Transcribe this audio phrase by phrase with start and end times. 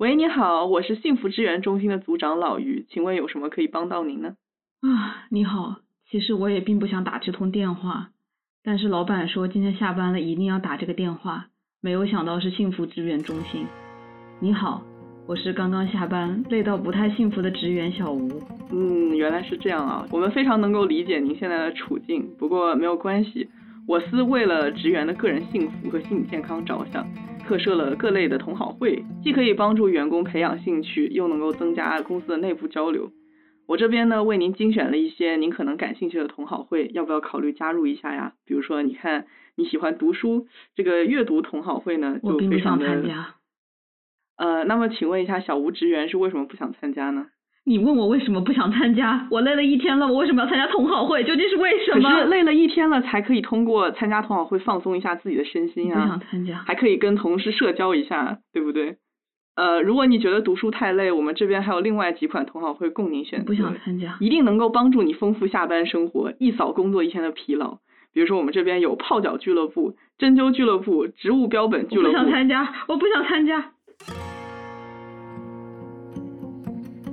[0.00, 4.34] 喂，你好，我是幸福支援中心的组长老于，请问有什么可以帮到您呢？
[4.80, 5.80] 啊，你好，
[6.10, 8.08] 其实我也并不想打这通电话，
[8.64, 11.48] 但是老板说今天下班了一定要打这个电话，
[11.82, 13.66] 没有想到是幸福支援中心。
[14.38, 14.82] 你好，
[15.26, 18.40] 我是刚刚下班累到不太幸福的职员小吴。
[18.72, 23.50] 嗯，原来是这样啊，我们非常能够理解您现在的处境，不过没有关系，
[23.86, 27.06] 我司为了职员的个人幸福和心理健康着想。
[27.50, 33.10] 特设了各类的同好会，既可以帮助员工培养兴趣，又能够增加公司的内部交流。
[33.66, 38.34] 我这边呢，为您精选了一些您可能感兴趣的同好会，要不要考虑加入一下呀？
[38.44, 39.26] 比如说，你看
[39.56, 42.86] 你喜欢读书，这个阅读同好会呢，就非常的。
[44.36, 47.30] 呃，那么请问一下，小吴职员是为什么不想参加呢？
[47.64, 49.26] 你问我为什么不想参加？
[49.30, 51.22] 我累了一天了，我为什么要参加同好会？
[51.24, 52.10] 究竟是为什么？
[52.10, 56.02] 可是累了一天了，才可以通过参加同好会放松一下自己的身心啊！
[56.02, 58.96] 不想参加，还可以跟同事社交一下，对不对？
[59.56, 63.46] 呃，如果你觉得读书太累，我们这边还有另外几款同好会供您选择。
[63.46, 67.78] 不想参加，一定能够帮助你丰富下班生活，一扫工作一天的疲劳。
[68.12, 72.08] 比如说，我们这边有泡脚俱乐部、针灸俱乐部、植物标本俱乐部。
[72.08, 73.72] 不想参加，我不想参加。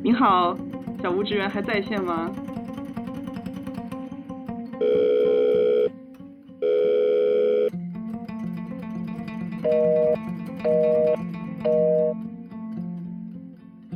[0.08, 0.58] 您好。
[1.04, 2.32] 小吴职员还在线吗？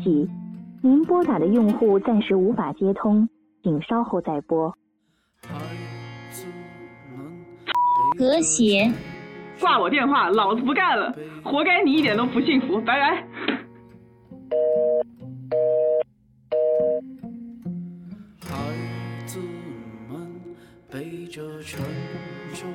[0.03, 0.29] 喜，
[0.81, 3.29] 您拨打的用户暂时无法接通，
[3.63, 4.75] 请稍后再拨。
[8.19, 8.91] 和谐，
[9.61, 11.15] 挂我电话，老子不干了！
[11.41, 13.25] 活该你一点都不幸福，拜拜。
[21.31, 21.81] 沉
[22.53, 22.69] 重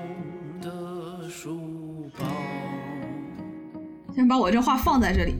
[0.62, 2.24] 的书包。
[4.14, 5.34] 先把我这话放在这里。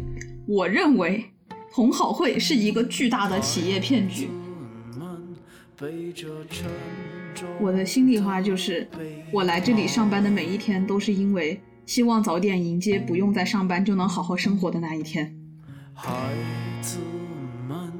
[0.47, 1.25] 我认为
[1.73, 4.29] 同好会是一个巨大的企业骗局。
[7.59, 8.87] 我的心里话就是，
[9.33, 15.35] 我来这里上班的每一天，都是因为希望早点迎接不用再上班就能好好生活的那一天。
[15.95, 16.13] 孩
[16.83, 16.99] 子
[17.67, 17.91] 们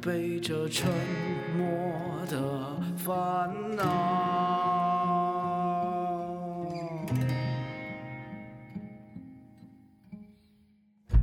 [0.00, 0.90] 背着沉
[1.58, 4.31] 默的烦恼。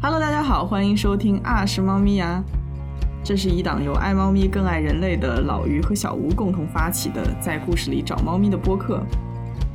[0.02, 2.42] Hello，大家好，欢迎收听啊是猫咪呀。
[3.22, 9.04] 这是一档由爱猫咪更爱人类的老于和小吴共同发起的，在故事里找猫咪的播客。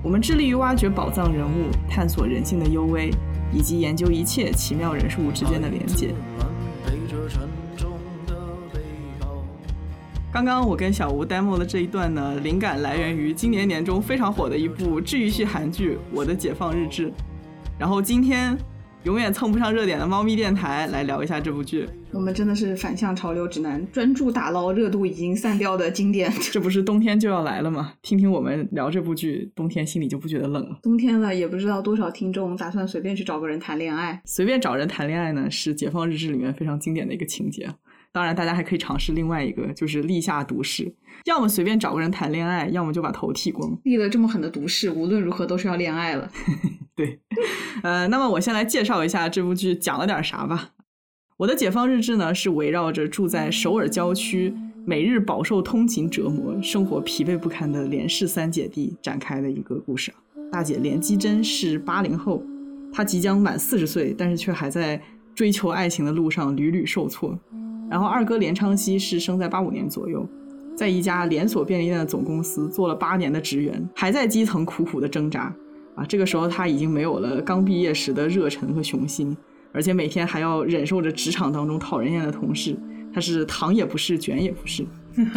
[0.02, 3.10] 我们致力于挖掘宝藏人物，探索人性的幽微，
[3.52, 6.14] 以及研究一切奇妙人事物之间的连接。
[10.32, 17.10] 刚刚我跟小吴 demo 的这一段呢，灵感来源于今年年中非常火的一部治愈系韩剧《我的解放日志》，
[17.78, 18.56] 然后今天。
[19.04, 21.86] 永远蹭不上热点的猫咪电台来聊一下这部剧。
[22.10, 26.32] 我们真的是反向潮流指南，专注打捞热度已经散掉的经典。
[26.50, 27.92] 这不是冬天就要来了吗？
[28.00, 30.78] 听听我们聊这部剧，冬天心里就不觉得冷了。
[30.82, 34.18] 冬天了，也不知道多少听众打算随便去找个人谈恋爱。
[34.24, 37.68] 随便找人谈恋爱呢，是《解放日志》里面非常经典的一个情节。
[38.14, 40.94] 当然，大家还可以尝试另外一个，就是立下毒誓，
[41.24, 43.76] 要么随便找个人谈恋爱，要么就把头剃光。
[43.82, 46.30] 立了这么狠的毒誓，无论如何都是要恋爱了。
[46.94, 47.18] 对，
[47.82, 50.70] 呃，那么我先来介绍一下这部剧讲了点啥吧。
[51.38, 54.54] 我的解放日志呢，是围绕着住在首尔郊区、
[54.86, 60.14] 每日饱受通勤折磨、生活疲惫不堪的连氏三姐弟展开的一个故事。
[60.52, 62.40] 大姐连基真是八零后，
[62.92, 65.02] 她即将满四十岁，但是却还在
[65.34, 67.36] 追求爱情的路上屡屡受挫。
[67.94, 70.28] 然后二哥连昌熙是生在八五年左右，
[70.74, 75.42] 在一家连锁便利店的总公司做了八年的职员，还在基层苦苦的挣扎。
[75.94, 79.36] 啊，这个时候他已经没有了刚毕业时的热忱和雄心，
[79.70, 82.76] 而且每天还要忍受着职场当中讨人厌的同事。
[83.14, 84.84] 他是躺也不是，卷也不是。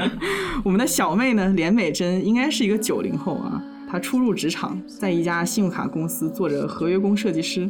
[0.65, 3.63] 我们的小妹呢，连美珍应该是一个九零后啊。
[3.87, 7.69] 她初入职场，在一家信用卡公司做着合约工设计师。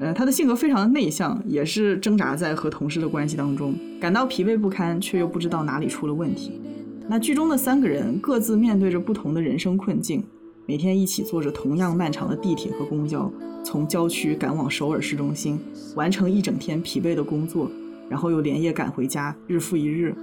[0.00, 6.60] 呃，他的性格非常的内向，也是挣扎在和同事的关系当中，感到疲惫不堪，却又不知道哪里出了问题。
[7.08, 10.24] 那剧中的三个人各自面对着不同的人生困境。
[10.66, 13.30] 每天一起坐着同样漫长的地铁和公交，
[13.62, 15.60] 从郊区赶往首尔市中心，
[15.94, 17.70] 完成一整天疲惫的工作，
[18.08, 20.14] 然后又连夜赶回家，日复一日。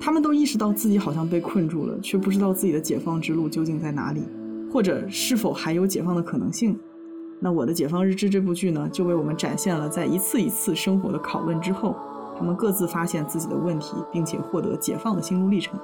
[0.00, 4.22] 他们都意识到自己好像被困住了，却不知道自己的解放之路究竟在哪里，
[4.72, 6.78] 或者是否还有解放的可能性。
[7.40, 11.96] 那《我的解放日志》这部剧呢，就为我们展现了在一次一次生活的拷问之后，
[12.36, 15.78] 他们各自发现自己的问题，并且获得解放的心路历程。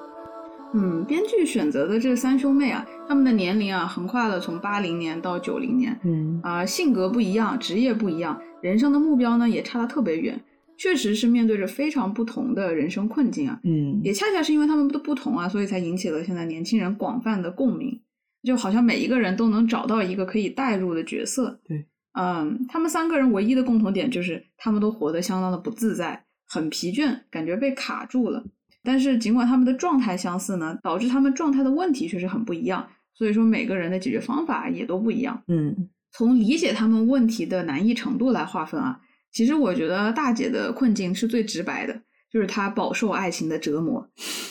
[0.76, 5.96] 嗯，编剧选择的这三兄妹啊，他们的年龄啊，横跨了从八零年到九零年。
[6.02, 10.40] 嗯，啊，性格不一样，职业不一样，人生的目标呢也差得特别远。
[10.76, 13.60] 确实是面对着非常不同的人生困境啊。
[13.62, 18.00] 嗯，也恰恰是因为他们的不同啊，所以才引起了现在年轻人广泛的共鸣。
[18.44, 21.60] 就好像每一个人都能找到一个可以代入的角色。
[21.64, 28.44] 对，嗯，他们三个人唯一的共同点就是他们都活得相当的不自在，很疲倦，感觉被卡住了。
[28.82, 32.86] 但是尽管他们的状态相似呢，导致他们状态的问题却是很不一样。
[33.14, 35.42] 所以说每个人的解决方法也都不一样。
[35.48, 39.00] 嗯，从理解他们问题的难易程度来划分啊，
[39.32, 42.02] 其实我觉得大姐的困境是最直白的。
[42.34, 44.04] 就是他饱受爱情的折磨，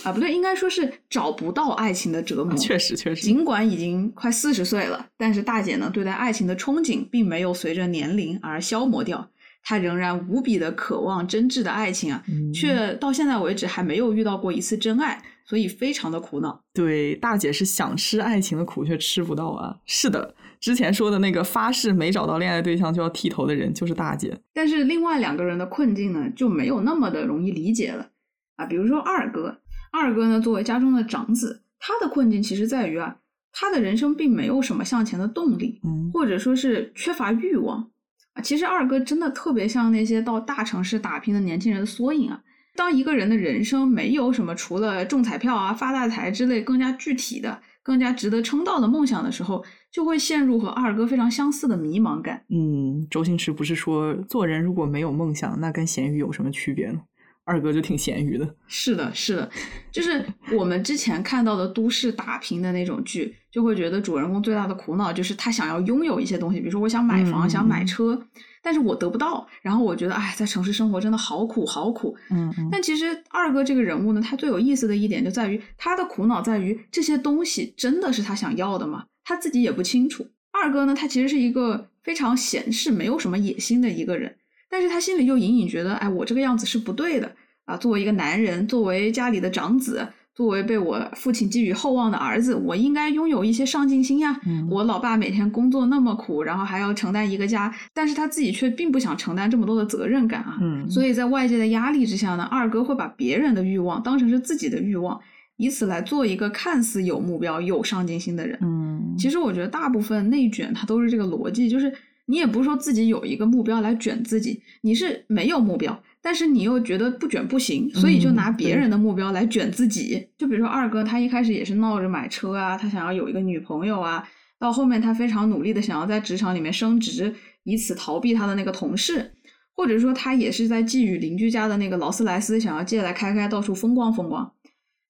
[0.03, 2.55] 啊，不对，应该说是找不到爱情的折磨。
[2.55, 3.21] 确实，确实。
[3.21, 9.29] 尽管已经快四十岁了，但是大姐呢，对待爱情的憧憬并没有随着年龄而消磨掉。
[9.65, 16.63] 她仍然无比的渴望真挚的爱情啊，却到现在为止还没有遇到过一次真爱，所以非常的苦恼。
[16.73, 19.75] 对，大姐是想吃爱情的苦，却吃不到啊。
[19.85, 20.33] 是的。
[20.63, 28.07] 之前说的那个发誓没找到恋爱对象就要剃头的人就是大姐，但是另外两个人的困境呢就没有那么的容易理解了
[28.55, 28.65] 啊。
[28.65, 29.59] 比如说二哥，
[29.91, 33.17] 二哥呢作为家中的长子，他的困境其实在于啊，
[33.51, 37.89] 他的人生并没有什么向前的动力，嗯或者说是缺乏欲望
[38.35, 38.41] 啊。
[38.41, 42.41] 其实二哥真的特别像那些到大城市打拼的年轻人的缩影啊。
[42.77, 47.59] 当一个人的人生没有什么除了中彩票啊、发大财之类更加具体的。
[47.85, 49.61] 更加值得称道的梦想的时候，
[49.93, 52.43] 就会陷入和二哥非常相似的迷茫感。
[52.49, 56.99] 嗯，周星驰不是说做人如果没有梦想，那跟咸鱼有什么区别呢？
[57.45, 58.55] 二哥就挺咸鱼的。
[58.67, 59.49] 是的，是的，
[59.91, 60.25] 就是
[60.57, 68.27] 我们之前看到的都市打拼的那种剧，就会觉得主人公最大的苦恼就是他想要拥有一些东西，比如说我想买房，想买车。
[68.65, 72.15] 但是我得不到，然后我觉得，哎，在城市生活真的好苦，好苦。
[72.31, 79.03] 嗯，但其实二哥这个人物呢，他最有意思的一点就在于他的苦恼在于这些东西真的是他想要的吗？
[79.23, 80.25] 他自己也不清楚。
[80.51, 84.35] 二哥呢，他其实是一个非常闲适、没有什么野心的一个人，
[84.69, 87.31] 但是他心里又隐隐觉得，哎，我这个样子是不对的
[87.65, 87.77] 啊。
[87.77, 90.07] 作为一个男人，作为家里的长子。
[90.35, 94.35] 作为被我父亲寄予厚望的儿子，我应该拥有一些上进心呀。
[94.67, 100.57] 我老爸每天工作那么苦，然后还要承担一个家，但是他自己却并不想承担这么多的责任感啊。
[100.89, 105.21] 所以在外界的压力之下呢，二哥会把别人的欲望当成是自己的欲望，
[105.63, 108.59] 以此来做一个看似有目标、有上进心的人。
[108.61, 111.89] 嗯，其实我觉得大部分内卷它都是这个逻辑，就是
[112.25, 115.97] 你也不是说自己有一个目标来卷自己，你是没有目标。
[116.21, 120.27] 但是你又觉得不卷不行，所以就拿别人的目标来卷自己。
[120.37, 124.27] 就比如说二哥，他一开始也是闹着买车啊，他想要有一个女朋友啊。
[124.59, 127.33] 到后面他非常努力的想要在职场里面升职，
[127.63, 129.33] 以此逃避他的那个同事，
[129.75, 134.49] 或者说他也是在觊觎邻居家的那个劳斯莱斯，想要借来开开，到处风光风光。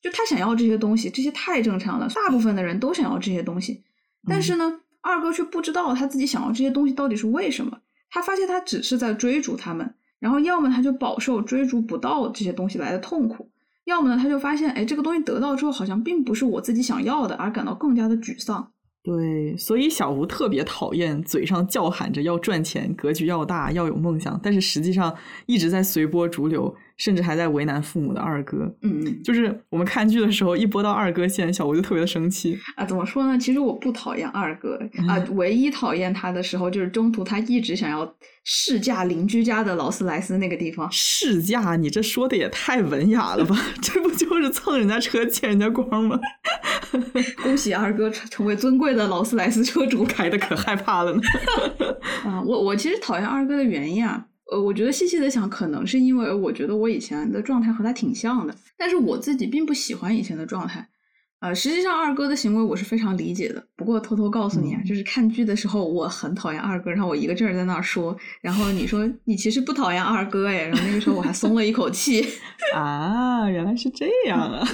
[0.04, 3.82] 就他想要这些东西，这些太正常了，大部分的人都想要这些东西。
[4.28, 7.80] 但是呢，二哥却不知道他自己想要这些东西到底是为什么。
[8.12, 9.96] 他发现他只是在追逐他们。
[10.20, 13.50] 然后要么他就饱受追逐不到这些东西来的痛苦，
[13.84, 18.72] 要么呢他就发现，哎，这个东西得到之后好像并不是我自己想要的，而感到更加的沮丧。
[19.04, 25.14] 对，所以小吴特别讨厌嘴上叫喊着要赚钱、格局要大、要有梦想，但是实际上
[25.46, 26.74] 一直在随波逐流。
[26.98, 32.86] 甚至还在为难父母的二哥，嗯，就是我们看剧的时候，一播到二哥线，小吴就特别的生气啊。
[32.86, 33.38] 怎么说呢？
[33.38, 40.88] 其实我不讨厌二哥啊，唯一讨厌他的时候，就是中途他一直想要试驾邻居家的劳斯莱斯那个地方。
[40.92, 41.76] 试驾？
[41.76, 43.58] 你这说的也太文雅了吧？
[43.82, 46.20] 这不就是蹭人家车借人家光吗？
[47.42, 51.22] 恭喜二哥成成为尊贵的劳斯莱斯车主，开的可害怕了呢。
[52.24, 54.26] 啊，我我其实讨厌二哥的原因啊。
[54.54, 60.88] 呃，我觉得细细的想，可能是因为我觉得我以前的状态和他挺像的，但是我自己并不喜欢以前的状态。
[61.44, 63.62] 呃，实际上二哥的行为我是非常理解的。
[63.76, 72.26] 不过偷偷告诉你啊，就是看剧的时候我很讨厌二哥，然后我一个劲儿在那儿说，然后你说你其实不讨厌二哥哎，然后那个时候我还松了一口气。
[72.74, 74.66] 啊，原来是这样啊。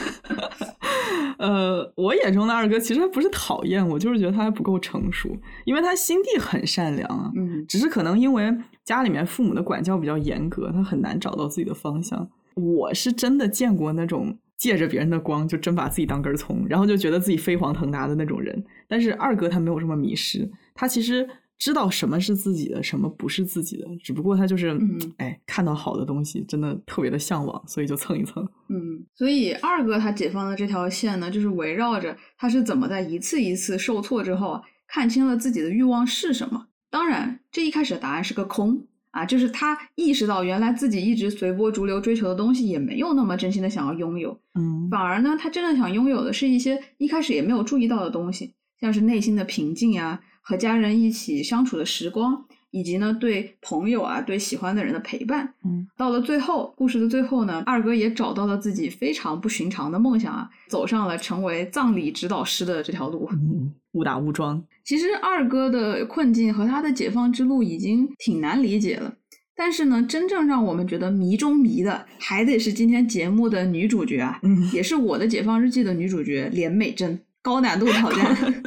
[1.39, 5.35] 呃，我眼中的二哥其实他不是讨厌我，就是觉得他还不够成熟，
[5.65, 7.31] 因为他心地很善良啊。
[7.35, 12.29] 嗯，只是可能因为家里面父母的管教比较严格，他很难找到自己的方向。
[12.53, 14.37] 我是真的见过那种。
[14.59, 18.63] 借着别人的光，就真把自己当根葱，然后就觉得自己飞黄腾达的那种人。
[18.87, 23.87] 但是二哥他没有这么迷失，他其实知道什么是自己的，什么不是自己的。
[24.03, 28.43] 只不过他就是，嗯哎，看到好的东西，真的特别的向往，所以就蹭一蹭。
[28.67, 36.67] 嗯，所以二哥他解放的这条线呢，就是围绕着他是怎么在一次一次受挫之后，看清了自己的欲望是什么。
[36.89, 38.85] 当然，这一开始的答案是个空。
[39.11, 44.39] 啊，就是他意识到，原来自己一直随波逐流追求的东西，也没有那么真心的想要拥有。
[44.55, 55.55] 嗯，反而呢，他真正想拥有的是一些一开始也没有注意到的东西，像是内心的平静呀，和家人一起相处的时光，以及呢对朋友啊、对喜欢的人的陪伴。
[55.65, 63.27] 嗯，到了最后，故事的最后呢，二哥也找到了自己非常不寻常的梦想啊，走上了成为葬礼指导师的这条路。
[63.31, 64.63] 嗯，误打误撞。
[64.83, 69.15] 其实二哥的困境和他的解放之路已经挺难理解了。
[69.55, 77.19] 但是呢，真正让我们觉得迷中迷的，还得是今天节目的女主角啊，嗯也是我的解放日记的女主角连美珍。
[77.41, 78.35] 高难度挑战。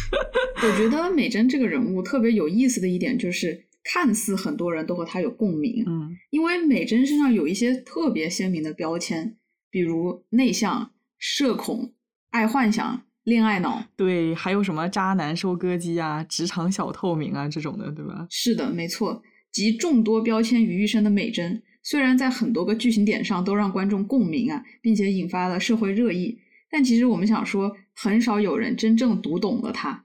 [0.62, 9.36] 我觉得美珍这个人物特别有意思的一点就是，看似很多人都和她有共鸣，嗯因为美珍身上有一些特别鲜明的标签，
[9.70, 11.92] 比如内向、社恐、
[12.30, 13.82] 爱幻想、恋爱脑。
[13.96, 18.26] 对，还有什么渣男收割机啊、职场小透明啊这种的，对吧？
[18.30, 19.22] 是的，没错，
[19.52, 26.38] 集众多标签于一身的美珍，虽然在很多个剧情点上都让观众共鸣啊，并且引发了社会热议，
[26.70, 30.04] 但其实我们想说，很少有人真正读懂了她。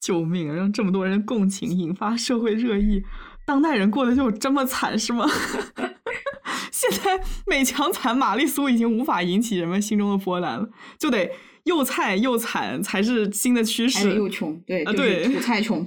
[0.00, 0.54] 救命！
[0.54, 3.02] 让这么多人共情，引发社会热议，
[3.46, 5.26] 当代人过得就这么惨是吗？
[6.70, 10.68] 现在美强惨玛丽苏已经无法引起人们心中的波澜了，
[10.98, 11.30] 就得
[11.64, 14.14] 又菜又惨才是新的趋势。
[14.14, 15.86] 又穷，对，就对土菜穷。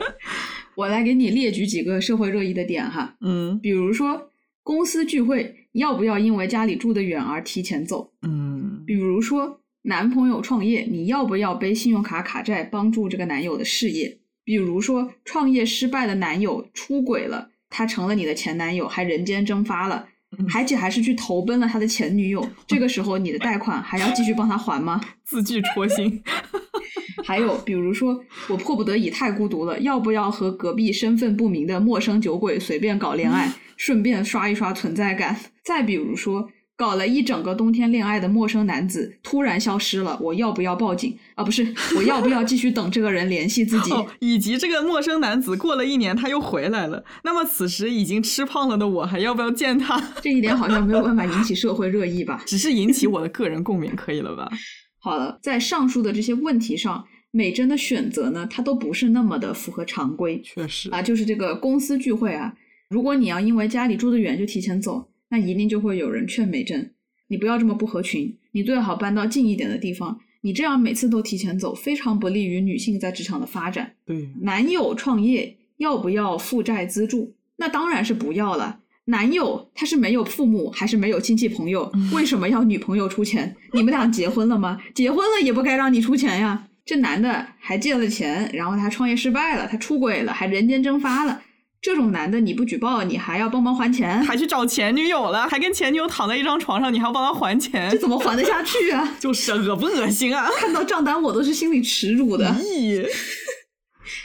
[0.76, 4.30] 我来给你列举几个社会热议的点哈，嗯比如说
[4.62, 8.12] 公司聚会要不要因为家里住得远而提前走？
[8.22, 14.18] 嗯比如说男朋友创业，你要不要背信用卡卡债帮助这个男友的事业？
[14.44, 20.08] 比如说创业失败的男友出轨了，他成了你的前男友，还人间蒸发了。
[20.54, 25.00] 而且还是去投奔了他的前女友，这个时候你的贷款还要继续帮他还吗？
[25.24, 26.22] 字句戳心。
[27.24, 35.36] 还有，比如说我迫不得已太孤独了，要不要和隔壁身份不明的陌生酒鬼随便搞恋爱， 顺便刷一刷存在感？
[35.64, 41.16] 再比如说，搞了一整个冬天恋爱的陌生男子突然消失了，我要不要报警？
[41.34, 43.90] 啊，不是，我要不要继续等这个人联系自己？
[43.92, 49.98] 哦，以及这个陌生男子过了一年他又回来了，那么此时已经吃胖了的我还要不要见他？
[50.20, 52.42] 这一点好像没有办法引起社会热议吧？
[52.46, 54.50] 只是引起我的个人共鸣，可以了吧？
[55.00, 60.42] 好了，在上述的这些问题上，美珍的选择呢，它都不是那么的符合常规。
[60.44, 62.52] 确实啊，就是这个公司聚会啊，
[62.90, 66.90] 如果你要因为家里住得远就提前走，那一定就会有人劝美珍，
[67.28, 70.18] 你不要这么不合群，你最好搬到近一点的地方。
[70.40, 73.92] 你这样每次都提前走，非常不利于女性在职场的发展。
[74.06, 77.34] 对，男友创业要不要负债资助？
[77.56, 78.80] 那当然是不要了。
[79.04, 81.92] 男友他是没有父母还是没有亲戚朋友？
[82.14, 83.54] 为什么要女朋友出钱？
[83.74, 84.80] 你们俩结婚了吗？
[84.94, 86.66] 结婚了也不该让你出钱呀。
[86.86, 91.42] 这男的还借了钱，然后他创业失败了，他出轨了，还人间蒸发了。
[91.80, 99.08] 这种男的你不举报，你还要帮忙还钱，还去找前女友了，还跟前女友躺在一张床上，你还要帮他还钱这，怎么还得下去啊？
[99.20, 100.50] 就是恶不恶心啊？
[100.56, 102.44] 看到账单我都是心里耻辱的。
[102.60, 103.06] 咦，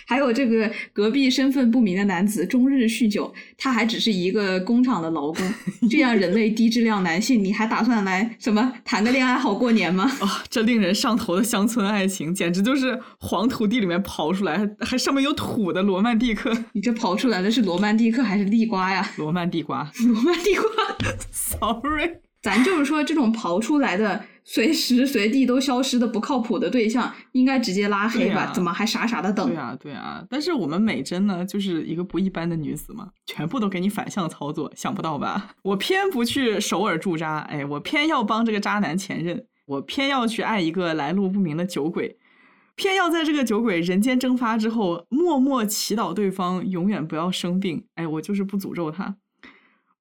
[0.06, 5.54] 还有这个隔壁身份不明的男子终日酗酒，他还只是一个工厂的劳工，
[5.90, 10.04] 这样人类低质量男性，你还打算来什么谈个恋爱好过年吗？
[10.22, 19.08] 啊、这令人上头的乡村爱情，简直就是黄土地里面刨出来，还还上面有土的罗曼蒂克，你这刨出来的是罗曼蒂克还是地瓜呀？
[19.18, 20.64] 罗曼地瓜罗曼地瓜
[21.32, 22.12] ，，sorry，
[22.42, 28.42] 咱就是说，这种刨出来的随时随地都消失的不靠谱的对象，应该直接拉黑吧？
[28.42, 29.48] 啊怎么还傻傻的等？
[29.48, 35.56] 对啊对啊，但是我们美珍呢，就是一个不一般的女子嘛，全部都给你反向操作，想不到吧？
[35.64, 42.18] 我偏不去首尔驻扎，哎，我偏要帮这个渣男前任，我偏要去爱一个来路不明的酒鬼。
[42.76, 47.86] 偏要在这个酒鬼人间蒸发之后，默默祈祷对方永远不要生病。
[47.94, 49.18] 哎，我就是不诅咒他。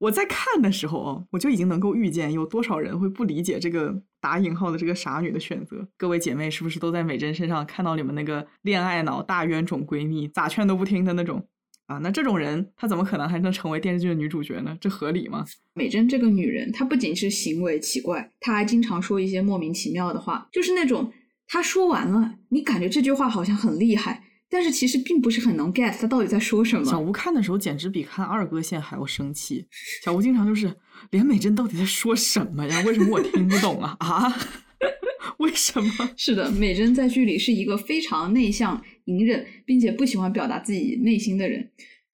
[0.01, 5.87] 我在看的时候哦，我就已经能够预见有多少人会不理解这个打引号的这个傻女的选择。
[5.99, 11.47] 各位姐妹，是不是都在美珍身上看到你们那个恋爱脑大冤种闺蜜，咋劝都不听的那种
[11.87, 11.99] 啊？
[11.99, 14.75] 那这种人，她怎么可能还能成为电视剧的女主角呢？
[14.81, 15.45] 这合理吗？
[15.75, 21.13] 美珍这个女人，她不仅是行为奇怪，她还经常说一些莫名其妙的话，就是那种
[21.47, 26.85] 她说完了，你感觉这句话好像很厉害，但是其实并不是很能 get 他到底在说什么。
[26.85, 29.65] 小吴看的时候简直比看二哥线还要生气。
[30.05, 30.75] 小吴经常就是
[31.11, 32.83] 连美珍到底在说什么呀？
[32.85, 33.97] 为什么我听不懂啊？
[34.01, 34.37] 啊？
[35.39, 36.11] 为什么？
[36.17, 41.71] 是的，美珍在剧里是一个非常内向、隐忍，并且不喜欢表达自己内心的人，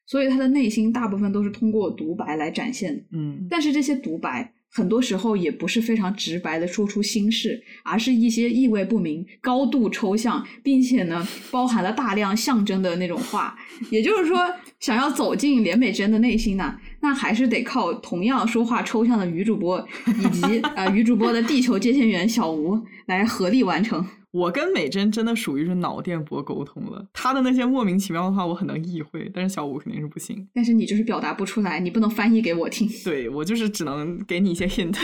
[0.07, 3.03] 所以她的内心大部分都是通过独白来展现的。
[3.13, 13.57] 嗯，但是这些独白很多时候也不是非常直白的说出心事，而是一些意味不明、高度抽象，并且呢包含了大量象征的那种话。
[13.91, 14.39] 也就是说，
[14.79, 19.83] 想要走进连美珍的内心呢，那还是得靠同样说话抽象的女主播
[20.23, 24.07] 以及呃女主播的地球接线员小吴来合力完成。
[24.37, 30.47] 我跟美珍真的属于是脑电波沟通了，她的那些莫名其妙的话我很能意会，但是小五肯定是不行。
[30.53, 32.87] 但是你就是表达不出来，你不能翻译给我听。
[33.03, 34.95] 对我就是只能给你一些 hint，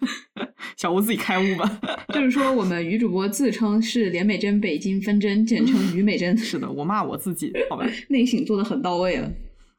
[0.76, 1.80] 小吴自己开悟吧。
[2.12, 6.36] 就是说，我们于主播自称是连美珍北京分针，简称于美珍。
[6.36, 7.86] 是的，我骂我自己，好吧。
[8.10, 9.32] 内省做的很到位了。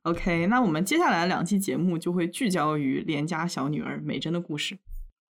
[0.03, 4.77] OK，那我们接下来两期节目就会聚焦于连家小女儿美珍的故事。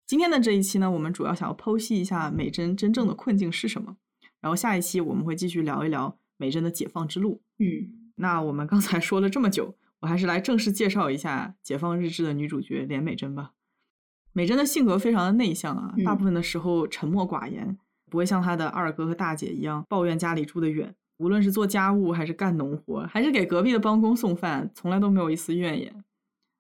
[0.07, 3.97] 今天的这一期呢，我们主要想要剖析一下美珍真正的困境是什么。
[4.41, 7.43] 然后下一期我们会继续聊一聊美珍的解放之路。
[7.59, 13.51] 嗯，那我们刚才说了这么久，我还是来正式介绍一下《解放日志》的女主角连美珍吧。
[14.33, 17.77] 美珍的性格非常的内向啊，大部分的时候沉默寡言，
[18.09, 20.95] 不会像她的二哥和大姐一样抱怨家里住得远。
[21.17, 26.05] 无论是做家务，还是干农活，还是给隔壁的帮工送饭，从来都没有一丝怨言。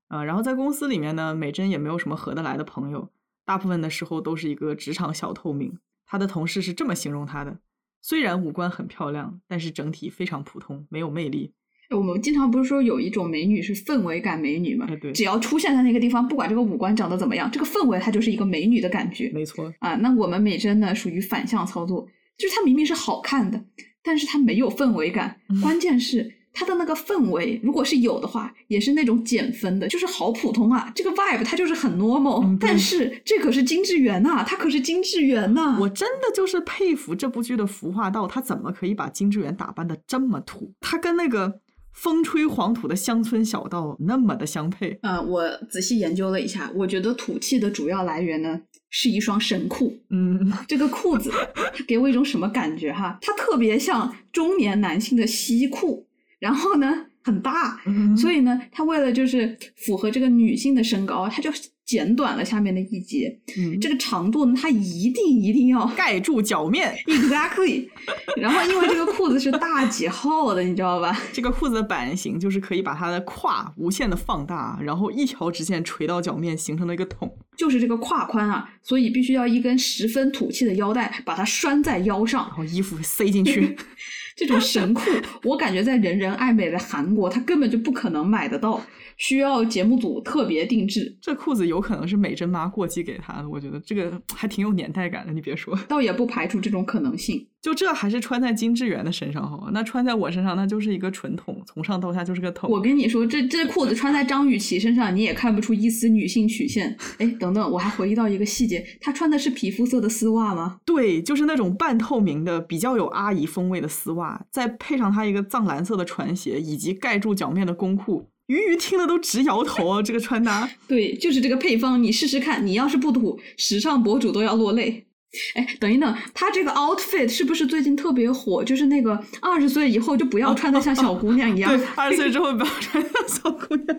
[0.08, 3.08] 呃，然后在公司里面呢，美珍也没有什么合得来的朋友。
[3.46, 7.60] 大部分的时候都是一个职场小透明，他的同事是这么形容他的：
[8.02, 11.54] 虽然五官很漂亮，但是整体非常普通，没有魅力。
[11.90, 14.86] 我们经常不是说有一种美女是氛围感美女吗？
[15.00, 19.30] 对，只要出现在那个地方，不管这个五官长得怎么样，这个氛围它就是一个美女的感觉。
[19.32, 23.64] 没错啊，那我们美珍呢，属于反向操作，就是她明明是好看的，
[24.02, 26.35] 但是她没有氛围感，关键是。
[26.58, 30.90] 它的那个氛围，如果是有的话，也是那种减分的，就是好普通啊。
[30.94, 35.76] 这个 vibe 它就是很 normal，但是这可是金智媛呐，它可是金智媛呐。
[35.78, 40.72] 我真的就是佩服这部剧的服化道，他怎么可以把金智媛打扮的这么土？
[40.80, 41.60] 他跟那个
[41.92, 44.98] 风吹黄土的乡村小道那么的相配。
[45.02, 49.94] 呃，我仔细研究了一下，我觉得土气的主要来源呢是一双神裤。
[50.08, 53.18] 嗯，这个裤子它 给我一种什么感觉哈？
[53.20, 56.05] 它特别像中年男性的西裤。
[56.38, 57.80] 然后呢，很大，
[58.16, 61.50] 所以呢，他为了就是符合这个女性的身高，他就
[61.84, 63.40] 剪短了下面的一截。
[63.56, 66.94] 嗯，这个长度呢，它一定一定要盖住脚面。
[67.06, 67.88] Exactly。
[68.36, 71.16] 然后，因为这个裤子是大几号的，你知道吧？
[71.32, 77.32] 这个裤子的版型就是可以把它的胯无限的放大，然后一条直线垂到脚面，形成了一个桶。
[77.56, 83.76] 就是这个胯宽啊，所以必须要一根十分土气的腰带把它拴在腰上，然后衣服塞进去。
[84.36, 85.00] 这种神裤，
[85.42, 88.78] 我感觉在人人爱美的韩国，它根本就不可能买得到，
[89.16, 91.16] 需要节目组特别定制。
[91.22, 95.32] 这裤子有可能是美珍妈过继给她的，我觉得这个还挺有年代感的。
[95.32, 97.48] 你别说，倒也不排除这种可能性。
[97.66, 99.70] 就这还是穿在金智媛的身上好吗？
[99.72, 102.70] 那穿在我身上，那就是一个纯筒，从上到下就是个筒。
[102.70, 106.96] 我跟你说，这这裤子穿在张雨绮身上，你也看不出一丝女性曲线。
[107.18, 110.78] 哎，等等，我还回忆到一个细节，她穿的是皮肤色的丝袜吗？
[110.84, 118.28] 对，就是那种半透明的，比较有阿姨风味的丝袜，再配上她一个藏蓝色的船鞋，以及盖住脚面的工裤。
[118.46, 120.00] 鱼鱼听了都直摇头啊！
[120.00, 125.05] 这个穿搭，对，就是这个配方，你试试看，你要是不土，时尚博主都要落泪。
[125.54, 128.64] 哎，等一等，他这个 outfit 是不是最近特别火？
[128.64, 131.76] 就是那个二十岁以后就不要穿的像小姑娘一样。
[131.76, 133.98] 对，二十岁之后不要穿像小姑娘。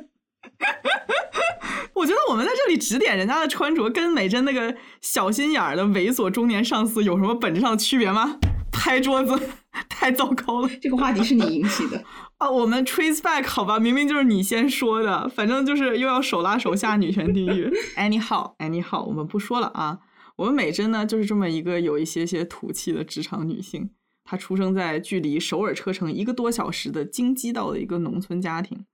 [1.94, 8.38] 我觉得我们在这里指点人家的穿着，跟美珍那个小心眼儿的猥琐中年上司有什么本质上的区别吗？
[8.72, 9.40] 拍桌子，
[9.90, 10.70] 太糟糕了。
[10.82, 12.04] 这个话题是你引起的
[12.38, 12.50] 啊？
[12.50, 17.72] 我们 trace back 好吧，明明就是你先说的，反正就是又要手拉手下女权地狱。
[17.96, 20.00] Anyhow，Anyhow，我们不说了啊。
[20.38, 23.89] 我们美珍呢，就是这么一个有一些些土气的职场女性。
[24.23, 28.86] 她出生在距离首尔车程一个多小时的京畿道的一个农村家庭。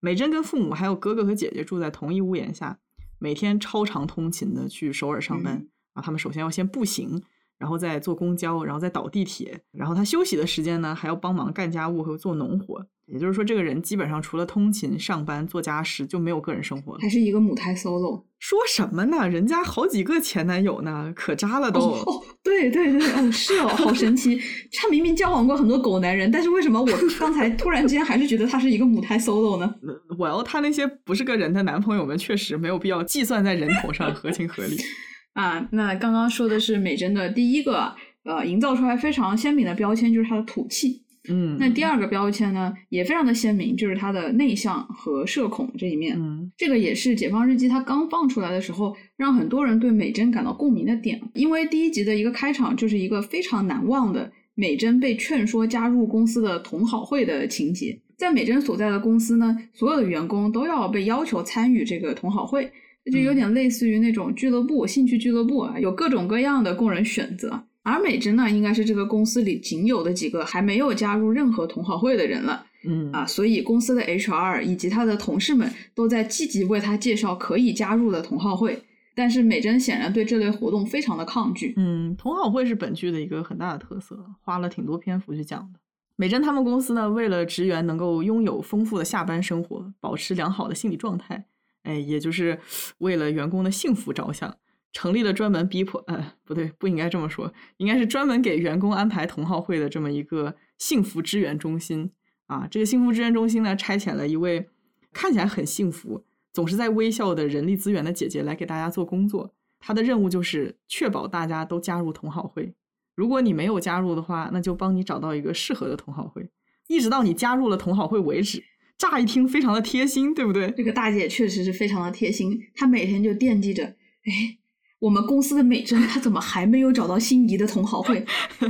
[0.00, 2.78] 美珍跟父母还有哥哥和姐姐住在同一屋檐下，
[3.18, 5.66] 每天超长通勤的去首尔上班。
[5.94, 7.22] 啊，他们首先要先步行，
[7.58, 9.62] 然后再坐公交，然后再倒地铁。
[9.70, 12.86] 然后她休息的时间呢，还要帮忙干家务和做农活。
[13.06, 16.98] 也就是说，这个人基本上除了通勤、上班、做家事，就没有个人生活了。
[17.00, 18.24] 还是一个母胎 solo。
[18.42, 19.28] 说什么呢？
[19.28, 21.78] 人家好几个前男友呢，可渣了都。
[21.80, 22.04] 哦，
[22.42, 24.36] 对对对，哦是哦，好神奇。
[24.72, 26.86] 他明明交往过很多狗男人，但是为什么我
[27.20, 29.72] 刚才突然之间还是觉得他是一个母胎 solo 呢？
[30.18, 34.76] Well，他那些不是个人的男朋友们，确实没有必要计算在人头上，合情合理。
[35.34, 41.01] 啊，那刚刚说的是美珍的第一个呃，营造出来非常鲜明的标签，就是她的土气。
[41.28, 46.16] 嗯，那第二个标签呢，也非常的鲜明，就是他的内向和社恐这一面。
[46.18, 51.20] 嗯，这个也是《解放日记》它刚放出来的时候，让很多人对美珍感到共鸣的点。
[51.34, 57.96] 因为第一集的一个开场就是一个非常难忘的美珍被劝说加入公司的同好会的情节。
[58.16, 62.70] 在美珍所在的公司呢，所有的员工都要被要求参与这个同好会，
[63.12, 67.64] 就有点类似于那种俱乐部、兴趣俱乐部啊，有各种各样的供人选择。
[67.82, 72.66] 而美珍呢，应该是这个公司里仅有的几个还没有加入任何同好会的人了。
[72.84, 78.82] 嗯啊，所以公司的 HR 以及他的同事们都在积极为他介绍可以加入的同好会。
[79.14, 81.74] 但是美珍显然对这类活动非常的抗拒。
[81.76, 85.78] 嗯，同好会是本剧的一个很大的特色，花了挺多篇幅去讲的。
[86.16, 91.44] 美珍他们公司呢，为了职员能够拥有丰富的下班生活，保持良好的心理状态，
[91.82, 92.58] 哎，也就是
[92.98, 94.56] 为了员工的幸福着想，
[94.92, 96.02] 成立了专门逼迫……
[96.06, 102.10] 呃，不对，不应该这么说，应该是专门给员工安排同好会的这么一个幸福支援中心
[102.46, 102.66] 啊。
[102.70, 104.68] 这个幸福支援中心呢，差遣了一位
[105.12, 109.54] 看起来很幸福、总是在微笑的人力资源的姐姐来给大家做工作。
[109.80, 112.74] 她的任务就是确保大家都加入同好会。
[113.14, 116.48] 如果你没有加入的话，那就帮你找到一个适合的同好会，
[116.88, 118.62] 一直到你加入了同好会为止。
[118.96, 120.70] 乍一听非常的贴心，对不对？
[120.76, 124.58] 这个大姐确实是非常的贴心，她每天就惦记着，哎，
[125.02, 128.24] 我们公司的美珍她怎么还没有找到心仪的同好会？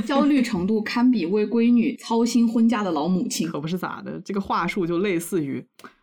[0.07, 3.47] 焦虑程度堪比为闺女操心婚嫁的老母亲。
[3.51, 5.63] 可不是咋的，这个话术就类似于。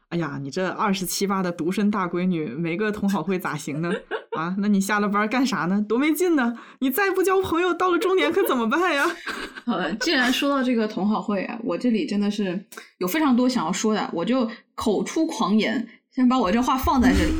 [0.10, 3.92] 哎呀，你这二十七八的独生大闺女，没个同好会咋行呢？
[4.38, 5.84] 啊，那你下了班干啥呢？
[5.90, 6.56] 多没劲呢！
[6.80, 9.06] 你再不交朋友，到了中年可怎么办呀？
[9.66, 12.64] 好了，既然说到这个同好会啊，我这里真的是
[13.00, 17.32] 有非常多想要说的，我就口出狂言，先把我这话放在这里。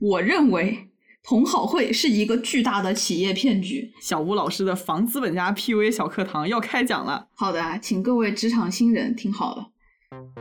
[0.00, 0.88] 我认为
[1.24, 3.92] 同好会是一个巨大的企业骗局。
[4.00, 7.28] 小吴老师的防资本家 PUA 小课堂要开讲了。
[7.34, 9.68] 好的，请各位职场新人听好了。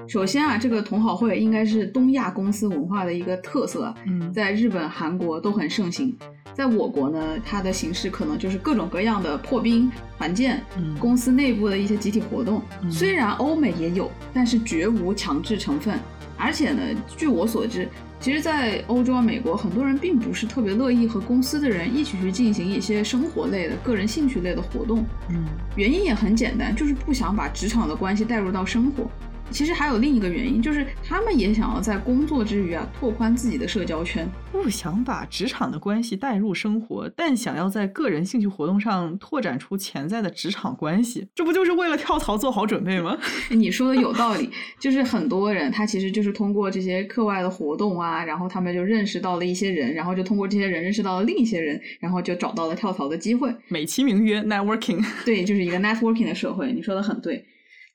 [0.07, 6.17] 首先啊，这个同好会应该是东亚公司文化的一个特色，嗯，在日本、韩国都很盛行。
[6.53, 12.61] 在我国呢，它的形式可能就是各种各样的破冰、团建，嗯公司内部的一些集体活动。
[12.89, 15.97] 虽然欧美也有，但是绝无强制成分。
[16.37, 16.81] 而且呢，
[17.15, 17.87] 据我所知，
[18.21, 25.03] 其实，在欧洲、美国，很多人并不是特别乐意和公司的人一起去进行一些生活类的、个人兴趣类的活动。
[25.29, 25.43] 嗯，
[25.75, 29.09] 原因也很简单，就是不想把职场的关系带入到生活。
[29.51, 34.27] 其实还有另一个原因，就是他们也想要在工作之余啊，拓宽自己的社交圈。
[34.51, 43.17] 不想把职场的关系带入生活，但想要在个人兴趣活动上拓展出潜在的职场关系，这不就是为了跳槽做好准备吗？
[43.49, 53.53] 你说的有道理，就是很多人他其实就是通过这些课外的活动啊，然后他们就认识到了一些人，然后就通过这些人认识到了另一些人，然后就找到了跳槽的机会。
[53.67, 56.71] 美其名曰 networking，对，就是一个 networking 的社会。
[56.71, 57.43] 你说的很对。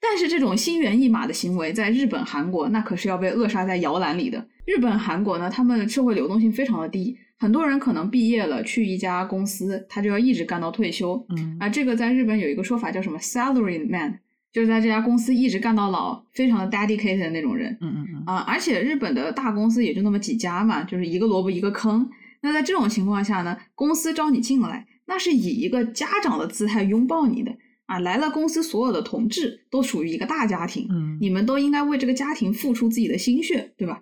[0.09, 4.47] 但是这种心猿意马的行为，在日本、韩国那可是要被扼杀在摇篮里的。
[4.65, 11.25] 日本、韩国呢，他们社会流动性非常的低，很多人可能毕业了去一家公司，他就要一直干到退休。
[11.31, 14.19] 嗯啊，这个在日本有一个说法叫什么 “salary man”，
[14.53, 17.77] 就是在这家公司一直干到老，非常的 dedicated 的那种人。
[17.81, 18.23] 嗯嗯嗯。
[18.27, 22.09] 啊，而且日本的大公司也就那么几家嘛，就是一个萝卜一个坑。
[22.43, 27.53] 那在这种情况下呢，公司招你进来，那是以一个家长的姿态拥抱你的。
[27.87, 34.01] 啊，来了公司所有的同志都属于一个大家庭，嗯，你们都应该为这个家庭付出自己的心血，对吧？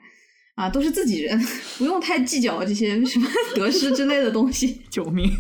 [0.55, 1.39] 啊，都是自己人，
[1.77, 4.81] 不用太计较这些什么得失之类的东西。
[4.89, 5.31] 救命！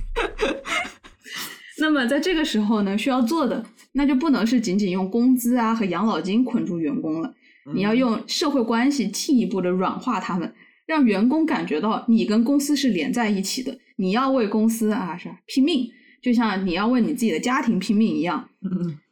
[1.79, 7.35] 那么在这个时候呢，需要做的那就不能是仅仅用工资啊和养老金捆住员工了，
[7.75, 10.53] 你要用社会关系进一步的软化他们，
[10.87, 15.89] 让员工感觉到你跟公司是连在一起的，你要为公司啊是拼命。
[16.25, 18.49] 就像你要为你自己的家庭拼命一样，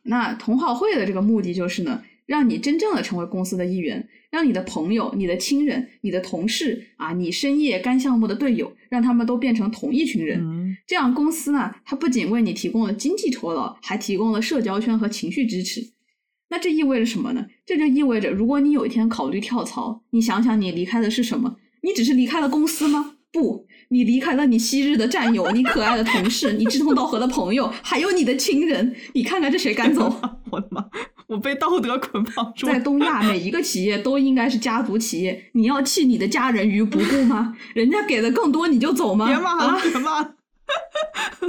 [0.05, 10.75] 那同好会的这个目的就是呢，让你真正的成为公司的一员，让你的朋友、你的亲人、你的同事啊，你深夜干项目的队友，让他们都变成同一群人。
[10.87, 15.93] 这样公司呢，它不仅为你提供了经济酬劳，还提供了社交圈和情绪支持。
[16.49, 17.47] 那这意味着什么呢？
[17.67, 21.57] 这就意味着，如果你有一天考虑跳槽，你想想你离开的是什么？
[21.83, 23.17] 你只是离开了公司吗？
[23.31, 23.67] 不。
[23.93, 30.19] 你离开了你昔日的战友，你可爱的同事，你志同道合的朋友，还有你的亲人，你看看这谁敢走？
[30.51, 30.83] 我的妈！
[31.27, 32.67] 我被道德捆绑住。
[32.73, 37.55] 在东亚，每一个企业都应该是家族企业，你要弃你的家人于不顾吗？
[37.75, 39.27] 人家给的更多你就走吗？
[39.27, 40.31] 别骂了，别骂！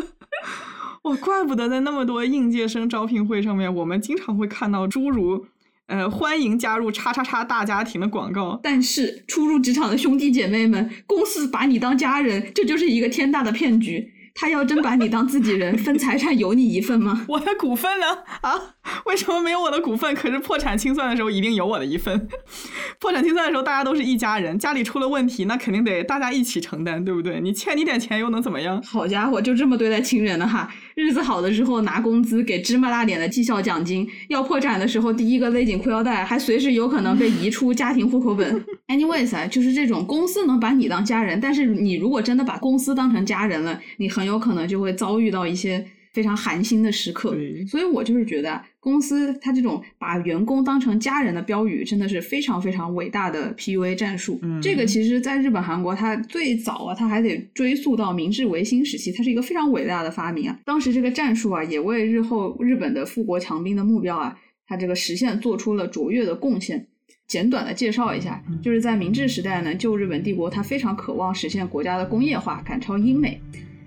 [1.04, 5.46] 我，怪不得在那么多应届生招聘会上面，我们经常会看到诸如。
[5.88, 8.60] 呃，欢迎加入叉叉叉大家庭的广告。
[8.64, 14.12] 但是初入职场的兄弟姐妹们，公司把你当家人，这就是一个天大的骗局。
[14.36, 17.24] 他要真把你当自己人，分财产有你一份吗？
[17.30, 18.08] 我的股份呢？
[18.42, 18.60] 啊，
[19.06, 20.16] 为什么没有我的股份？
[20.16, 22.28] 可是破产清算的时候一定有我的一份。
[23.00, 27.40] 破产清算的时候大家都是一家人，家里出了问题，那肯定得大家一起承担，对不对？
[27.42, 28.82] 你欠你点钱又能怎么样？
[28.82, 30.74] 好家伙，就这么对待亲人的哈！
[30.96, 38.64] 日子好的时候拿工资给芝麻大点的绩效奖金，要破产的时候第一个勒紧裤腰带，还随时有可能被移出家庭户口本。
[38.88, 47.36] Anyways，就是这种公司能把你当家人，但是你如果真的把公司当成家人了，你很有可能就会遭遇到一些非常寒心的时刻。
[47.68, 54.40] 所以我就是觉得公司它这种把员工当成家人的标语，真的是非常非常伟大的 PUA 战术。
[54.62, 60.60] 这个其实在日本、韩国，它最早啊，它还得追溯到明治维新时期，它是一个非常伟大的发明啊。
[60.64, 66.88] 当时这个战术啊，也为日后日本的富国强兵的目标啊，它这个实现做出了卓越的贡献。
[67.26, 73.42] 简短的介绍一下，就是在明治时代呢，旧日本帝国它非常渴望实现国家的工业化，赶超英美，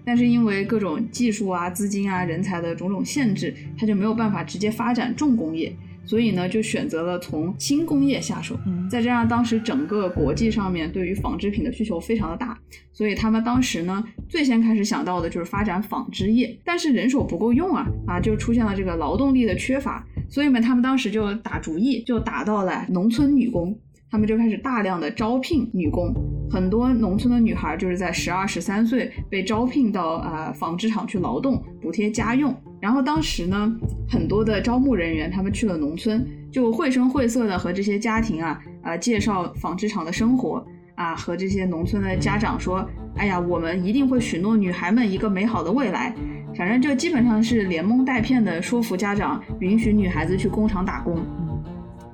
[0.07, 8.57] 但是因为各种技术啊、资金啊、人才的种种限制，它就没有办法直接发展重工业，所以呢，就选择了从轻工业下手。
[8.89, 12.57] 再加上当时整个国际上面对于纺织品的需求非常的大，
[12.93, 20.07] 所以他们当时呢，最先开始想到的就是发展纺织业，但是人手不够用啊，啊，就出现了这个劳动力的缺乏。
[20.29, 23.77] 所以呢，他们当时就打主意，就打到了农村女工，
[24.09, 26.15] 他们就开始大量的招聘女工。
[26.51, 32.55] 很多农村的女孩就是在十二、十三岁被招聘到啊纺织厂去劳动，补贴家用。
[32.81, 33.73] 然后当时呢，
[34.09, 46.15] 很多的招募人员他们去了农村，就绘声绘色的和这些家庭啊啊介绍纺织厂的生活啊，和这些农村的家长说：“哎呀，我们一定会许诺女孩们一个美好的未来。”
[46.57, 51.19] 反正就基本上是连蒙带骗的说服家长，允许女孩子去工厂打工。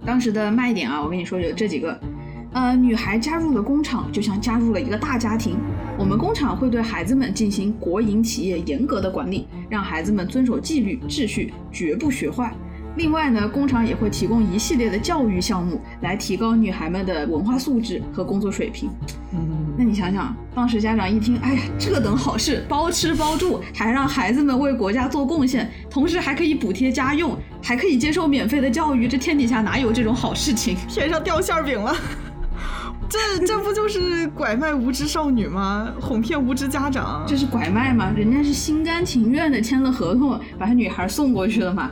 [0.04, 1.96] 当时的卖点啊，我跟你说有这几个，
[2.52, 5.56] 呃，女孩加入了工厂，就像加入了一个大家庭。
[5.98, 12.52] 我们工厂会对孩子们进行国营企业严格的管理，让孩子们遵守纪律秩序，绝不学坏。
[12.96, 18.90] 另外呢，工厂也会提供一系列的教育项目，来提高女孩们的文化素质和工作水平。
[19.32, 19.40] 嗯，
[19.78, 30.76] 那你想想，当时家长一听，哎呀，这等好事，包吃包住，还让孩子们为国家做贡献，同时还可以补贴家用，还可以接受免费的教育，这天底下哪有这种好事情？
[30.86, 31.96] 天上掉馅饼了，
[33.12, 35.92] 这这不就是拐卖无知少女吗？
[36.00, 37.22] 哄骗无知家长？
[37.26, 38.10] 这是拐卖吗？
[38.16, 41.90] 人家是心甘情愿的签了合同，把女孩送过去了嘛。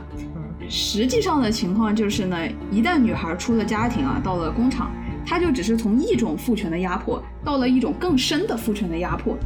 [0.67, 2.35] 实际上的情况就是呢，
[2.71, 4.89] 一旦女孩出了家庭啊，到了工厂，
[5.23, 9.37] 她就只是从一种父权的压迫，到了一种更深的父权的压迫。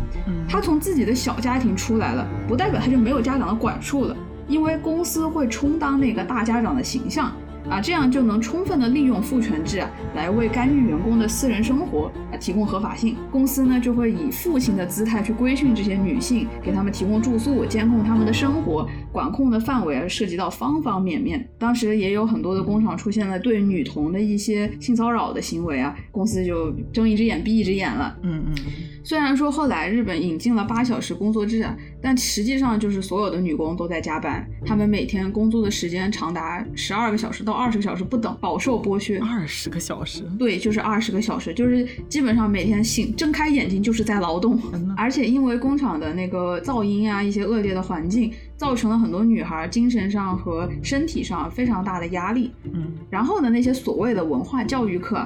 [0.47, 4.15] 她从自己的小家庭出来了，不代表她就没有家长的管束了，
[4.47, 7.33] 因为公司会充当那个大家长的形象。
[7.69, 13.15] 啊，这样就能充分的利用父权制啊，来为干预员工的私人生活啊提供合法性。
[13.31, 21.47] 公司呢就会以父亲的姿态去规训这些女性，给他们提供住宿，监控他们的生活，管控的范围啊涉及到方方面面。
[21.57, 28.17] 当时也有很多的工厂出现了对女童的一些性骚扰的行为啊，公司就睁一只眼闭一只眼了。
[28.23, 28.55] 嗯嗯。
[29.03, 37.55] 虽然说后来日本引进了八小时工作制啊，但实际上就是所有的女工都在加班，她们每天工作的时间长达十二个小时到。
[37.55, 39.17] 二十个小时不等，饱受剥削。
[39.19, 44.61] 二十个小时，对，就是二十个小时，就是基本上每天醒睁开眼睛就是在劳动。
[44.95, 52.51] 而且因为工厂的那个噪音啊，一些恶劣的环境，造成了很多女孩精神上和身体上非常大的压力。
[52.71, 55.25] 嗯，然后呢，那些所谓的文化教育课，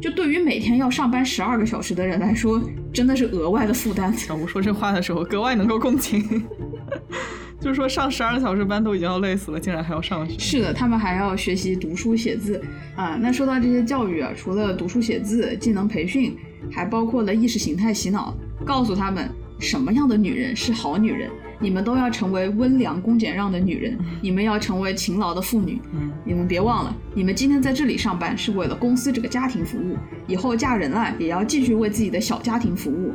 [0.00, 2.60] 就对于每天要上班十二个小时的人来说，
[2.92, 4.12] 真的是额外的负担。
[4.40, 6.22] 我说这话的时候，格外能够共情。
[7.60, 10.36] 就是说，上十二个小时班都已经要累死了，竟然还要上学。
[10.36, 12.60] 是的，他们还要学习读书写字
[12.96, 13.16] 啊。
[13.20, 16.36] 那说到这些教育啊，除了读书写字、技能培训，
[16.72, 18.34] 还包括了意识形态洗脑，
[18.66, 21.30] 告诉他们什么样的女人是好女人。
[21.62, 25.80] 你们都要成为温良恭俭让的女人，你们要成为勤劳的妇女。
[26.24, 29.96] 你们别忘了，你们今天在这里上班是为了公司这个家庭服务，
[30.26, 33.14] 以后嫁人了也要继续为自己的小家庭服务。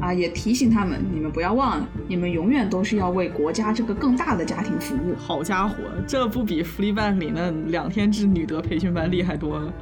[0.00, 5.12] 啊，也提醒他们，你们不要忘了，你们永远都是要为国家这个更大的家庭服务。
[5.16, 5.74] 好家伙，
[6.06, 9.72] 这不比福利办里那两天制女德培训班厉害多了。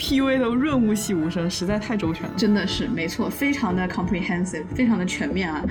[0.00, 2.32] P.U.A 的润物细无声，实在太周全了。
[2.34, 5.62] 真的是没错，非常的 comprehensive，非常的全面啊。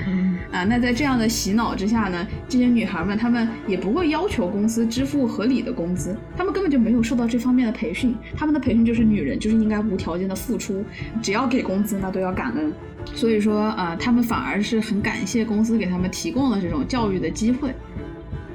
[0.52, 8.16] 啊，那在这样的洗脑之下呢，这些女孩们她们也不会要求公司支付合理的工资，她们根本就没有受到这方面的培训。
[8.38, 10.86] 她们的培训就是女人就是应该无条件的付出，
[11.24, 12.72] 只要给工资那都要感恩。
[13.16, 17.74] 所以说啊，她们反而是很感谢公司给她们提供了这种教育的机会。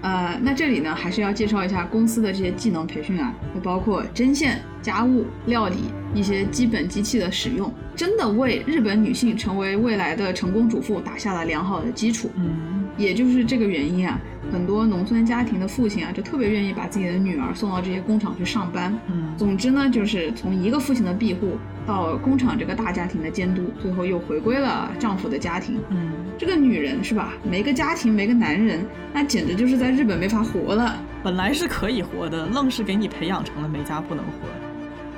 [0.05, 5.77] 呃，那这里呢，还是要介绍一下公司的这些技能培训啊，就包括针线、家务、料理
[6.15, 12.31] 一些基本机器的使用，真的为日本女性成为未来的成功主妇打下了良好的基础。
[12.37, 14.21] 嗯，也就是这个原因啊，
[14.53, 18.95] 很多农村家庭的父亲啊，就特别愿意把自己的女儿送到这些工厂去上班。
[19.11, 21.57] 嗯，总之呢，就是从一个父亲的庇护。
[21.87, 25.79] 到工厂这个大家庭的监督，最后又回归了丈夫的家庭。
[25.91, 27.33] 嗯，这个女人是吧？
[27.45, 31.01] 没个家庭，没个男人，那简直就是在日本没法活了。
[31.23, 34.33] 本来是可以活的，愣是给你培养成了没家不能活。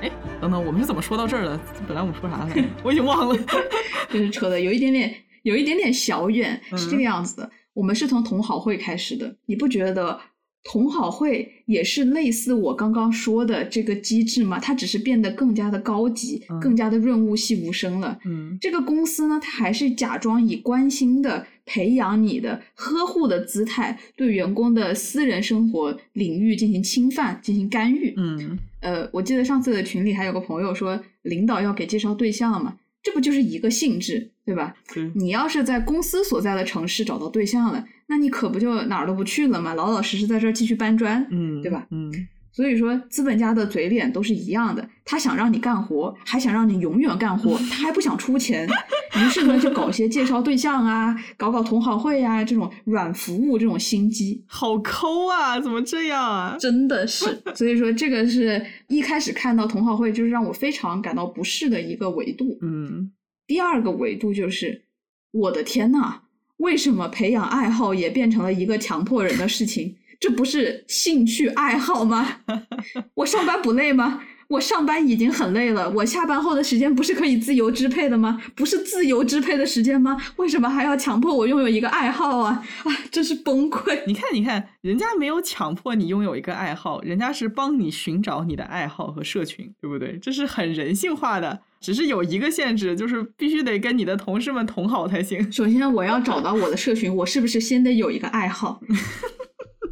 [0.03, 1.59] 哎，等等，我们是怎么说到这儿的？
[1.89, 2.63] 本来我们说啥来着？
[2.85, 3.37] 我已经忘了。
[4.13, 6.61] 就是扯的有一点点，有一点点小远。
[6.77, 7.51] 是这个样子的。
[7.73, 10.21] 我们是从同好会开始的，你不觉得？
[10.69, 18.19] 同好会也是类似我刚刚说的这个机制嘛，它只是变得更加的高级，更加的润物细无声了。
[18.25, 28.13] 嗯，这个公司呢，它还是假装以关心的、培养你的、呵护的姿态，对员工的私人生活领域进行侵犯、进行干预。
[28.17, 32.77] 嗯，呃，我记得上次的群里还有个朋友说，领导要给介绍对象嘛，
[33.07, 34.75] 这不就是一个性质，对吧？
[35.15, 37.85] 你要是在公司所在的城市找到对象了。
[38.09, 39.75] 那你可不就哪儿都不去了吗？
[39.75, 41.87] 老老实实在这儿继续搬砖，嗯，对吧？
[41.93, 42.13] 嗯，
[42.57, 48.67] 所以说资本家的嘴脸都是一样的，他想让你干活，还想让你永远干活，他还不想出钱，
[49.15, 55.61] 于是呢就搞些介绍对象啊，搞搞同好会啊，这种软服务这种心机，好抠啊！
[55.61, 56.57] 怎么这样啊？
[56.59, 62.57] 真的是， 所以说这个是一开始看到同好会，就是让我非常感到不适的一个维度。
[62.63, 63.13] 嗯，
[63.47, 64.85] 第二个维度就是，
[65.31, 66.21] 我的天呐！
[66.57, 69.95] 为什么培养爱好也变成了一个强迫人的事情？
[70.19, 72.41] 这不是兴趣爱好吗？
[73.15, 74.23] 我上班不累吗？
[74.49, 78.41] 我上班已经很累了，我下班后的时间不是可以自由支配的吗？
[78.55, 80.17] 不是自由支配的时间吗？
[80.37, 82.65] 为什么还要强迫我拥有一个爱好啊？
[82.85, 84.05] 啊，真是崩溃！
[84.07, 90.17] 你看，你看，人家没有强迫你拥有一个爱好，人家是帮你寻找你的爱好和社群，对不对？
[90.23, 91.63] 这是很人性化的。
[91.81, 95.51] 只是有一个限制，就是必须得跟你的同事们同好才行。
[95.51, 98.81] 首先，我要找到我的社群，我是不是先得有一个爱好？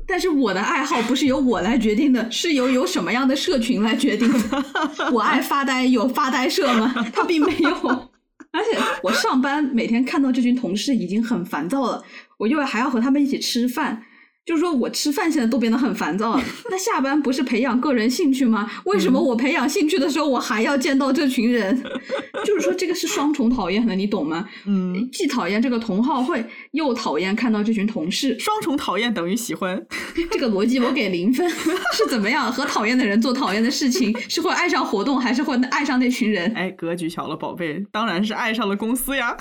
[0.07, 4.65] 但是我的爱好不是由我来决定的，是由有什么样的社群来决定的。
[5.13, 6.95] 我爱发呆，有发呆社吗？
[7.13, 7.71] 他并没有。
[8.53, 12.05] 而且我上班每天看到这群同事已经很烦躁了，
[12.39, 14.03] 我又还要和他们一起吃饭。
[14.45, 16.39] 就是说我吃饭现在都变得很烦躁，
[16.71, 18.71] 那下班不是培养个人兴趣吗？
[18.85, 21.83] 为什么我培养兴趣的时候我还要见到这群人？
[22.45, 24.47] 就是说这个是双重讨厌的，你懂吗？
[24.67, 29.83] 嗯，既讨厌这个同好会，又讨厌看到这群同事，双重讨厌等于喜欢。
[30.31, 32.53] 这个逻辑我给零分，是怎么样？
[32.53, 36.53] 和讨厌的人做讨厌的事情，是会爱上活动，还是会爱上那群人？
[36.55, 39.35] 哎，格局小了，宝贝，当然是爱上了公司呀。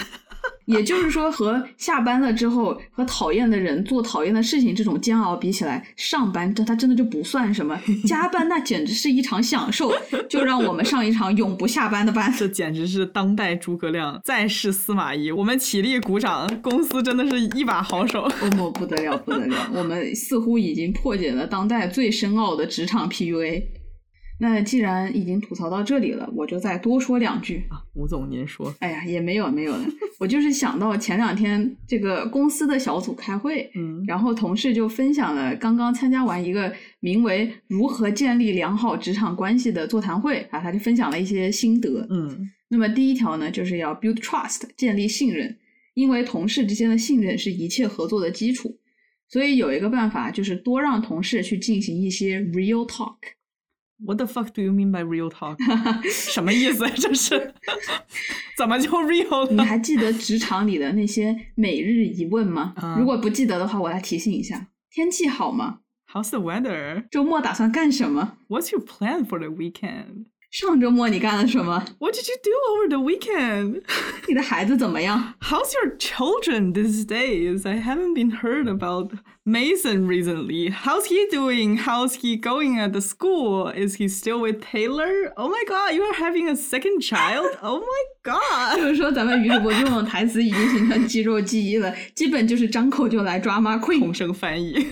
[0.66, 7.80] 也就是说，和下班了之后和讨厌的人做讨厌的事情这种煎熬比起来，上班这它真的就不算什么。
[8.08, 9.94] 加班那简直是一场享受，
[10.30, 12.34] 就让我们上一场永不下班的班。
[12.38, 15.32] 这简直是当代诸葛亮，再世司马懿。
[15.32, 18.24] 我们起立鼓掌，公司真的是一把好手。
[18.24, 23.64] 哦，不得了，不得了，我们似乎已经破解了当代最深奥的职场 PUA。
[24.44, 27.82] 那既然已经吐槽到这里了，我就再多说两句啊。
[27.94, 28.76] 吴总，您说。
[28.80, 29.86] 哎呀，也没有没有了，
[30.20, 42.50] 我就是想到前两天这个公司的小组开会，嗯，然后同事就分享了刚刚参加完一个名为“如何建立良好职场关系”的座谈会啊，他就分享了一些心得，嗯。
[42.68, 45.58] 那么第一条呢，就是要 build trust，建立信任，
[45.94, 48.78] 因为同事之间的信任是一切合作的基础，
[49.30, 53.16] 所以有一个办法就是多让同事去进行一些 real talk。
[54.06, 55.58] What the fuck do you mean by real talk？
[56.12, 56.86] 什么意思？
[56.90, 57.54] 这是
[58.58, 59.52] 怎么就 real 了？
[59.54, 62.74] 你还记得职场里的那些每日一问吗？
[62.98, 65.80] 如果不记得的话，我来提醒一下：天气好吗
[66.12, 67.08] ？How's the weather？
[67.10, 70.26] 周末打算干什么？What's your plan for the weekend？
[70.53, 71.85] 上周末你干了什么？
[71.99, 73.83] What did you do over the weekend？
[74.27, 75.35] 你的孩子怎么样？
[75.41, 77.69] How's your children these days?
[77.69, 79.13] I haven't been heard about
[79.45, 80.71] Mason recently.
[80.71, 81.79] How's he doing?
[81.79, 83.69] How's he going at the school?
[83.69, 85.33] Is he still with Taylor?
[85.37, 87.47] Oh my god, you are having a second child?
[87.61, 88.79] Oh my god！
[88.79, 94.01] 就是说咱们于主播这种台词已经形成肌肉记忆了，基本就是张口就来抓马 queen。
[94.01, 94.87] 同声翻译。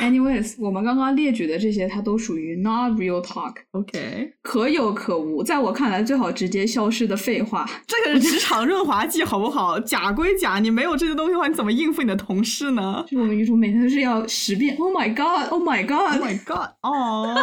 [0.00, 7.69] Anyways，我们刚刚列举的这些，它都属于 not real talk。OK， 可有可无，在我看来最好直接消失的废话。
[7.85, 9.77] 这个是职场润滑剂，好不好？
[9.81, 13.03] 假归假，你没有这些东西的话，你怎么应付你的同事呢？
[13.05, 17.35] 就我们女主每天都是要十遍，Oh my God，Oh my God，Oh my God，哦，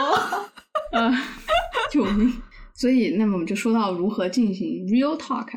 [0.93, 1.15] 呃，
[1.91, 2.33] 救命！
[2.73, 5.49] 所以，那么我们就说到如何进行 real talk。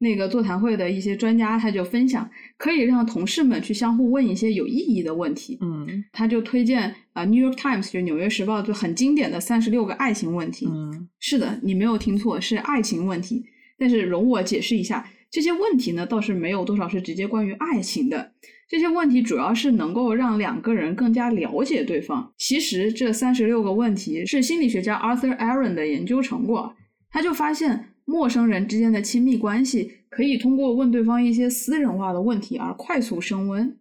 [0.00, 5.56] 那个座谈会的一些专家他就分享，可以让同事们去相互问一些有意义的问题。
[5.60, 10.66] 嗯，他就推荐啊，《New York Times》就《纽约时报》就很经典的三十六个爱情问题。
[10.68, 13.44] 嗯，是的，你没有听错，是爱情问题。
[13.78, 18.32] 但是容我解释一下，这些问题呢倒是没有多少是直接关于爱情的。
[18.68, 22.32] 这些问题主要是能够让两个人更加了解对方。
[22.36, 26.74] 其实这三十六个问题是心理学家 Arthur Aaron 的研究成果，
[27.08, 27.87] 他就发现。
[28.08, 33.76] 陌生人之间的亲密关系可以通过问对方一些私人化的问题而快速升温，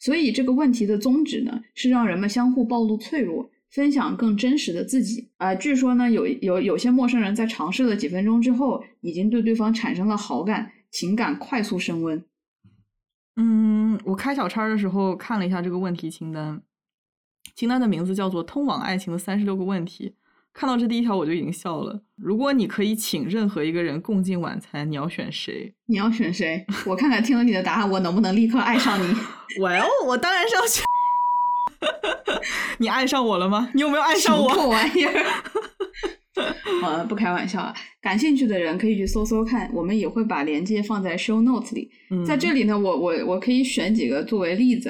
[0.00, 5.28] 所以这个问题的宗旨呢是让人们相互暴露脆弱，分享更真实的自己。
[5.36, 12.24] 啊，据说呢有有有些陌生人在尝试了几分钟之后，已经对对方产生了好感，情感快速升温。
[13.36, 16.60] 嗯，我开小差的时候看了一下这个问题清单，
[17.54, 20.08] 清单的名字叫做《通往爱情的三十六个问题》。
[20.58, 22.02] 看到这第一条我就已经笑了。
[22.16, 25.72] 如果你可以请任何一个人共进晚餐，你要选谁？
[25.86, 26.66] 你要选谁？
[26.84, 29.14] 我看看听了你的答案，我能不能立刻爱上你？
[29.62, 30.82] Well，我当然是要选。
[32.78, 33.70] 你爱上我了吗？
[33.72, 34.48] 你有没有爱上我？
[34.48, 35.24] 破玩意儿！
[36.80, 37.72] 好了，不开玩笑了。
[38.00, 41.88] 感兴趣的人可以去搜搜看，我们也会把链接放在 show notes 里。
[42.26, 44.88] 在这里呢，我我我可以选几个作为例子。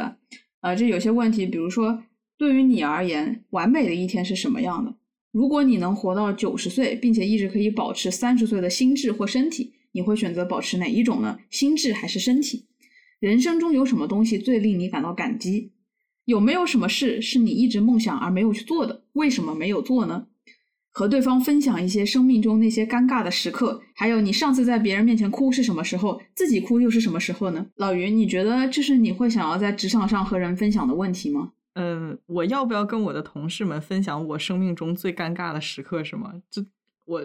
[0.62, 2.02] 啊，这有些问题，比如说，
[2.38, 4.94] 对于你而言，完美的一天是什么样的？
[5.38, 11.38] 如果你能活到九十岁，并且一直可以保持三十岁的心智或身体，你会选择保持哪一种呢？
[11.48, 12.64] 心智还是身体？
[13.20, 15.70] 人生中有什么东西最令你感到感激？
[16.24, 19.04] 有没有什么事是你一直梦想而没有去做的？
[19.12, 20.26] 为什么没有做呢？
[20.90, 26.20] 和对方分享一些生命中那些尴尬的时刻，还有你上次在别人面前哭是什么时候？
[26.34, 27.64] 自己哭又是什么时候呢？
[27.76, 31.52] 老于，你觉得这是你会想要在职场上和人分享的问题吗？
[31.80, 36.02] 嗯，我要不要跟我的同事们分享我生命中最尴尬的时刻？
[36.02, 36.34] 是吗？
[36.50, 36.60] 这
[37.06, 37.20] 我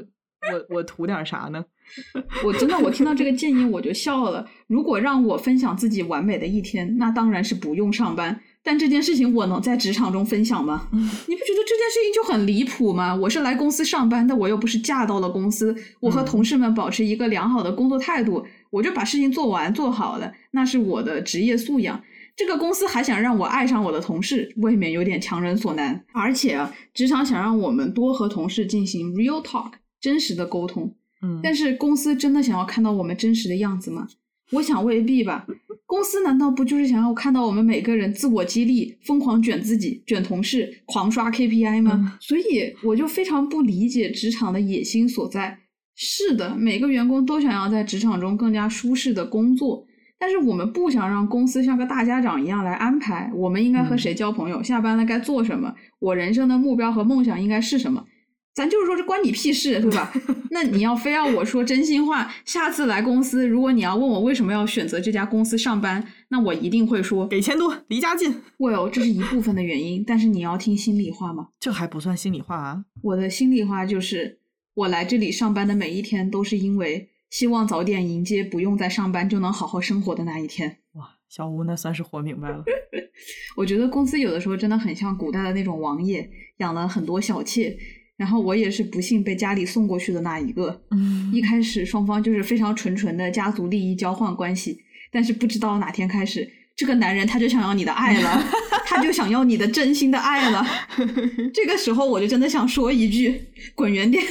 [0.52, 1.66] 我我图点啥呢？
[2.46, 4.48] 我真的，我听到这个建议我就笑了。
[4.68, 8.40] 如果让我分享自己完美的一天，那当然是不用上班。
[8.66, 10.88] 但这件事情我能在职场中分享吗？
[10.94, 13.14] 你不觉得这件事情就很离谱吗？
[13.14, 15.76] 我是来公司上班的，我又不是嫁到了公司。
[16.00, 22.02] 我和同事们保持一个良好的工作态度，我就把事情做完做好了，那是我的职业素养。
[22.36, 26.04] 这个公司还想让我爱上我的同事，未免有点强人所难。
[26.14, 30.96] 而且啊，职场想让我们多和同事进行 real talk，真实的沟通。
[31.22, 34.08] 嗯，但是公司真的想要看到我们真实的样子吗？
[34.52, 35.46] 我想未必吧。
[35.86, 42.18] 公司难道不就是想要看到我们每个人自我激励、疯狂卷自己、卷同事、狂刷 KPI 吗？
[42.20, 45.60] 所以我就非常不理解职场的野心所在。
[45.96, 49.86] 是的，每个员工都想要在职场中更加舒适的工作。
[50.24, 58.06] 但是我们不想让公司像个大家长一样来安排，我们应该和谁交朋友，下班了该做什么，我人生的目标和梦想应该是什么？
[58.54, 60.14] 咱就是说，这关你屁事，对吧？
[60.50, 68.34] 那你要非要我说真心话，下次来公司，如果你要问我为什么要选择这家公司上班，那我一定会说给钱多，离家近。
[68.58, 71.50] Well，这是一部分的原因，但是你要听心里话吗？
[71.60, 72.86] 这还不算心里话啊！
[73.02, 74.40] 我的心里话就是，
[74.74, 77.10] 我来这里上班的每一天都是因为。
[77.34, 80.78] 希望早点迎接不用再上班就能好好生活的那一天。
[80.92, 82.64] 哇，小吴那算是活明白了。
[83.58, 87.76] 我觉得公司有的时候真的很像古代的那种王爷，养了很多小妾。
[88.16, 90.84] 然后我也是不幸被家里送过去的那一个。
[90.92, 94.78] 嗯，一开始双方就是非常纯纯的家族利益交换关系，
[95.12, 98.44] 但是不知道哪天开始，这个男人他就想要你的爱了，
[98.86, 100.64] 他就想要你的真心的爱了。
[101.52, 103.42] 这个时候我就真的想说一句：
[103.74, 104.24] 滚远点。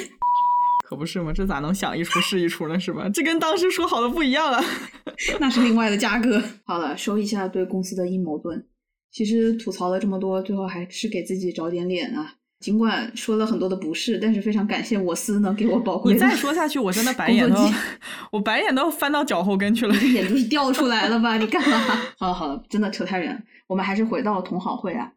[0.93, 1.33] 可不是吗？
[1.33, 2.79] 这咋能想一出是一出呢？
[2.79, 3.09] 是吧？
[3.09, 4.63] 这跟当时说好的不一样啊！
[5.41, 6.39] 那是另外的价格。
[6.67, 8.63] 好了，说一下对公司的阴谋论。
[9.11, 12.35] 其实吐槽了这么多，最后还是给自己找点脸啊。
[12.61, 16.13] 尽管说了很多的不是，但是非常感谢我司能给我宝贵。
[16.13, 17.57] 你再说下去，我真的白眼都，
[18.31, 19.97] 我白眼都翻到脚后跟去了。
[20.13, 21.39] 眼珠是掉出来了吧？
[21.39, 21.79] 你干嘛？
[22.19, 23.41] 好了好了，真的扯太远了。
[23.67, 25.11] 我们还是回到同好会啊。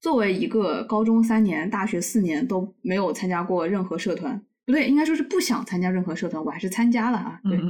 [0.00, 4.42] 作为一个高中三年、大学四年都没有参加过任何社团。
[4.64, 7.40] 不对，应该说是不想参加任何社团，我还是参加了啊。
[7.42, 7.60] 对，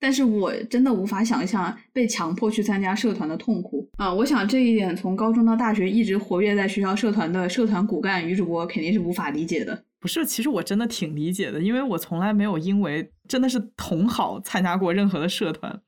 [0.00, 4.12] 但是我真的无法想象被强迫去参加社团的痛苦啊！
[4.12, 9.84] 我想这一点，从高中到大学一直活跃在学校社团的社团骨干女主播肯定是无法理解的。
[10.00, 15.80] 不是，其实我真的挺理解的，因为我从来没有因为真的是同好参加过任何的社团，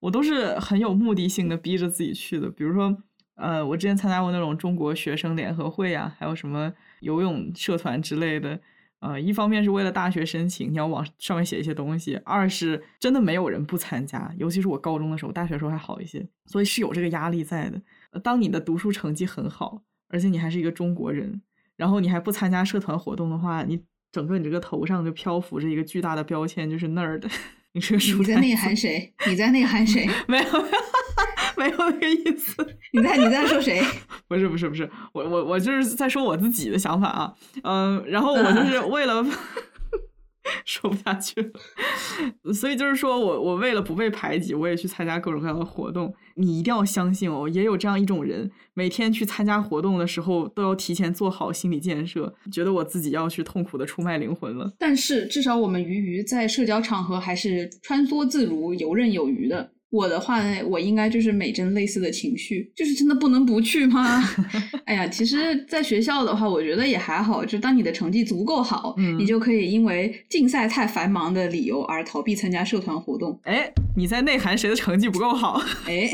[0.00, 2.50] 我都是很有目的性的逼着自己去的。
[2.50, 2.96] 比如说，
[3.36, 8.58] 呃，我之前参加过那种中国学生联合会啊，还有什么游泳社团之类的。
[9.00, 17.80] 呃，一方面是为了大学申请，你要往上面写一些东西；二是真的没有人不参加，尤其是我高中的时候，大学时候还好一些，所以是有这个压力在的。
[18.20, 21.40] 当你的读书成绩很好，而且你还是一个中国人，
[21.76, 23.80] 然后你还不参加社团活动的话，你
[24.10, 27.30] 整个你这个头上就漂浮着一个巨大的标签，就是 nerd。
[27.72, 29.12] 你是个书你在内涵谁？
[29.28, 30.08] 你在内涵谁？
[30.26, 30.44] 没有。
[31.58, 32.54] 没有那个意思，
[32.92, 33.82] 你在你在说谁？
[34.28, 37.34] 不是不是不是，我我我就是在说我自己的想法啊，
[37.64, 39.24] 嗯，然后我就是为了
[40.64, 41.42] 说不下去
[42.44, 46.14] 了，所以就是说我我为了不被排挤，我也去参加各种各样的活动。
[46.36, 54.72] 你一定要相信哦，也有这样一种人，每天去参加活动的时候都要提前做好心理建设，觉得我自己要去痛苦的出卖灵魂了。
[54.78, 59.72] 但是至少我们鱼鱼在社交场合还是穿梭自如、游刃有余的。
[59.90, 64.22] 我的话呢，我应该就是美珍类似的情绪，就是真的不能不去吗？
[64.84, 73.40] 哎呀，其实，在学校的话，我觉得也还好，就当你的成绩足够好，你就可以因为竞赛太繁忙的理由而逃避参加社团活动。
[73.44, 75.60] 哎，你在内涵谁的成绩不够好？
[75.88, 76.10] 哎，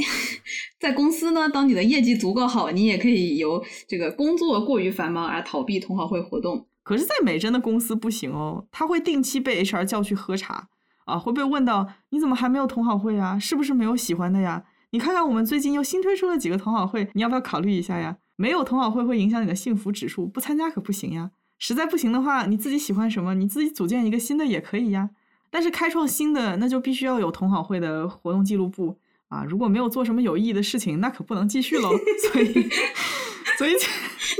[0.79, 6.67] 在公司呢，当你的业绩足够好，你也可以由这个工作过于繁忙而逃避同好会活动。
[6.85, 10.69] 可是，在美珍的公司不行哦，他会定期被 HR 叫去喝茶。
[11.05, 13.39] 啊，会被问到你怎么还没有同好会啊？
[13.39, 14.65] 是不是没有喜欢的呀？
[14.91, 18.17] 你看看我们最近又新推出了几个同好会，你要不要考虑一下呀？
[18.37, 21.31] 没有同好会会影响你的幸福指数，不参加可不行呀。
[21.59, 25.11] 实在不行的话，你自己喜欢什么，你自己组建一个新的也可以呀。
[25.51, 28.99] 但是开创新的，那就必须要有同好会的活动记录簿
[29.29, 29.45] 啊。
[29.45, 31.91] 如果没有做什么有意义的事情，那可不能继续喽。
[32.33, 32.69] 所以，
[33.59, 33.73] 所以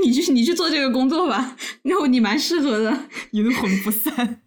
[0.03, 4.41] 你去你去做这个工作吧， 那你蛮适合的，阴魂不散。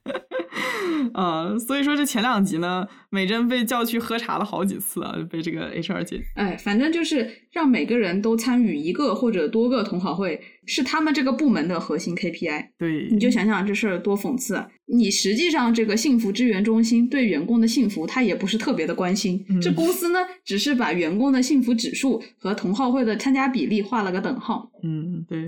[1.15, 6.23] 嗯，所以说这前两集呢，美珍被叫去喝茶了好几次啊，被这个 HR 姐。
[6.35, 12.67] 哎，反正就是让每个人都参与一个或者多个同好会，是他们这个部门的核心 KPI。
[12.79, 14.63] 对，你就想想这事儿多讽刺。
[14.87, 19.45] 你实际上这个幸福支援中心对员工的幸福，他也不是特别的关心。
[19.61, 24.71] 这公司呢，只是把员工的幸福指数和同好会的参加比例画了个等号。
[24.83, 25.43] 嗯，对。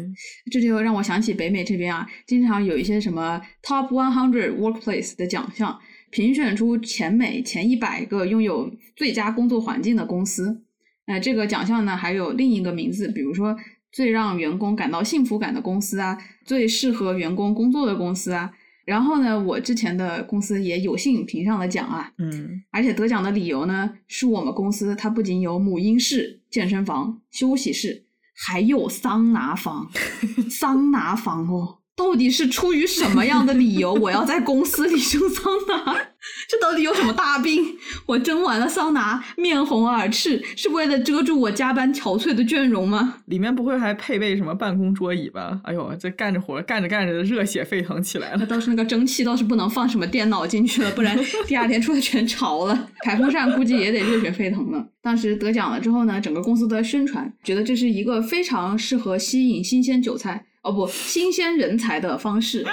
[0.50, 5.78] 这就让我想起北美这边啊，经常有一些什么 Top One Hundred Workplace 的奖项，
[6.10, 10.62] 评选出前美前一百个拥有最佳工作环境的公司。
[11.06, 13.56] 那这个奖项呢，还有另一个名字，比如说
[13.92, 18.50] 最让员工感到幸福感的公司啊，最适合员工工作的公司啊。
[18.86, 29.88] 然后呢，我之前的公司也有幸评上了奖啊，嗯，而且得奖的理由呢，是我们公司它不仅有母婴室、健身房、休息室，还有桑拿房，
[30.50, 31.78] 桑拿房哦。
[31.94, 36.09] 到底是出于什么样的理由，我要在公司里 修桑拿？
[36.48, 37.64] 这到底有什么大病？
[38.06, 43.18] 我蒸完了桑拿，面红耳赤，是为了遮住我加班憔悴的倦容吗？
[43.26, 45.60] 里面不会还配备什么办公桌椅吧？
[45.64, 48.44] 哎呦，这干着活，干着干着热血沸腾起来了。
[48.46, 52.88] 倒是那个蒸汽倒是不能放什么电脑进去了，不然 第二天出来全潮了。
[53.04, 54.86] 排风扇估计也得热血沸腾了。
[55.02, 60.44] 当时得奖了之后呢，整个公司都在宣传，觉得这是一个非常适合吸引新鲜韭菜。
[60.62, 62.66] 哦不，新鲜人才的方式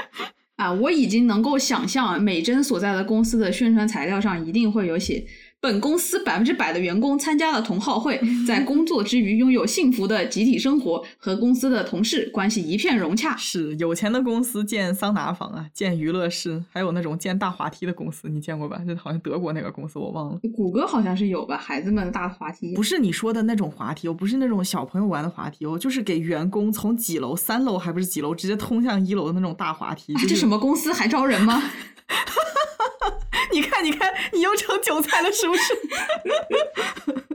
[0.58, 5.24] 啊，我已经能够想象美珍所在的公司的宣传材料上一定会有写。
[5.60, 13.36] 本公司百分之百的员工参加了同好会，在工作之余拥有幸福的集体生活，和公司的同事关系一片融洽。
[13.36, 18.80] 是有钱的公司建桑拿房啊，建娱乐室，还有那种建大滑梯的公司，你见过吧？
[18.88, 20.39] 就好像德国那个公司，我忘了。
[20.55, 21.58] 谷歌好像是有吧？
[21.58, 30.14] 孩子们的大滑梯，不是你说的那种滑梯哦，不是那种小朋友玩的滑梯哦，就是给员工从几楼、三楼还不是几楼直接通向一楼的那种大滑梯。
[30.14, 31.64] 这什么公司还招人吗？
[33.53, 35.74] 你看，你看，你又成韭菜了，是不是？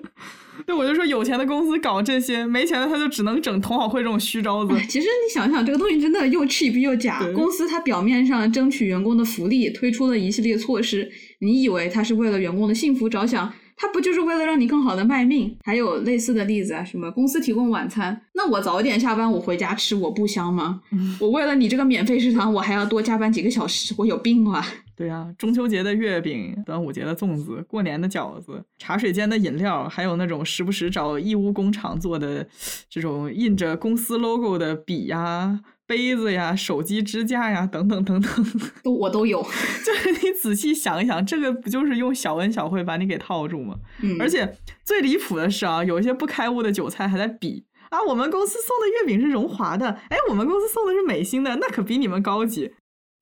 [0.64, 4.72] 对，我就说有钱的公司搞这些，没钱的他就只能整同好会这种虚招子。
[4.88, 7.20] 其实你想想，这个东西真的又 cheap 又假。
[7.34, 11.10] 公司它表面上争取员工的福利，推出了一系列措施，
[11.40, 13.52] 你以为他是为了员工的幸福着想？
[13.76, 15.56] 他不就是为了让你更好的卖命？
[15.64, 20.82] 还有类似的例子啊，什么公司提供晚餐，那我早点下班，我回家吃，我不香吗？
[21.20, 24.64] 我为了你这个免费食堂，我还要多加班几个小时，我有病啊！
[24.94, 32.46] 对啊，中秋节的月饼，端午节的粽子，过年的饺子，茶水间的饮料，还有那种时不时找义乌工厂做的
[32.88, 35.60] 这种印着公司 logo 的笔呀。
[35.92, 38.46] 杯子呀，手机支架呀，等等等等，
[38.82, 39.42] 都我都有。
[39.84, 43.76] 就是你仔细想一想，这个不就是用小恩小惠把你给套住吗？
[44.00, 44.16] 嗯。
[44.18, 52.72] 而且最离谱的是啊，有一些不开悟的韭菜还在比啊，我们公司送的月饼是荣华的，哎，我们公司送的是美心的，那可比你们高级。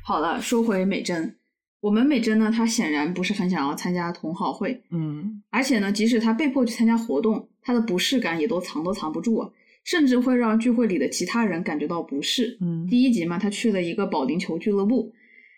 [0.05, 1.37] 好了，说回美珍，
[1.81, 5.43] 我们美珍呢，她显然不是很想要参加同好会，嗯。
[5.51, 9.51] 而且呢，即使她被迫去参加活动，她的不适感也都藏都藏不住啊。
[9.85, 12.57] 甚至会让聚会里的其他人感觉到不适。
[12.61, 15.13] 嗯，第一集嘛，他去了一个保龄球俱乐部，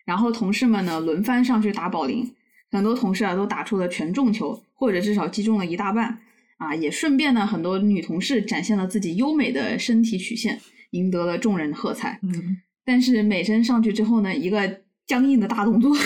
[0.05, 2.31] 然后同事们呢轮番上去打保龄，
[2.71, 6.21] 很多同事啊都打出了全中球，或者至少击中了一大半。
[6.59, 10.61] 啊，也顺便呢，很多女同事展现了自己优美的身体曲线，
[10.91, 12.21] 赢得了众人喝彩。
[12.23, 15.91] 嗯，但是美珍上去之后呢，一个僵硬的大动作，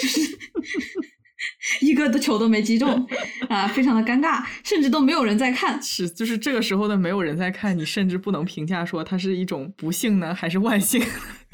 [0.00, 0.36] 就是。
[1.80, 3.06] 一个的球都没击中
[3.48, 5.80] 啊，非常的尴尬，甚至都没有人在看。
[5.82, 11.02] 是，就是这个时候的没有人在看，你甚至不能评价说它是一种不幸呢，还是万幸。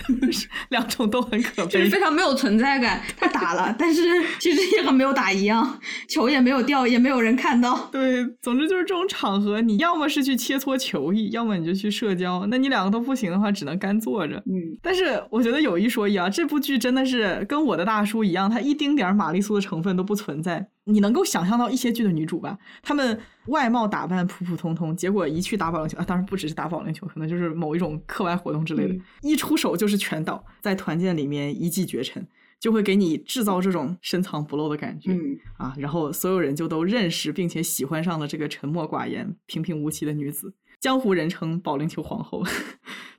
[0.71, 3.01] 两种都很可悲，就是非常没有存在感。
[3.17, 4.03] 他打了，但是
[4.41, 7.89] 其实也和没有打一样，球也没有掉，也没有人看到。
[7.93, 12.45] 对，总之就是这种场合，你要么是去切磋球艺，要么你就去社交。
[12.49, 14.43] 那你两个都不行的话，只能干坐着。
[14.47, 20.69] 嗯，但是我觉得有一说一啊，这部剧真的是跟我的大叔一样，他一丁点儿玛丽苏的成分都不存在。
[20.85, 22.59] 你能够想象到一些剧的女主吧？
[22.83, 32.27] 她们外貌打扮普普通通，结果一去打保龄球啊，当然不只是打保龄球，可能就是某一种课外活动之类的，一出手就是全倒，在团建里面一骑绝尘，
[32.59, 35.17] 就会给你制造这种深藏不露的感觉
[35.57, 35.73] 啊。
[35.79, 42.43] 然后所有人就都认识并且喜欢上了这个沉默寡言、平平无奇的女子，江湖人称保龄球皇后。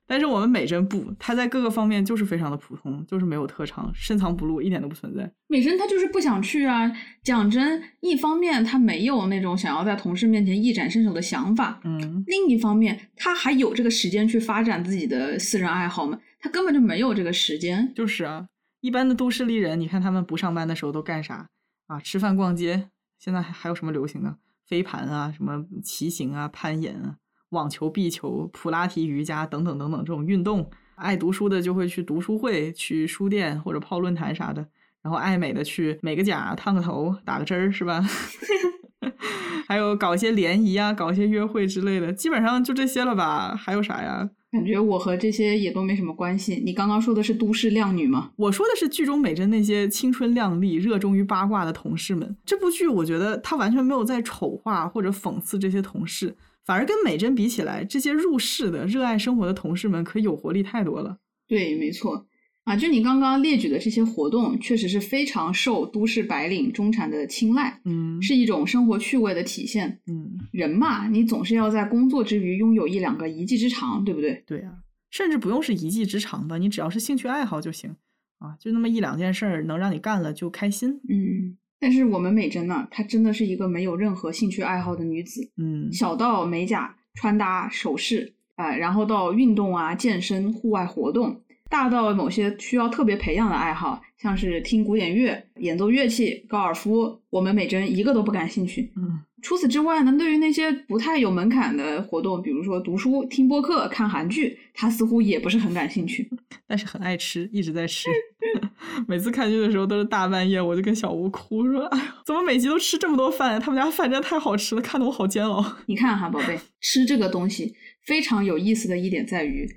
[0.06, 5.32] 但是我们美珍不，她在各个方面就是非常的普通，就是没有特长，深藏不露，一点都不存在。
[5.48, 6.92] 美珍她就是不想去啊。
[7.24, 16.20] 讲真，一方面她没有那种想要在同事面前一展身手的想法，嗯，另一方面她还有这个时间去发展自己的私人爱好吗？
[16.40, 17.94] 她根本就没有这个时间。
[17.96, 18.46] 就是啊，
[18.82, 21.48] 一般的都市丽人，你看他们不上班的时候都干啥
[21.88, 22.00] 啊？
[22.00, 22.90] 吃饭、逛街。
[23.18, 24.36] 现在还还有什么流行的？
[24.68, 27.16] 飞盘啊，什么骑行啊，攀岩啊。
[27.54, 34.68] 网球、壁球、普拉提、瑜伽等等等等这种运动，爱读书的就会去读书会、去书店或者泡论坛啥的，
[35.02, 38.04] 然后爱美的去美个甲、烫个头、打个针儿，是吧？
[39.68, 43.56] 还有搞一些联谊啊，搞一些约会之类的，基本上就这些了吧？
[43.56, 44.30] 还有啥呀？
[44.52, 46.62] 感觉我和这些也都没什么关系。
[46.64, 48.32] 你刚刚说的是都市靓女吗？
[48.36, 52.36] 我说的是剧中美珍那些青春靓丽、热衷于八卦的同事们。
[52.46, 56.36] 这部剧我觉得他完全没有在丑化或者讽刺这些同事。
[56.66, 61.18] 反而跟美珍比起来，这些入世的、热爱生活的同事们可有活力太多了。
[61.48, 62.26] 对，没错
[62.64, 67.82] 啊，就你刚刚列举的这些活动，确实是非常受都市白领中产的青睐。
[67.84, 70.00] 嗯，是一种生活趣味的体现。
[70.08, 74.42] 嗯，人嘛，你总是要在工作之余拥有一两个一技之长，对不对？
[74.48, 74.72] 对啊，
[75.12, 77.94] 甚至不用是一技之长吧，你只要是兴趣爱好就行
[78.40, 81.02] 啊，就那么一两件事儿能让你干了就开心。
[81.10, 81.58] 嗯。
[81.84, 85.52] 但是我们美珍呢，她真的是一个没有任何兴趣爱好的女子。
[85.58, 98.94] 嗯，小到美甲、穿搭、首饰啊，然后到运动啊、健身、户外活动，大到某些需要特别培养的爱好，像是听古典乐、演奏乐器、高尔夫，我们美珍一个都不感兴趣。
[98.96, 99.20] 嗯。
[99.44, 106.30] 除此之外呢，对于那些不太有门槛的活动，比如说读书、听播客、看韩剧，他似乎也不是很感兴趣。
[106.66, 108.10] 但是很爱吃，一直在吃。
[109.06, 113.60] 每次看剧的时候都是大半夜，我就跟小吴哭说：“哎呀，怎么每集都吃这么多饭？
[113.60, 117.76] 他们家饭真的太好吃了，看得我好煎熬。”你看哈，宝贝，吃这个东西
[118.06, 119.68] 非常有意思的一点在于，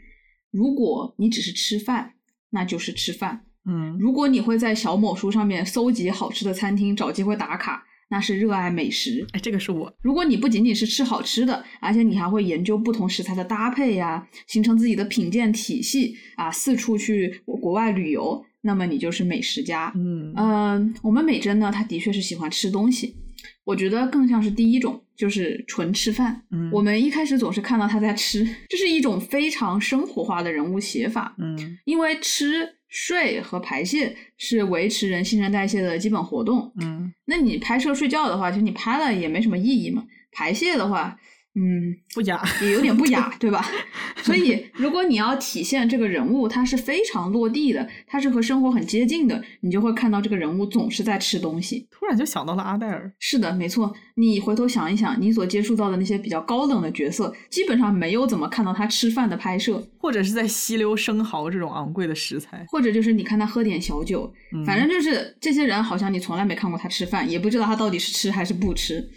[0.53, 2.13] 如果你只是吃饭，
[2.51, 3.47] 那就是吃饭。
[3.69, 7.85] 嗯，如果你会在小某书上面搜集好吃的餐厅，找机会打卡。
[8.09, 9.93] 那是热爱美食，哎，这个是我。
[10.01, 19.93] 如果你不仅仅是吃好吃的，而且你还会研究不同食材的搭配呀，形成自己的品鉴体系啊，四处去国外旅游，那么你就是美食家。
[19.97, 23.17] 嗯嗯，我们美珍呢，她的确是喜欢吃东西，
[23.65, 26.43] 我觉得更像是第一种，就是纯吃饭。
[26.53, 31.35] 嗯，我们一开始总是看到她在吃，这是一种非常生活化的人物写法。
[31.39, 32.76] 嗯，因为吃。
[32.99, 36.73] 睡和排泄是维持人新陈代谢的基本活动。
[36.81, 40.03] 嗯，那你拍摄睡觉的话，其实你拍了也没什么意义嘛。
[40.33, 41.19] 排泄的话。
[41.59, 43.65] 嗯，不雅，也有点不雅， 对吧？
[44.23, 51.89] 所以，如果你要体现这个人物，他是非常落地的，他是和生活很接近的，你就会看到这个人物总是在吃东西。
[51.91, 53.11] 突然就想到了阿黛尔。
[53.19, 53.91] 是的，没错。
[54.17, 64.31] 你回头想一想，你所接触到的那些比较高冷的角色，基本上没有怎么看到他吃饭的拍摄，或者是在吸溜生蚝这种昂贵的食材，或者就是你看他喝点小酒，
[64.67, 69.09] 反正就是这些人好像你从来没看过他吃饭，也不知道他到底是吃还是不吃。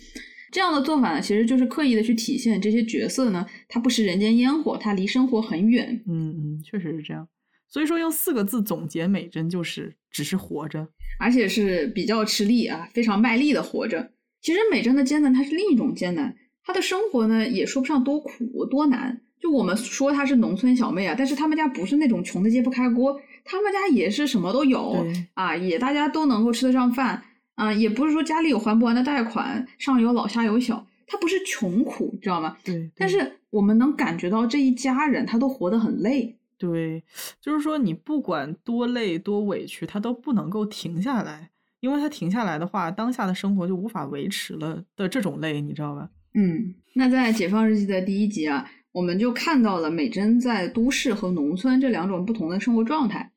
[0.52, 6.04] 这样的做法呢，其实就是刻意的去体现这些角色呢，他不食人间烟火，他离生活很远。
[6.08, 7.28] 嗯嗯，确实是这样。
[7.68, 10.88] 所以说，用四个字总结美珍，就是只是活着，
[11.20, 14.12] 而且是比较吃力啊，非常卖力的活着。
[14.42, 16.36] 其实美珍的艰难，它是另一种艰难。
[16.64, 19.22] 她的生活呢，也说不上多苦多难。
[19.40, 27.24] 就我们说她是农村小妹啊，但是他们家不是那种穷的揭不开锅，他们家也是什么都有啊，也大家都能够吃得上饭。
[27.60, 32.56] 啊，也不是说家里有还不完的贷款，上有老下有小，他不是穷苦，知道吗？
[32.64, 32.90] 对。
[32.96, 36.38] 但是我们能感觉到这一家人他都活得很累。
[36.58, 37.04] 对，
[37.42, 41.50] 就是说你不管多累多委屈，他都不能够停下来，
[41.82, 46.10] 因为他停下来的话，当下的生活就无法维持了的这种累，你知道吧？
[46.36, 53.34] 嗯，那在《解放日记》的第一集啊，我们就看到了美珍在都市和农村这两种不同的生活状态，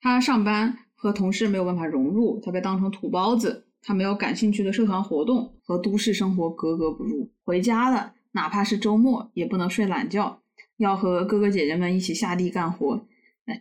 [0.00, 0.78] 她上班。
[1.06, 7.30] 和同事没有办法融入，他被当成土包子，他没有感兴趣的社团活动，和都市生活格格不入。
[7.44, 10.40] 回家了，哪怕是周末也不能睡懒觉，
[10.78, 13.06] 要和哥哥姐姐们一起下地干活。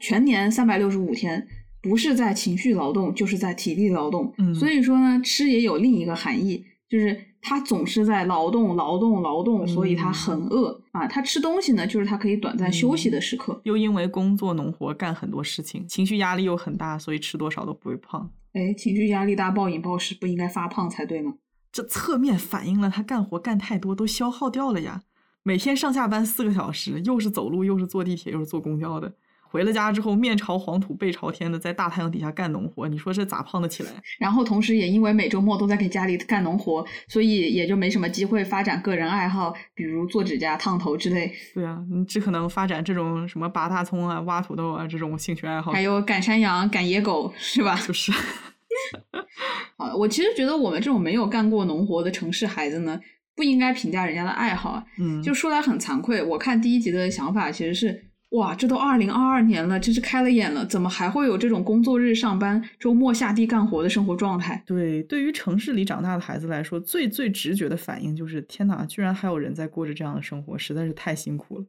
[0.02, 1.48] 全年三百六十五天，
[1.84, 4.34] 不是在情绪劳动，就是在体力劳动。
[4.40, 7.16] 嗯，所以说呢，吃也有另一个含义，就是
[7.48, 11.06] 他总是在劳动、劳动、劳动，所以他很饿啊。
[11.08, 13.62] 他吃东西呢，就是他可以短暂休息的时刻。
[13.66, 18.32] 又因为工作农活干很多事情，情绪压力又很大，所以吃多少都不会胖。
[18.54, 21.36] 哎，情绪压力大、暴饮暴食，不应该发胖才对吗？
[21.72, 25.04] 这侧面反映了他干活干太多都消耗掉了呀。
[25.44, 29.14] 每天上下班四个小时，又是走路，又是坐地铁，又是坐公交的。
[29.56, 33.90] 回了家之后，面朝黄土背朝天的在大太阳底下干农活，你说这咋胖得起来？
[34.20, 41.32] 然后同时也因为每周末都在给家里干农活，所以也就没什么机会发展个人爱好，比如做指甲、烫头之类。
[41.54, 45.72] 对啊，你只可能发展这种什么拔大葱啊、挖土豆啊这种兴趣爱好。
[45.72, 47.80] 还有赶山羊、赶野狗，是吧？
[47.88, 48.12] 就是。
[49.78, 53.00] 好，我其实觉得我们这种没有干过农活的城市孩子呢，
[53.38, 54.84] 不应该评价人家的爱好。
[55.00, 58.05] 嗯，就说来很惭愧，我看第一集的想法其实是。
[58.30, 60.66] 哇，这都二零二二年了，真是开了眼了！
[60.66, 64.62] 怎么还会有这种工作日上班、周末下地干活的生活状态？
[64.66, 71.66] 对，对于城市里长大的孩子来说，最最直觉的反应就是：天哪，居然还有人在过着这样的生活，实在是太辛苦了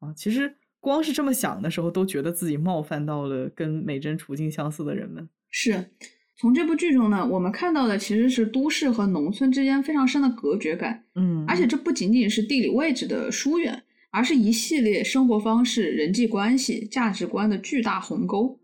[0.00, 0.12] 啊！
[0.16, 5.28] 其实光是这么想的时候，都觉得自己冒犯到了跟美珍处境相似的人们。
[5.50, 5.90] 是
[6.36, 11.04] 从这部剧中呢，我们看到的其实是都市和农村之间非常深的隔绝感。
[11.14, 13.84] 嗯，而且这不仅仅是地理位置的疏远。
[14.10, 18.58] 而是一系列生活方式、人际关系、价值观的巨大鸿沟。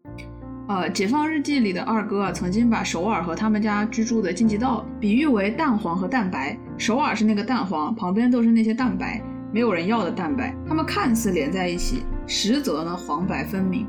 [0.67, 6.59] 呃，《解放日记》里的二哥啊，曾经把首尔和他们家居住的京畿道比喻为蛋黄和蛋白。
[6.79, 9.23] 首尔是那个蛋黄，旁边都是那些蛋白，
[9.53, 10.57] 没有人要的蛋白。
[10.67, 13.87] 他们看似连在一起，实则呢黄白分明。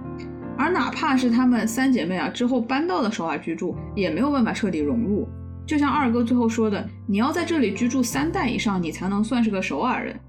[0.57, 5.25] 而哪怕是他们三姐妹啊，之后搬到了首尔居住，也没有办法彻底融入。
[5.65, 10.19] 就像二哥最后说的：“你要在这里居住三代以上，你才能算是个首尔人。”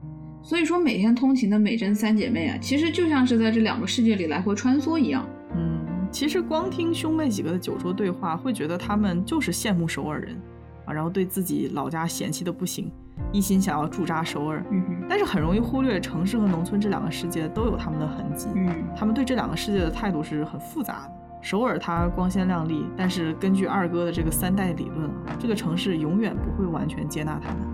[0.47, 5.29] 所以说，每天通勤的美珍三姐妹啊，其实就像是在这两个世界里来回穿梭一样。
[5.57, 10.41] 嗯，其实光听兄妹几个的酒桌对话，会觉得他们就是羡慕首尔人
[10.85, 12.93] 啊，然后对自己老家嫌弃的不行，
[13.33, 14.65] 一心想要驻扎首尔。
[14.71, 18.47] 嗯但是很容易忽略城市和农村这两个世界都有他们的痕迹。
[18.55, 18.73] 嗯。
[18.97, 21.13] 他们对这两个世界的态度是很复杂的。
[21.43, 27.67] 首尔它光鲜亮丽，但是根据二哥的这个三代理论啊，这个城市永远不会完全接纳他们，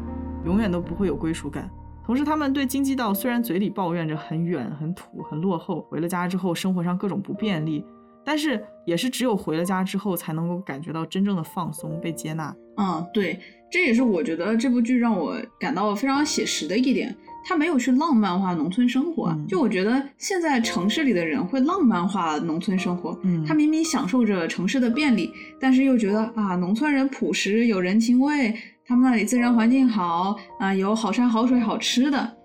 [0.46, 1.68] 永远都不会有归属感。
[2.05, 7.84] 同时，他们对京畿道虽然嘴里抱怨着很远、很土、很落后，回了家之后生活上各种不便利，
[8.24, 12.55] 但是也是只有回了家之后才能够感觉到真正的放松、被接纳。
[12.76, 13.38] 嗯，对，
[13.70, 17.14] 这也是我觉得这部剧让我感到非常写实的一点，
[17.46, 19.34] 他没有去浪漫化农村生活。
[19.46, 25.30] 就我觉得现在城市里的人会浪漫化农村生活，嗯，他明明享受着城市的便利，
[25.61, 28.53] 但是又觉得啊，农村人朴实有人情味。
[28.87, 32.37] 他们那里自然环境好啊，有好山好水好吃的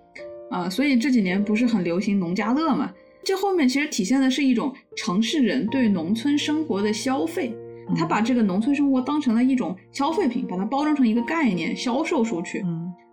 [0.51, 2.91] 啊，所以这几年不是很流行农家乐嘛？
[3.23, 7.53] 这后面其实体现的是一种城市人对农村生活的消费。
[7.95, 12.63] 他把这个农村生活当成了一种消费品，把它包装成一个概念销售出去，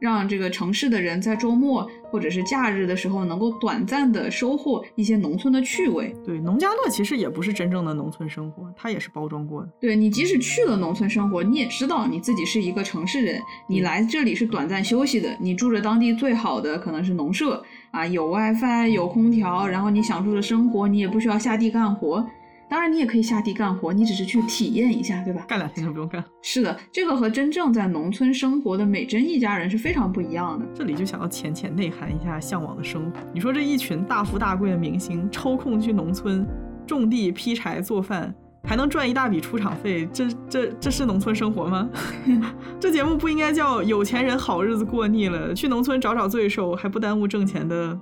[0.01, 6.15] 让这个城市的人在周末或者是假日的时候能够短暂的收获一些农村的趣味。
[6.25, 9.69] 对，农家乐其实也不是真正的农村生活，它也是包装过的。
[9.81, 17.63] 对你即使去了农村生活，你也知道你自己是一个城市人，你来这里是短暂休息的，你住着当地最好的可能是农舍
[17.93, 22.27] 啊，有 WiFi 有空调，然后你享受着生活，你也不需要下地干活。
[22.69, 25.45] 当然，你也可以下地干活，你只是去体验一下，对吧？
[25.47, 26.23] 干两天就不用干。
[26.43, 30.67] 是的，这个和真正在农村生活的美珍一家人是非常不一样的。
[30.75, 33.13] 这里就想要浅浅内涵一下向往的生活。
[33.33, 36.47] 你说这一群大富大贵的明星抽空去农村
[36.87, 38.35] 种地、劈柴、做饭，
[38.65, 41.89] 还能赚一大笔出场费，这这这是农村生活吗？
[42.81, 47.99] 这节目不应该叫有钱人好日子过腻了，去农村找找罪受，还不耽误挣钱的。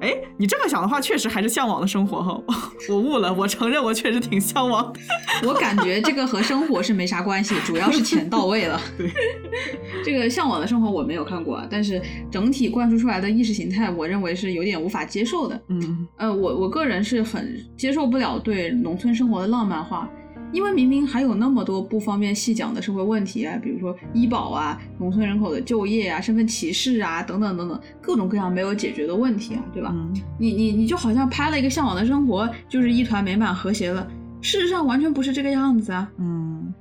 [0.00, 2.40] 哎，你这么想的话，确实还是向往的生活哈。
[2.88, 4.92] 我悟了，我承认我确实挺向往。
[5.46, 8.80] 我感觉这个和生活是没啥关系，主要是钱到位了。
[8.98, 9.10] 对，
[10.04, 15.60] 这个向往的生活我没有看过，但是整体灌输出来的意识形态，我认为是有点无法接受的。
[15.68, 20.08] 嗯，呃，我我个人是很接受不了对农村生活的浪漫化。
[20.52, 29.94] 因为明明还有那么多不方便细讲的社会问题啊，比如说医保啊、农村人口的就业啊、身份歧视啊等等等等，各种各样没有解决的问题啊，对吧？
[30.38, 34.06] 你你你就好像拍了一个向往的生活，就是一团美满和谐了。
[34.40, 36.10] 事实上完全不是这个样子啊。
[36.18, 36.72] 嗯，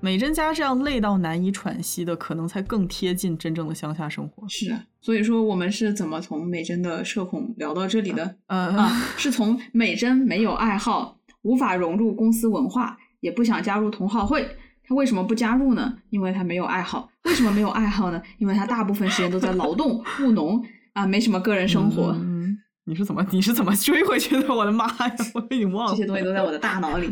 [0.00, 4.46] 美珍家这样累到难以喘息的，可能才更贴近真正的乡下生活。
[4.48, 8.36] 是啊，所以说我们是怎么从美珍的社恐聊到这里的？
[8.46, 12.98] 呃啊，是从美珍没有爱好，无法融入公司文化。
[13.24, 14.46] 也不想加入同好会，
[14.86, 15.96] 他为什么不加入呢？
[16.10, 17.08] 因为他没有爱好。
[17.22, 18.22] 为什么没有爱好呢？
[18.36, 20.62] 因为他大部分时间都在劳动务农
[20.92, 22.12] 啊，没什么个人生活。
[22.20, 22.54] 嗯，
[22.84, 24.54] 你是怎么你是怎么追回去的？
[24.54, 25.92] 我的妈呀，我已经忘了。
[25.92, 27.06] 这些东西都在我的大脑里。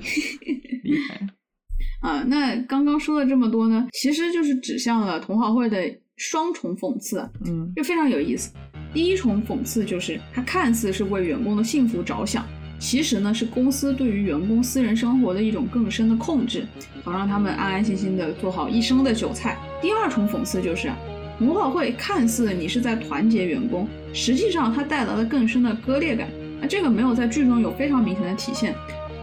[0.84, 1.26] 厉害。
[2.06, 5.78] 啊，那刚刚说了这么多呢，其实就是指向了同好会的
[6.18, 8.52] 双重讽刺，嗯，就非常有意思。
[8.92, 12.44] 第一重讽刺就是他看似是为员工的幸福着想，
[12.82, 16.66] 其实呢是公司对于员工私人生活的一种更深的控制，
[17.04, 19.56] 好让他们安安心心的做好一生的韭菜。
[19.80, 20.90] 第二重讽刺就是
[21.38, 26.26] 同好会看似你是在团结员工，实际上它带来了更深的割裂感。
[26.60, 28.74] 那这个没有在剧中有非常明显的体现。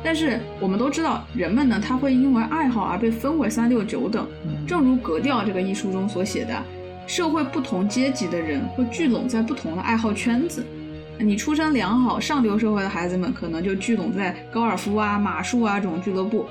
[0.02, 4.26] 但是我们都知道，人们呢，他会因为爱好而被分为三六九等。
[4.66, 6.64] 正如《格调》这个一书中所写的，
[7.06, 10.66] 社会不同阶级的人会聚拢在不同的爱好圈子。
[11.22, 16.46] 你出身良好、上流社会的孩子们，可能就聚拢在高尔夫啊、马术啊这种俱乐部；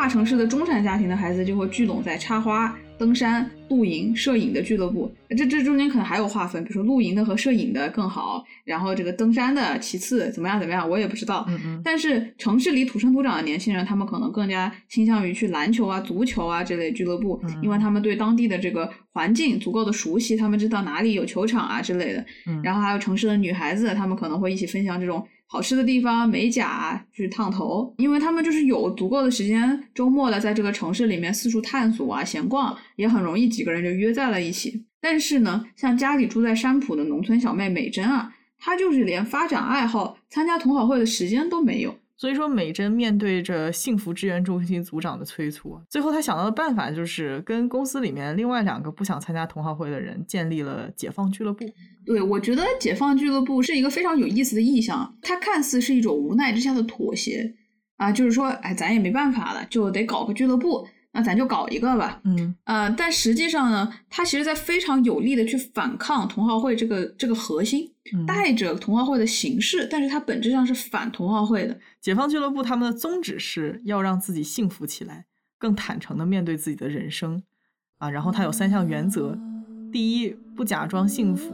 [0.00, 2.74] 大城市的中产家庭的孩子就会聚拢在插花。
[2.96, 11.46] 登山、露营、摄影的俱乐部，这这中间可能还有划分，比如说露营的和摄影的更好，然后这个登山的其次，怎么样怎么样，我也不知道。
[11.48, 11.82] 嗯嗯。
[11.82, 22.24] 但是城市里土生土长的年轻人，他们可能更加倾向于去篮球啊、足球啊这类俱乐部，因为他们对当地的这个环境足够的熟悉，他们知道哪里有球场啊之类的。
[22.46, 22.60] 嗯。
[22.62, 25.26] 然后还有城市的女孩子，她们可能会一起分享这种。
[25.52, 34.84] 好吃的地方，美甲去烫头，因为他们就是有足够的时间，周末了在这个城市里面四处探索啊，闲逛，也很容易几个人就约在了一起。
[35.00, 41.96] 但是呢，像家里住在山浦的农村小妹美珍啊，她就是连发展爱好、参加同好会的时间都没有。
[42.16, 51.64] 所以说，美珍面对着幸福支援中心组长的催促，最后她想到的办法就是跟公司里面另外两个不想参加同好会的人建立了解放俱乐部。
[52.04, 57.54] 对，我觉得解放俱乐部是一个非常有意思的意象，它看似是一种无奈之下的妥协
[57.96, 60.86] 啊，就是说，哎，咱也没办法了，就得搞个俱乐部。
[61.12, 67.90] 那咱就搞一个吧，嗯，呃，但实际上呢，它其实在非常有力的去反抗同好会这个这个核心，
[68.28, 71.76] 带着同好会的形式，但是它本质上是反同好会的。
[72.00, 75.24] 解放俱乐部他们的宗旨是要让自己幸福起来，
[75.58, 77.42] 更坦诚的面对自己的人生，
[77.98, 79.36] 啊，然后它有三项原则：
[79.90, 81.50] 第一，不假装幸福；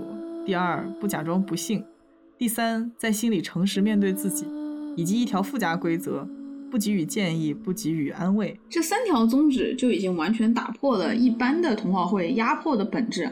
[0.47, 1.81] 第二，不假装不幸；
[2.39, 4.47] 第三，在心里诚实面对自己，
[4.97, 6.27] 以及一条附加规则。
[6.69, 13.31] 不给予建议，不给予安慰，这三条宗旨就已经完全打破了一般的同好会压迫的本质。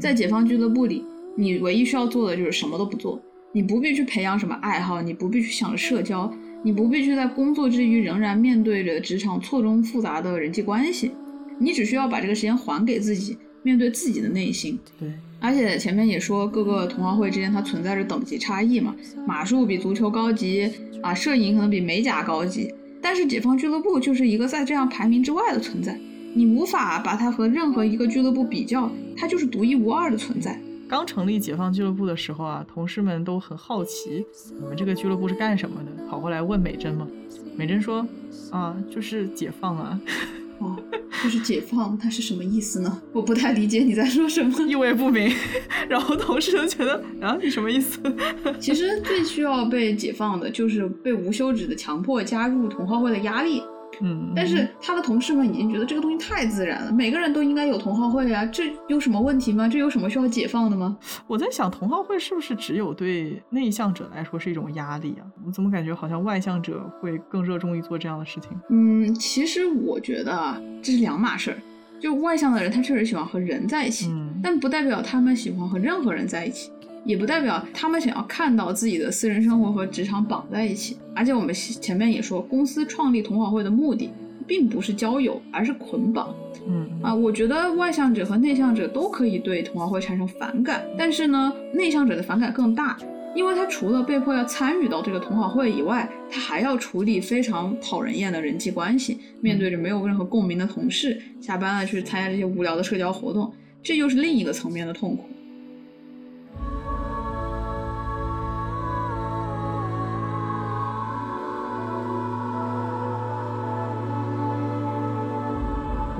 [0.00, 1.04] 在解放俱乐部里，
[1.36, 3.20] 你唯一需要做的就是什么都不做，
[3.52, 6.32] 你不必去培养什么爱好，你不必去想着社交，
[6.62, 11.12] 你不必去在工作之余仍然面对着职场错综复杂的人际关系，
[11.58, 14.78] 你只需要把这个时间还给自己，面对自己的内心。
[14.98, 18.94] 对，而且前面也说，各个同好会之间它存在着等级差异嘛，
[19.26, 20.70] 马术比足球高级
[21.02, 22.72] 啊，摄影可能比美甲高级。
[23.02, 25.98] 但是解放俱乐部就是一个在这样排名之外的存在，
[26.34, 30.60] 你无法把它和任何一个俱乐部比较，它就是独一无二的存在。
[30.86, 34.26] 刚成立解放俱乐部的时候啊，同事们都很好奇，
[34.60, 36.04] 你们这个俱乐部是干什么的？
[36.10, 37.08] 跑过来问美珍嘛。
[37.56, 38.06] 美珍说
[38.52, 39.98] ：“啊，就是解放啊。”
[40.60, 40.76] 哦，
[41.24, 43.02] 就是解放，它是什么意思呢？
[43.12, 45.32] 我不太理解你在说什么，意味不明。
[45.88, 47.98] 然后同事就觉得啊，你什么意思？
[48.60, 53.62] 其实最需要被解放的就是被无休止的强迫加入同好会的压力。
[54.00, 59.68] 嗯，但是他的同事们已经觉得这个东西太自然了，每个人都应该有同好会啊，这有什么问题吗？
[59.68, 60.96] 这有什么需要解放的吗？
[61.26, 65.26] 我在想，同好会是不是只有对内向者来说是一种压力啊？
[65.46, 68.50] 我怎么感觉好像外向者会更热衷于做这样的事情？
[68.70, 71.58] 嗯，其实我觉得啊，这是两码事儿。
[72.00, 74.10] 就外向的人，他确实喜欢和人在一起，
[74.42, 76.70] 但不代表他们喜欢和任何人在一起。
[77.04, 80.96] 也不代表他们想要看到自己的私人生活和职场绑在一起。
[81.14, 84.10] 而且我们前面也说，公司创立同好会的目的
[84.46, 86.34] 并不是交友，而是捆绑。
[86.66, 92.98] 嗯啊，我觉得外向者和内向者都可以对同好会产生反感，但是呢，内向者的反感更大，
[93.34, 103.50] 因为他除了被迫要参与到这个同好会以外，他还要处理非常讨人厌的人际关系，面对着没有任何共鸣的同事，下班了去参加这些无聊的社交活动，
[103.82, 105.24] 这又是另一个层面的痛苦。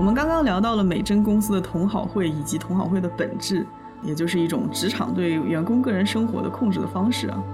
[0.01, 3.67] 我们刚刚聊到了美珍公司的同好会以及同好会的本质，
[4.03, 7.45] 也就是一种职场对员工个人生活的控制的方式啊。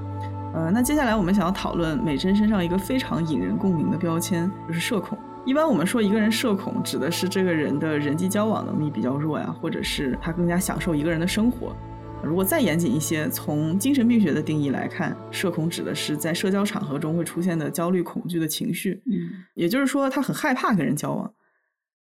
[0.55, 5.19] 呃，那接下来我们想要讨论美珍身上一个非常引人共鸣的标签，就是社恐。
[5.45, 11.75] 一般我们说一个人社恐，指的是这个人的人际交往能力比较弱呀，或者是他更加享受一个人的生活。
[12.23, 19.03] 如果再严谨一些，从精神病学的定义来看，社恐指的是在社交场合中会出现的焦虑、恐惧的情绪。
[19.07, 21.29] 嗯，也就是说，他很害怕跟人交往。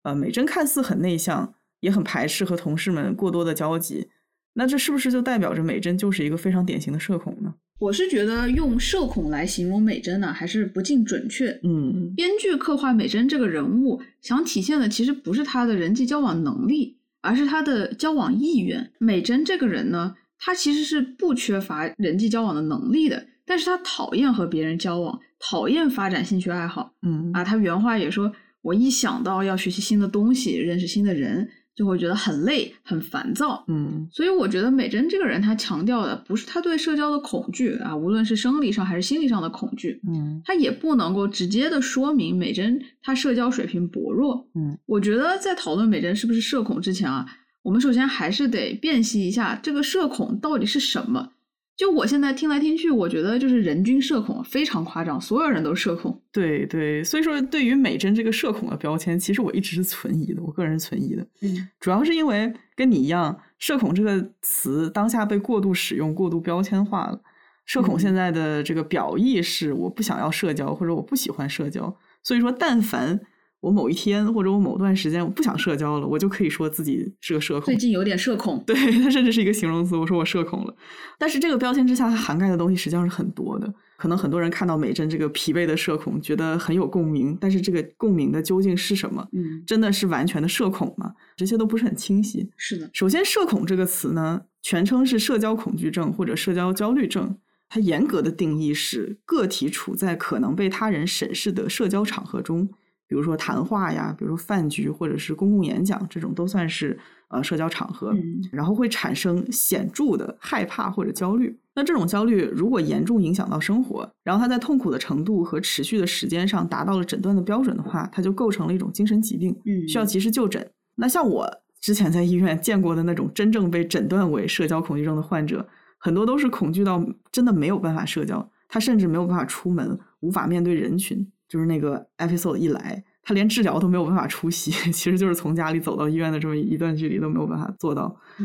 [0.02, 4.08] 呃，美珍看似很内向，也很排斥和同事们过多的交集，
[4.54, 7.54] 那这是不是就代表着美珍就是一个非常典型的社恐呢？
[7.78, 11.48] 我是觉得用社恐来形容美珍呢，还是不尽准确。
[11.64, 18.92] 嗯，编剧刻画美珍这个人物，想体现的其实不是她的人际交往能力，而是她的交往意愿。
[18.98, 26.92] 美珍这个人呢，她其实是不缺乏人际交往的能力的，但是她讨厌和别人交往，讨厌发展兴趣爱好。
[27.02, 28.32] 嗯啊，她原话也说
[28.62, 47.26] ：“我一想到要学习新的东西，认识新的人。”就会觉得很累、很烦躁，嗯，所以我觉得美珍这个人，她强调的不是她对社交的恐惧啊，无论是生理上还是心理上的恐惧，嗯，她也不能够直接的说明美珍她社交水平薄弱，嗯，我觉得在讨论美珍是不是社恐之前啊，
[47.62, 51.30] 我们首先还是得辨析一下这个社恐到底是什么。
[51.76, 56.22] 就我现在听来听去，我觉得就是人均社恐非常夸张，所有人都社恐。
[56.30, 61.26] 对对，所以说对于美珍这个社恐的标签，其实我一直是存疑的，我个人是存疑的。
[61.40, 67.20] 嗯，主要是因为跟你一样，社恐这个词当下被过度使用、过度标签化了。
[67.64, 71.96] 社恐现在的这个表意是我不想要社交，或者我不喜欢社交。
[72.22, 73.18] 所以说，但凡
[73.62, 77.66] 我某一天或者我某段时间我不想社交了，我就可以说自己是个社恐。
[77.66, 79.96] 最近有点社恐，对，它甚至是一个形容词。
[79.96, 80.74] 我说我社恐了，
[81.16, 83.72] 但是这个标签之下，它涵盖的东西实际上是很多的。
[83.96, 89.24] 可能很多人看到美珍这个疲惫的社恐，觉得很有共鸣，但是这个共鸣的究竟是什么？
[89.32, 91.12] 嗯，真的是完全的社恐吗？
[91.36, 92.50] 这些都不是很清晰。
[92.56, 97.38] 是的，首先，社恐这个词呢，全称是社交恐惧症或者社交焦虑症。
[97.68, 102.68] 它严格的定义是个体处在可能被他人审视的社交场合中。
[103.12, 106.98] 比如说谈话呀，比如说饭局或者是公共演讲，这种都算是
[107.28, 111.54] 呃社交场合，嗯、然后会产生显著的害怕或者焦虑。
[111.74, 120.66] 那这种焦虑如果严重影响到生活，然后他在痛苦的程度和持续的时间上达到了诊断的标准的话，它就构成了一种精神疾病，嗯，需要及时就诊。
[120.94, 121.46] 那像我
[121.82, 131.30] 之前在医院见过的那种真正被诊断为社交恐惧症的患者，很多都是恐惧到真的没有办法社交，他甚至没有办法出门，无法面对人群。
[131.52, 138.04] 就是那个 episode 一来，他连治疗都没有办法出席， 其实就是从家里走到医院的这么一段距离都没有办法做到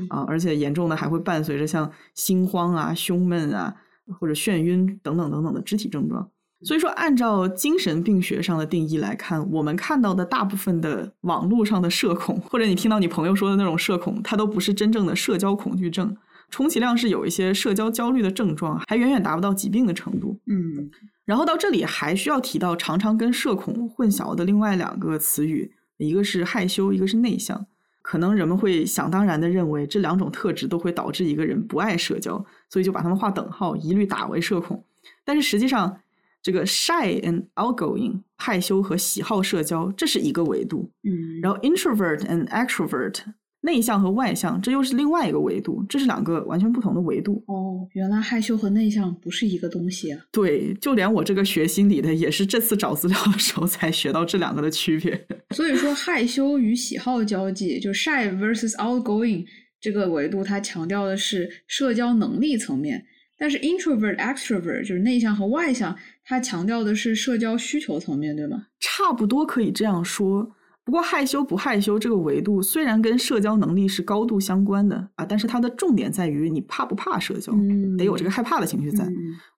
[0.09, 0.25] 啊！
[0.27, 3.73] 而且严重的还会伴随着像心慌啊、胸闷啊
[4.19, 6.29] 或者眩晕等等等等的肢体症状。
[6.63, 16.17] 所以说，按照精神病学上的定义来看，我们看到的大部分的网络上的社恐，或者你听到你朋友说的那种社恐，它都不是真正的社交恐惧症，
[16.49, 20.41] 充其量是有一些社交焦虑的症状，还远远达不到疾病的程度。
[20.45, 20.89] 嗯。
[21.27, 27.65] 然后到这里还需要提到常常跟社恐混淆的另外两个词语，一个是害羞，一个是内向。
[28.01, 34.81] 可能人们会想当然的认为这两种特质都会导致一个人不爱社交，所以就把他们划等号，一律打为社恐。
[35.25, 35.99] 但是实际上，
[36.41, 43.19] 这个 shy and outgoing 害羞和喜好社交这是一个维度，嗯，然后 introvert and extrovert。
[43.67, 47.43] 内向和外向，这又是另外一个维度，这是两个完全不同的维度。
[47.47, 50.21] 哦，原来害羞和内向不是一个东西啊！
[50.31, 55.27] 对，就连我这个学心理的，也是这次找资料的时候才学到这两个的区别。
[55.53, 59.45] 所以说，害羞与喜好交际，就 shy versus outgoing
[59.81, 62.97] 这个维度，它强调的是社交能力层面；
[63.37, 65.93] 但是 introvert extrovert 就是内向和外向，
[66.23, 68.67] 它强调的是社交需求层面，对吗？
[68.79, 70.55] 差不多可以这样说。
[70.87, 79.03] 不过害羞不害羞这个维度虽然跟社交能力是高度相关的啊，但是它的重点在于你怕不怕社交，嗯、得有这个害怕的情绪在。
[79.03, 79.15] 嗯、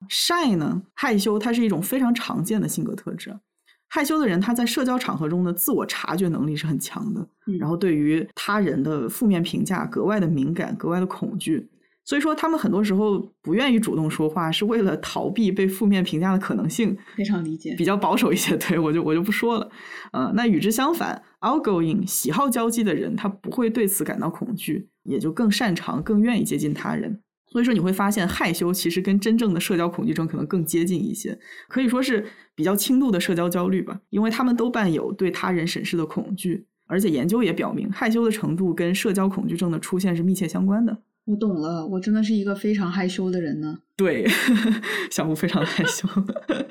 [0.08, 3.32] shy 呢，害羞它是一种非常常见的性格特质。
[3.88, 11.68] 害羞的人他在社交场合中的自我察觉能力是很强的，嗯、然后对于他人的负面评价格外的敏感，格外的恐惧。
[12.10, 16.98] 所以说，他们很多时候不愿意主动说话，是为了逃避被负面评价的可能性。
[17.16, 19.70] 非常理解，比较保守一些， 对我就我就不说了。
[20.10, 27.20] 呃，那与之相反，outgoing 喜好交际的人，他不会对此感到恐惧，也就更擅长、更愿意接近他人。
[27.52, 31.38] 所以说，你会发现害羞其实跟真正的社交恐惧症可能更接近一些，
[31.68, 41.02] 可以说是比较轻度的社交焦虑吧，因为他们都伴有对他人审视的恐惧，而且研究也表明，害羞的程度跟社交恐惧症的出现是密切相关的。
[41.30, 43.78] 我懂了，我真的是一个非常害羞的人呢。
[43.96, 44.26] 对，
[45.12, 46.08] 小吴非常害羞。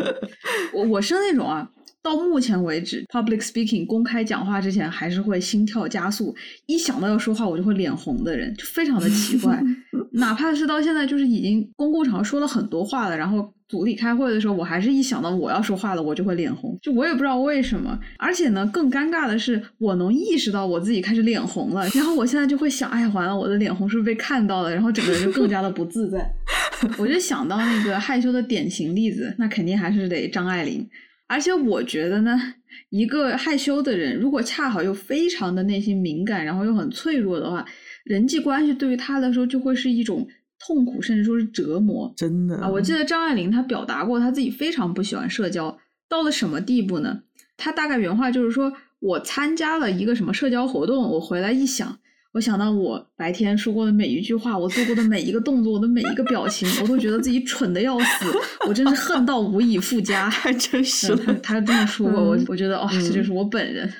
[0.74, 1.70] 我我是那种啊，
[2.04, 6.36] 到目前为止，public speaking 公开讲话之前还是会心跳加速，
[6.66, 9.64] 一想到要说话我就会脸红的人，就非常的奇怪。
[10.14, 16.78] 哪怕是到现在，就是已经公共场合说了很多话了，然后组里开会的时候，我还是一想到我要说话了，我就会脸红。
[16.82, 17.98] 就我也不知道为什么。
[18.18, 24.74] 而且呢，更尴尬的是，我能意识到我自己开始脸红了，然后我现在就会想，哎呀，完了，我的脸红是不是被看到了？
[24.74, 26.28] 然后整个人就更加的不自在。
[26.98, 30.90] 我就想到那个害羞的典型例子，那肯定还是得张爱玲。
[31.28, 32.42] 而且我觉得呢，
[32.90, 37.64] 一个害羞的人，如果恰好又非常的内心敏感，然后又很脆弱的话，
[38.04, 40.28] 人际关系对于他来说就会是一种
[40.60, 42.14] 痛苦，甚至说是折磨。
[42.16, 42.68] 真的啊！
[42.68, 45.78] 我记得张爱玲她表达过，她自己非常不喜欢社交，
[46.10, 47.22] 到了什么地步呢？
[47.56, 52.00] 她大概原话就是说：“我参加了一个什么社交活动，我回来一想，
[52.34, 58.26] 我想到我白天说过的每一句话，我做过的每一个动作，我的每一个表情，我都觉得自己蠢的要死，
[58.68, 63.92] 我真是恨到无以复加。”还真实了，她这么说过，我我觉得哦，这就是我本人。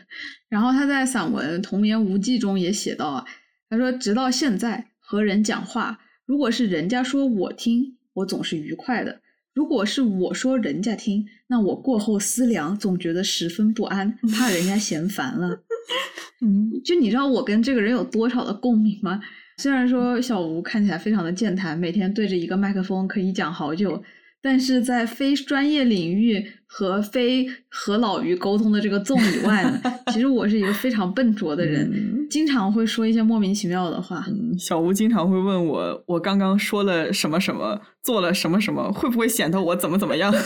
[0.50, 3.26] 然后她在散文《童言无忌》中也写到啊，
[3.70, 6.00] 他说：“直到现在和人讲话。”
[6.30, 9.14] 如果是人家说我听，我总是愉快的；
[9.56, 15.64] 如果是我说人家听，那我过后思量，总觉得十分不安，怕人家嫌烦了。
[16.46, 19.20] 嗯，就你知道我跟这个人有多少的共鸣吗？
[19.58, 24.04] 虽然说小吴看起来非常的健谈，每天对着一个麦克风可以讲好久。
[24.42, 29.82] 但是在非专业领域和非和老于沟通的这个纵以外呢，
[30.14, 34.26] 其实我是一个非常笨拙的人，经常会说一些莫名其妙的话。
[34.58, 40.34] 小吴经常会问我，我刚刚说了什么什么，做了什么什么，会不会显得我怎么怎么样？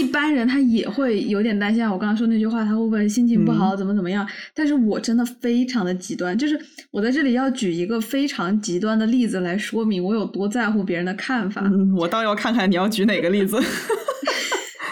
[0.00, 4.26] 一般人他也会有点担心啊，我刚刚说那句话，他会不会心情不好，怎么怎么样？
[4.54, 6.58] 但是我真的非常的极端，就是
[6.90, 11.62] 我在这里要举一个非常极端的例子来说明我有多在乎别人的看法。
[11.96, 13.58] 我倒要看看你要举哪个例子。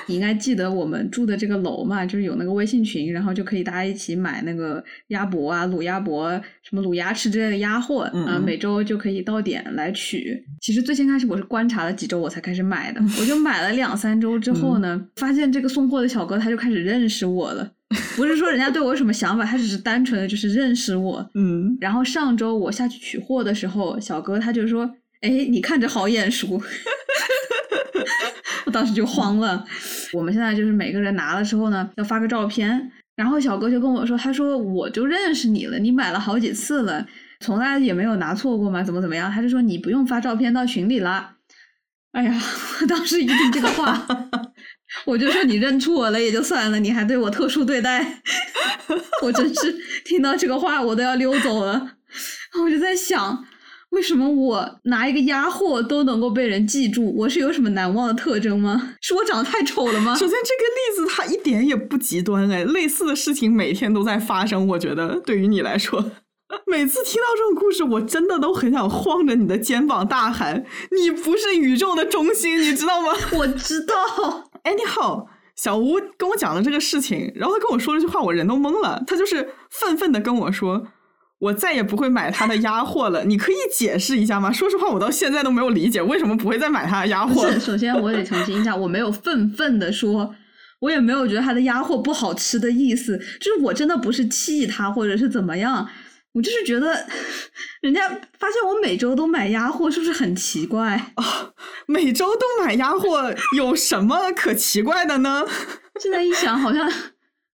[0.07, 6.31] 你应该记得我们住的这个楼嘛，就是有那个微信群，然后就可以大家一起买那个鸭脖啊、卤鸭脖、
[6.63, 10.45] 什么卤鸭翅之类的鸭货啊，每周就可以到点来取。
[10.61, 17.73] 其实最先开始我是观察了几周我才开始买的，我就买了两三周之后呢，发现这个送货的小哥他就开始认识我了，
[18.17, 21.31] 不是说人家对我有什么想法，他只是单纯的就是认识我。
[21.35, 24.91] 嗯，然后上周我下去取货的时候，小哥他就说
[25.23, 26.61] ：“哎，你看着好眼熟。”
[28.73, 29.65] 当时就慌了。
[30.13, 32.91] 我们现在就是每个人拿了之后呢，要发个照片。
[33.15, 37.07] 然后小哥就跟我说：“他说我就认识你了，你买了好几次了，
[37.41, 41.35] 从来也没有拿错过嘛，怎么怎么样？”他就说：“你不用发照片到群里了。”
[42.13, 42.43] 哎呀，
[42.81, 44.07] 我当时一听这个话，
[45.05, 48.23] 我就说：“你认出我了也就算了，你还对我特殊对待。
[49.23, 51.97] ”我真是听到这个话我都要溜走了。
[52.65, 53.45] 我就在想。
[53.93, 57.13] 为什么我拿一个压货都能够被人记住？
[57.15, 58.95] 我是有什么难忘的特征吗？
[59.03, 60.15] 是我长得太丑了吗？
[60.15, 64.67] 首先，这个例子它一点也不极端哎，类似的事情每天都在发生。
[64.69, 66.03] 我觉得对于你来说，
[66.67, 73.13] 每次听到这种故事，我真的都很想晃着你的肩膀大喊：“你不是宇宙的中心，你知道吗？
[73.37, 74.51] ”我知道。
[74.63, 79.03] 哎，你好，小吴跟我讲了这个事情，然后他跟我说了句话，我人都懵了。
[79.07, 80.87] 他就是愤愤的跟我说。
[81.43, 84.53] 我再也不会买他的鸭货了，你可以解释一下吗？
[84.53, 87.51] 说实话，我到现在都没有理解为什么不会再买他的鸭货。
[87.59, 90.33] 首先，我得澄清一下，我没有愤愤的说，
[90.79, 95.89] 我也没有觉得他的鸭货不好吃的意思，就是我真的不是气他或者是怎么样，
[96.35, 97.07] 我就是觉得
[97.81, 101.51] 人家发现我每周都买鸭货，是不是很奇怪啊？
[101.89, 105.45] 每周都买鸭货有什么可奇怪的呢？
[106.01, 106.89] 现在一想，好像。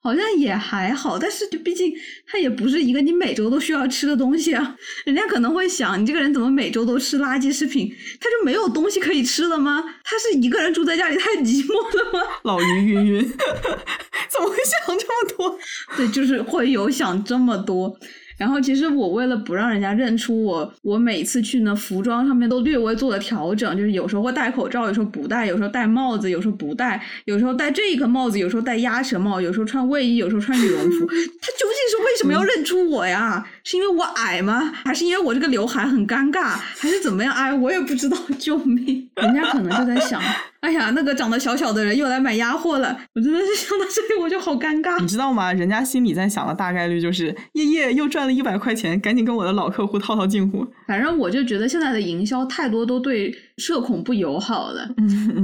[0.04, 1.90] 好像也还好，但是就毕竟
[2.26, 4.76] 它也不是一个你每周都需要吃的东西啊。
[5.06, 7.90] 人家可能会想，你这个人怎么每周都吃垃圾食品？
[8.20, 9.82] 他就没有东西可以吃了吗？
[10.04, 12.20] 他是一个人住在家里太寂寞了吗？
[12.44, 13.22] 老云云云，
[14.28, 15.58] 怎么会想这么多？
[15.96, 17.98] 对，就是会有想这么多。
[18.36, 31.06] 然后其实我为了不让人家认出我，我每次去呢，服装上面都略微做了调整，就是有时候会戴口罩，有时候不戴，有时候戴帽子，有时候不戴，有时候戴这个帽子，有时候戴鸭舌帽，有时候穿卫衣，有时候穿羽绒服。
[31.40, 33.46] 他究竟是为什么要认出我呀？
[33.64, 34.72] 是因为我矮吗？
[34.84, 36.56] 还是因为我这个刘海很尴尬？
[36.78, 37.32] 还是怎么样？
[37.34, 39.08] 哎，我也不知道，救命！
[39.16, 40.20] 人家可能就在想。
[40.60, 44.98] 哎呀，那个长得小小的人又来买鸭货了，我真的是想到这里我就好尴尬。
[45.00, 45.52] 你知道吗？
[45.52, 50.66] 人家心里在想的大概率就是叶叶又赚了一百块钱，赶紧跟我的老客户套套近乎。
[50.86, 54.88] 反正我就觉得现在的营销太多都对社恐不友好了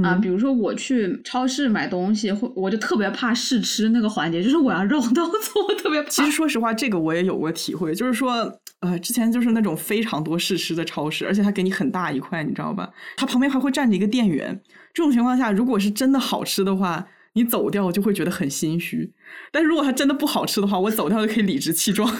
[0.03, 0.15] 啊。
[0.15, 6.09] 比如说我去超市买东西，或我就特别怕试吃那个环节，就是我要绕道走，我特别怕。
[6.11, 8.51] 其实说实话，这个我也有过体会，就是说，
[8.81, 12.89] 呃，之前就是那种非常多试吃的超市，而且他给你很大一块，你知道吧？
[13.15, 14.61] 它旁边还会站着一个店员。
[14.93, 19.09] 这种情况下，如果是真的好吃的话，你走掉就会觉得很心虚；
[19.53, 22.13] 但是如果它真的不好吃的话，我走掉就可以理直气壮。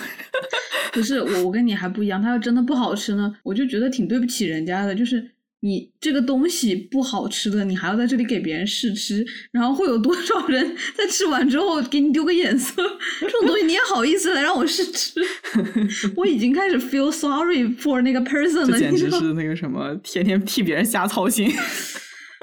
[0.94, 2.22] 不是我，我跟你还不一样。
[2.22, 4.96] 它要真的不好吃呢，我就觉得挺对不起人家的。
[4.96, 5.32] 就是
[5.64, 12.82] 你这个东西不好吃的，你还要在这里给别人试吃，然后会有多少人 在吃完之后给你丢个眼色？
[13.20, 15.22] 这种东西你也好意思来让我试吃？
[16.18, 18.80] 我已经开始 feel sorry for 那个 person 了。
[18.80, 21.54] 简直是那个什么，天天替别人瞎操心。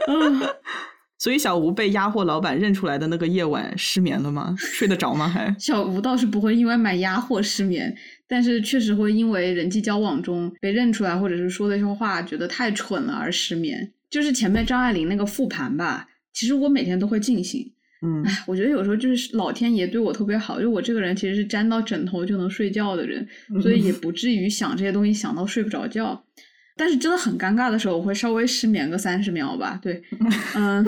[0.06, 0.40] 嗯，
[1.18, 4.54] 所以小吴被压货老板认出来的那个夜晚失眠了吗？
[4.58, 5.26] 睡得着吗？
[5.28, 7.92] 还小吴倒是不会因为买鸭货失眠，
[8.28, 13.90] 但是确实会因为人际交往中被认出来，或者是说的一些话觉得太蠢了而失眠。
[14.10, 17.72] 就是前面张爱玲那个复盘吧，其实我每天都会进行。
[18.00, 23.26] 嗯，哎，我觉得有时候就是老天爷对我特别好，就我这个人其实是沾到枕头就能睡觉的人，
[23.60, 26.24] 所以 也不至于想这些东西想到睡不着觉。
[26.76, 29.80] 但是真的很尴尬的时候，我会稍微失眠个三十秒吧。
[29.82, 30.00] 对，
[30.54, 30.86] 嗯，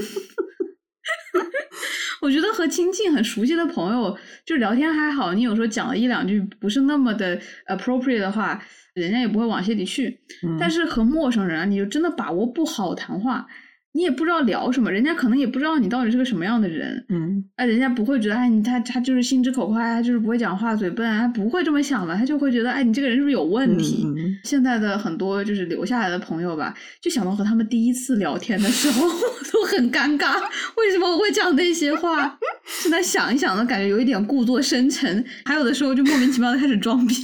[2.20, 8.62] 我觉得和亲近很熟悉的朋友就聊天还好，你有时候讲了一两句不是那么的 appropriate 的话，
[8.94, 10.20] 人家也不会往心里去。
[10.58, 13.46] 但是和陌生人啊，你就真的把握不好谈话。
[13.92, 22.14] 你也不知道聊什么，人家可能也不知道你到底是个什么样的人，嗯，哎，人家不会觉得，哎，你他他就是心直口快，他就是不会讲话，嘴笨，他不会这么想的？
[22.16, 24.06] 他就会觉得，哎，你这个人是不是有问题？
[24.44, 26.72] 现在的很多就是留下来的朋友吧，
[27.02, 29.08] 就想到和他们第一次聊天的时候
[29.52, 30.40] 都很尴尬，
[30.76, 32.38] 为什么我会讲那些话？
[32.82, 37.14] 现在想一想呢，感觉有一点故作深沉，还有的时候就莫名其妙的开始装逼。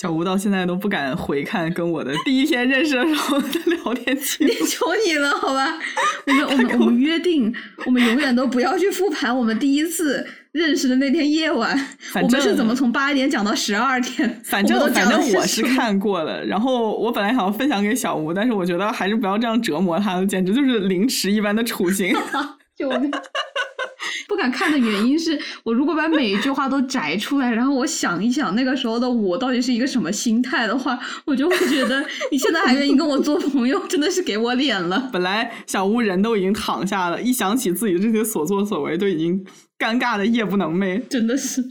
[0.00, 4.52] 小吴到现在都不敢回看跟我的第一天认识的时候的聊天记录。
[4.64, 5.76] 求你了，好吧？
[6.24, 7.52] 我们我们我们约定，
[7.84, 11.76] 我们永远都不要去复盘我们第一次认识的那天夜晚，
[12.22, 14.40] 我们是怎么从八点讲到十二点。
[14.44, 22.14] 反正反正我是看过了，然后我本来想要分享给小吴，但是我觉得还是不要这样折磨他，简直就是凌迟一般的处刑。
[22.78, 23.10] 救命！
[24.28, 35.08] 不敢看的原因是我如果把每一句话都摘出来，然后我想一想那个时候的我到底是一个什么心态的话，我就会觉得你现在还愿意跟我做朋友，真的是给我脸了。
[35.10, 39.42] 本来小屋人都已经躺下了，一想起自己这些所作所为，都已经
[39.78, 41.64] 尴尬的夜不能寐，真的是。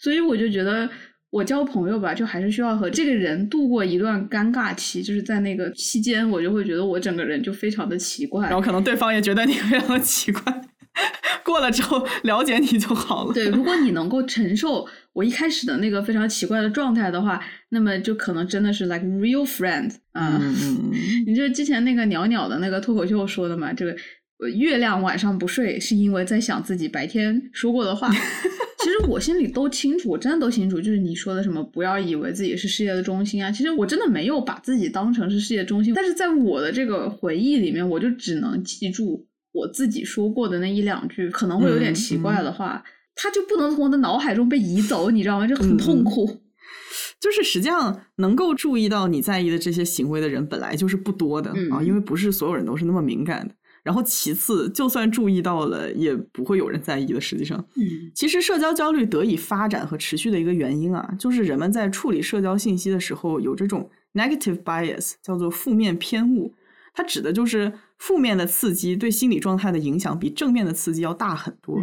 [0.00, 0.88] 所以我就觉得
[1.30, 10.42] 我交朋友吧，就还是需要和这个人度过一段尴尬期，就是在那个期间，我就会觉得我整个人就非常的奇怪，然后可能对方也觉得你非常的奇怪。
[11.44, 13.32] 过了之后了解你就好了。
[13.32, 20.40] 对，如果你能够承受我一开始的那个非常奇怪的状态的话，那么就可能真的是 like real friend 啊。
[21.26, 23.96] 你就之前那个袅袅的那个脱口秀说的嘛，这个
[24.54, 28.10] 月亮晚上不睡是因为在想自己白天说过的话。
[28.82, 33.50] 其实我心里都清楚，我真的都清楚，就是你说的什么不要以为自己是世界的中心啊。
[33.50, 39.26] 其实我真的没有把自己当成是世界中心，但是在我的这个回忆里面，我就只能记住。
[39.52, 42.82] 我自己说过的那一两句可能会有点奇怪的话，
[43.14, 45.46] 它就不能从我的脑海中被移走，你知道吗？
[45.46, 46.42] 就很痛苦。
[47.20, 53.54] 就是实际上能够注意到你在意的这些行为的人本来就是不多的啊，因为不是所有人都是那么敏感的。
[53.82, 57.20] 然后其次，就算注意到了，也不会有人在意的。
[57.20, 66.54] 实际上，嗯，其实社交焦虑得以发展和持续的一个原因啊，就是人们在处理社交信息的时候有这种 negative bias，叫做负面偏误。
[66.92, 71.78] 它指的就是负面的刺激对心理状态的影响比正面的刺激要大很多。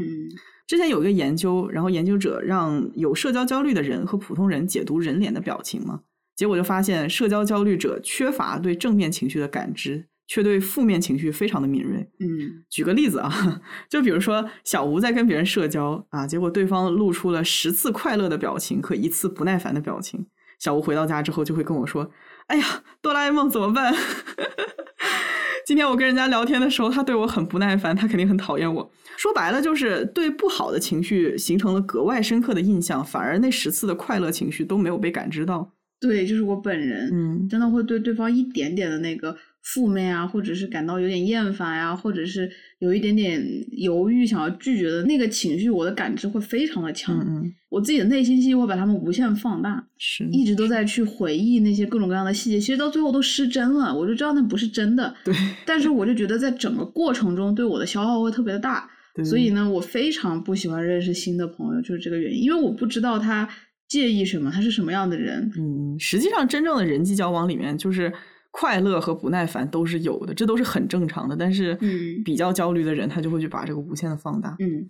[0.66, 6.02] 之前有一个研究，然后研究者让有社交焦虑的人和普通人解读人脸的表情嘛，
[6.36, 12.00] 结果就发现社交焦虑者缺乏对正面情绪的感知，却对负面情绪非常的敏锐。
[12.20, 20.26] 嗯，举个例子啊， 就比如说小吴在跟别人社交啊，结果对方露出了十次快乐的表情和一次不耐烦的表情，
[20.60, 22.12] 小吴回到家之后就会跟我说
[22.48, 23.94] ：“哎呀，哆啦 A 梦怎么办？”
[25.68, 28.90] 今天我跟人家聊天的时候，他对我很不耐烦，他肯定很讨厌我。
[29.18, 35.74] 说白了，就是对不好的情绪形成了格外深刻的印象，反而那十次的快乐情绪都没有被感知到。
[36.00, 39.36] 对，就是我本人，嗯，真的会对对方一点点的那个。
[39.74, 42.50] 负面啊，或者是感到有点厌烦呀，或者是
[42.80, 47.18] 有一点点犹豫，想要拒绝的那个情绪，我的感知会非常的强。
[47.20, 55.14] 嗯我自己的内心戏会把他们无限放大，是一直都在去回忆那些各种各样的细节，其实到最后都失真了，我就知道那不是真的。
[55.26, 55.36] 对。
[55.66, 58.90] 但是我就觉得在整个过程中对我的消耗会特别的大，
[59.26, 63.48] 所以呢，我非常不喜欢认识新的朋友，就是这个原因，因为我不知道他
[63.90, 65.52] 介意什么，他是什么样的人。
[65.58, 68.12] 嗯，实际上真正的人际交往里面就是。
[68.52, 71.36] 快乐和不耐烦都是有的，这都是很正常的。
[71.36, 71.76] 但是，
[72.24, 74.56] 比较焦虑的人，他就会去把这个无限的放大。
[74.60, 74.90] 嗯，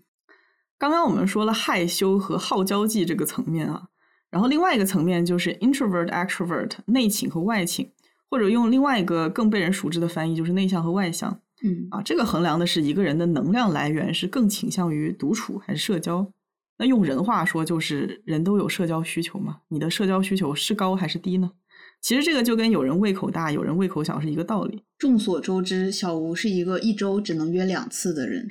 [0.77, 3.87] 刚刚我们说了害羞和好交际这个层面啊，
[4.29, 7.91] 然后另外一个层面就是 introvert extrovert 内倾和外倾，
[8.29, 11.41] 或者用另外一个更被人熟知的翻译就是内向和外向。
[11.63, 16.31] 嗯，啊，这个衡量的是一个人的能量来源是更倾向于独处还是社交。
[16.77, 21.51] 那用人话说就是人都有社交需求嘛，你的社交需求是高还是低呢？
[22.01, 24.81] 其实这个就跟有人胃口大，有人胃口小是一个道理。
[24.97, 28.47] 众所周知，小吴是一个一周只能约两次的人。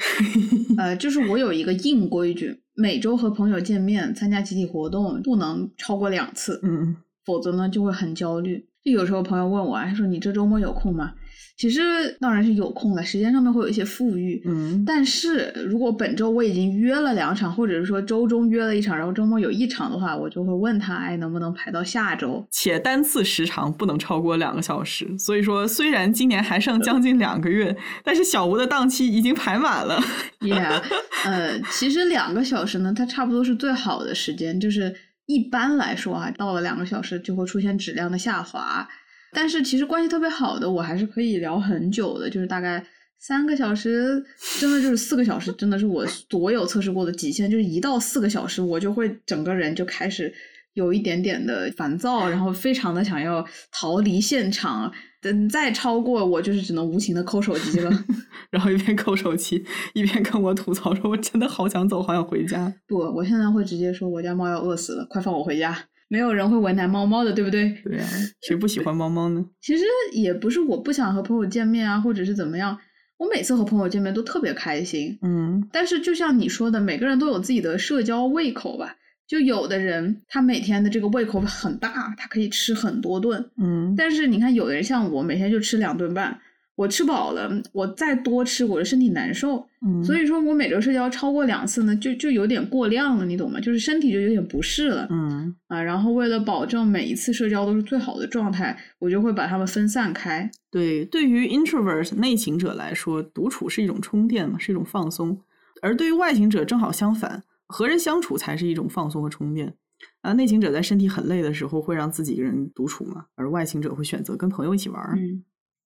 [0.76, 8.66] 呃，就是我有一个硬规矩，每周和朋友见面、参加集体活动不能超过两次，嗯，否则呢就会很焦虑。
[8.86, 11.12] 就有时候朋友问我，他说你这周末有空吗？
[11.56, 11.80] 其实
[12.20, 22.46] 当然是有空的，时间上面会有一些富裕，嗯，但是如果本周我已经约了两场，或者是说周中约了一场，然后周末有一场的话，我就会问他，哎，能不能排到下周？
[22.50, 25.08] 且单次时长不能超过两个小时。
[25.18, 29.98] 所以说，虽然今年还剩将近两个月，但是小吴的档期已经排满了。
[30.40, 30.82] Yeah，
[31.24, 34.94] 呃，其实两个小时呢，它差不多是最好的时间，就是
[35.26, 38.88] 一般来说啊，到了两个小时就会出现质量的下滑。
[39.32, 42.82] 但是其实关系特别好的，我还是可以聊很久的，就是大概
[43.18, 44.24] 三个小时，
[44.58, 47.50] 真的就是四个小时，真的是我所有测试过的极限。
[47.50, 50.32] 就是一到四个小时，我就会整个人就开始
[50.74, 54.90] 有一点点的烦躁，然后非常的想要逃离现场。
[55.26, 57.90] 等再超过，我就是只能无情的抠手机了，
[58.50, 65.76] 然后一边抠手机一边跟我吐槽说：“我真的好想走，好想回家。”不，我现在会直接说：“我家猫要饿死了，快放我回家。”
[66.08, 67.68] 没有人会为难猫猫的，对不对？
[67.82, 68.06] 对呀，
[68.42, 69.44] 谁不喜欢猫猫呢？
[69.60, 69.82] 其实
[70.12, 72.78] 也不是我不想和朋友见面啊，或者是怎么样。
[73.18, 75.66] 我每次和朋友见面都特别开心，嗯。
[75.72, 78.94] 但是就像你说的，每个人都有自己的社交胃口吧。
[79.26, 83.94] 就有的人他每天的这个胃口很大，他可以吃很多顿，嗯。
[83.96, 86.38] 但是你看，有的人像我，每天就吃两顿半。
[86.76, 89.66] 我吃饱了，我再多吃，我的身体难受。
[89.80, 93.58] 嗯，所以说我每周社交超过两次呢，就就有点过量了，你懂吗？
[93.58, 95.06] 就是身体就有点不适了。
[95.08, 100.50] 嗯啊，然后为了保证每一次社交都是最好的状态，我就会把它们分散开。
[100.70, 105.34] 对，对于 introvert 内倾者来说，独处是一种充电嘛，是一种放松；
[105.80, 109.74] 而对于外倾者正好相反，和人相处才是一种放松和充电。
[110.20, 115.02] 啊，内倾者在身体很累的时候会让自己一个人独处嘛，而外倾者会选择跟朋友一起玩。
[115.16, 115.42] 嗯。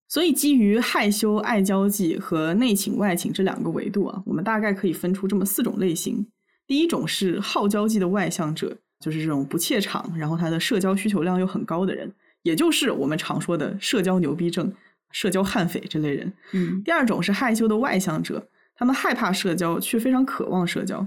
[0.08, 6.26] 所以，基于害羞、爱交际和内倾、外倾这两个维度啊，我们大概可以分出这么四种类型。
[6.66, 12.12] 第一种是好交际的外向者，就是这种不怯场，然后他的社交需求量又很高的人，
[12.42, 14.72] 也就是我们常说的社交牛逼症、
[15.12, 16.32] 社交悍匪这类人。
[16.50, 16.82] 嗯。
[16.82, 21.06] 第二种是害羞的外向者，他们害怕社交，却非常渴望社交。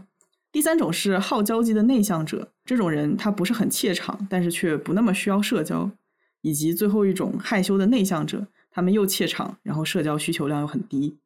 [0.53, 5.91] 第三种是好交际的内向者，这种人他不是很怯场，但是却不那么需要社交。
[6.41, 8.47] 以及最后一种害羞的内向者。
[8.75, 11.17] 他们又怯场，然后社交需求量又很低。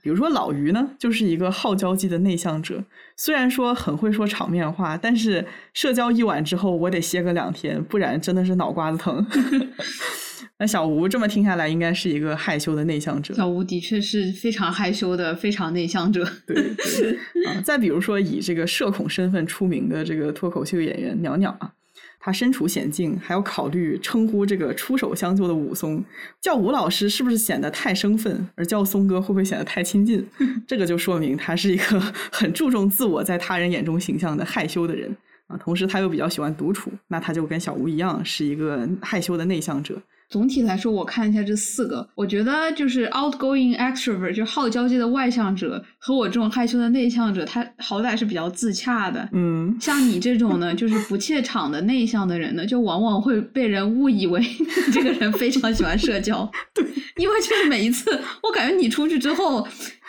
[0.00, 2.82] 比如说老于呢，就是一个好交际的内向者，
[3.14, 9.24] 虽然说很会说场面话，但是社交一晚之后，我得歇个两天，不然真的是脑瓜子疼。
[10.58, 13.34] 那小吴这么听下来，应该是一个害羞的内向者。
[13.34, 16.24] 小吴的确是非常害羞的，非常内向者。
[16.46, 21.72] 对对啊，再比如说以这个社恐身份出名的这个脱口秀演员鸟鸟啊。
[22.18, 26.02] 他身处险境，还要考虑称呼这个出手相救的武松
[26.40, 30.26] 叫吴老师是不是显得太生分，而叫松哥会不会显得太亲近？
[30.66, 32.00] 这个就说明他是一个
[32.32, 35.14] 很注重自我在他人眼中形象的害羞的人
[35.48, 35.56] 啊。
[35.58, 40.00] 同时他又比较喜欢独处，那他就跟小吴一样是一个害羞的内向者。
[40.34, 49.28] 总体来说，我看一下这四个，我觉得就是 outgoing extrovert，就好交际的外向者，和我这种害羞的内向者，他好歹是比较自洽的。
[49.32, 54.44] 嗯，像你这种呢，就是不怯场的内向的人呢，就往往会被人误以为
[54.92, 56.50] 这个人非常喜欢社交。
[56.74, 56.84] 对，
[57.14, 58.10] 因为就是每一次，
[58.42, 59.64] 我感觉你出去之后，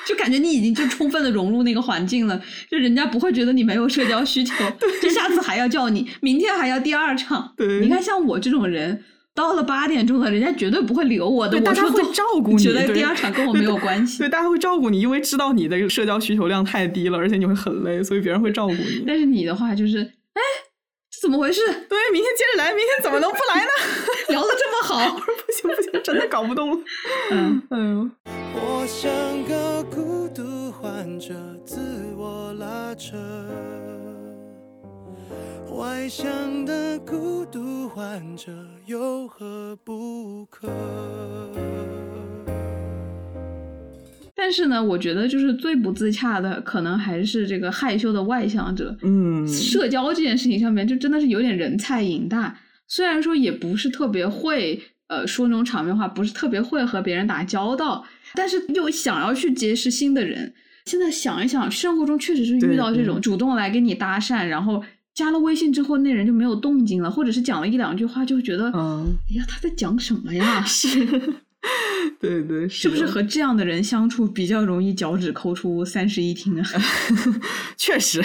[0.08, 4.56] 就感觉你已经就充分的融入那个环境了，就人家不会觉得你没有社交需求，
[5.04, 7.54] 就下次还要叫你，明天还要第二场。
[7.56, 9.04] 对，你看像我这种人。
[9.36, 11.60] 到了八点钟了，人家绝对不会留我的。
[11.60, 14.20] 大家会照顾你，觉得第二场跟我没有关系。
[14.20, 19.03] 对，大家会照顾你，因为知道你的社交需求量太低了，而且你会很累，所以别人会照顾你。
[19.06, 20.41] 但是你的话就是，哎，
[21.12, 21.60] 这怎么回事？
[21.90, 23.70] 对，明天接着来，明天怎么能不来呢？
[24.30, 26.82] 聊的这么好，不行不行，真的搞不动。
[27.32, 28.10] 嗯， 哎呦。
[28.57, 29.12] 我像
[29.44, 31.34] 个孤独患者，
[31.66, 31.78] 自
[32.18, 33.18] 我拉扯。
[35.76, 38.49] 外向的孤独患者
[38.88, 40.70] 有何不可？
[44.36, 48.95] 但是呢，我觉得就是最不自洽的，可能还是这个害羞的外向者。
[49.02, 52.56] 嗯，社交这件事情上面，就真的是有点人菜瘾大。
[52.88, 58.06] 虽然说也不是特别会，呃，说那种场面话，不是特别会和别人打交道，
[58.36, 60.53] 但是又想要去结识新的人。
[60.86, 64.84] 现在想一想，生活中确实是遇到这种主动来跟你搭讪，然后。
[65.16, 70.62] 加了微信之后，那人就没有动静了，或者是讲了一两句话，就觉得，哎呀，他在讲什么呀？
[70.68, 71.06] 是，
[72.20, 76.68] 对对，是不是和这样的人相处比较容易脚趾抠出三室一厅啊？
[77.78, 78.22] 确实，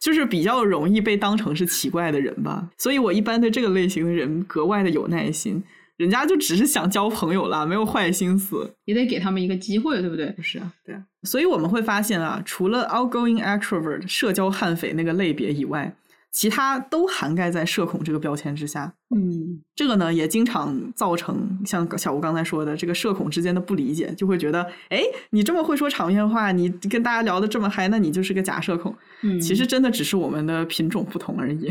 [0.00, 2.68] 就是比较容易被当成是奇怪的人吧。
[2.76, 5.62] 所以我一般对这个类型的人格外的有耐心。
[5.96, 10.26] 人家就只是想交朋友啦，没有坏心思，也得给他们一个机会，对不对？
[10.32, 11.02] 不是啊，对啊。
[11.22, 15.94] 所以我们会发现啊，除了 outgoing extrovert 社交悍匪那个类别以外，
[16.32, 18.92] 其他都涵盖在社恐这个标签之下。
[19.14, 25.00] 嗯，这个呢也经常造成像小吴刚才说的这个社恐之间的不理解，就会觉得，哎，
[25.30, 28.92] 你这么会说场面话，你跟大家聊的这么嗨，那你就是个假社恐。
[29.22, 31.70] 嗯，其实真的只是我们的品种不同而已。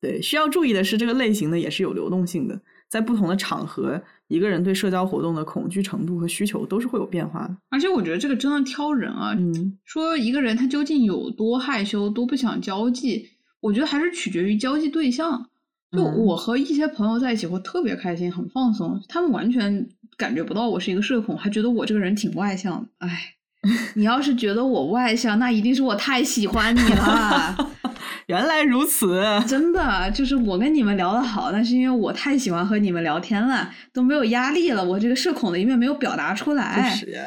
[0.00, 7.56] 对，需要注意的是，这个类型呢也是有流动性的，在不同的场合，一个人对社交活动的恐惧程度和需求都是会有变化的。
[7.70, 15.48] 而且我觉得这个真的挑人啊，嗯，说一个人他究竟有多害羞，多不想交际，我觉得还是取决于交际对象。
[15.92, 22.86] 就我和一些朋友在一起会特别开心，很放松，他们完全感觉不到我是一个社恐，还觉得我这个人挺外向。
[22.98, 23.34] 哎，
[23.94, 27.56] 你要是觉得我外向，那一定是我太喜欢你了。
[28.26, 36.90] 原来如此，真的就是我跟你们聊得好，那是因为我太喜欢和你们聊天了，都没有压力了，我这个社恐的一面没有表达出来。
[36.90, 37.24] 是呀，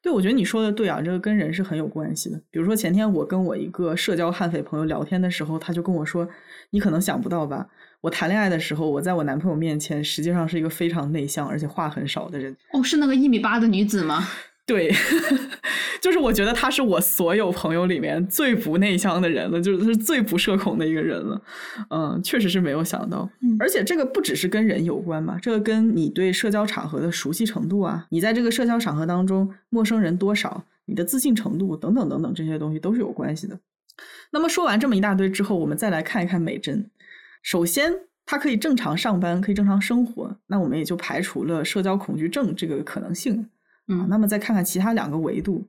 [0.00, 2.40] 对，我觉得你说的对啊，这个跟人是很有关系的。
[2.52, 6.28] 比如说前天我跟我一个社交悍匪朋友聊天的时候，他就跟我说
[6.70, 7.66] ：“你可能想不到吧，
[8.02, 14.28] 我谈恋爱的时候，我在我男朋友面前实际上是一个非常内向而且话很少的人。”哦，是那个一米八的女子吗？
[14.68, 14.92] 对，
[16.02, 21.42] 就是我觉得他是我所有朋友里面最不内向的人了，就是最不社恐的一个人了。
[21.88, 23.28] 嗯，确实是没有想到，
[23.58, 33.58] 而且这个不只是跟人有关嘛，这个跟你对社交场合的熟悉程度啊，你在这个社交场合当中陌生人多少，你的自信程度等等等等这些东西都是有关系的。
[34.30, 36.90] 那么说完这么一大堆之后，我们再来看一看美珍。
[37.42, 37.92] 首先，
[38.26, 43.48] 她可以正常上班，可以正常生活，那我们也就排除了社交恐惧症这个可能性。
[43.88, 45.66] 嗯，那么再看看其他两个维度，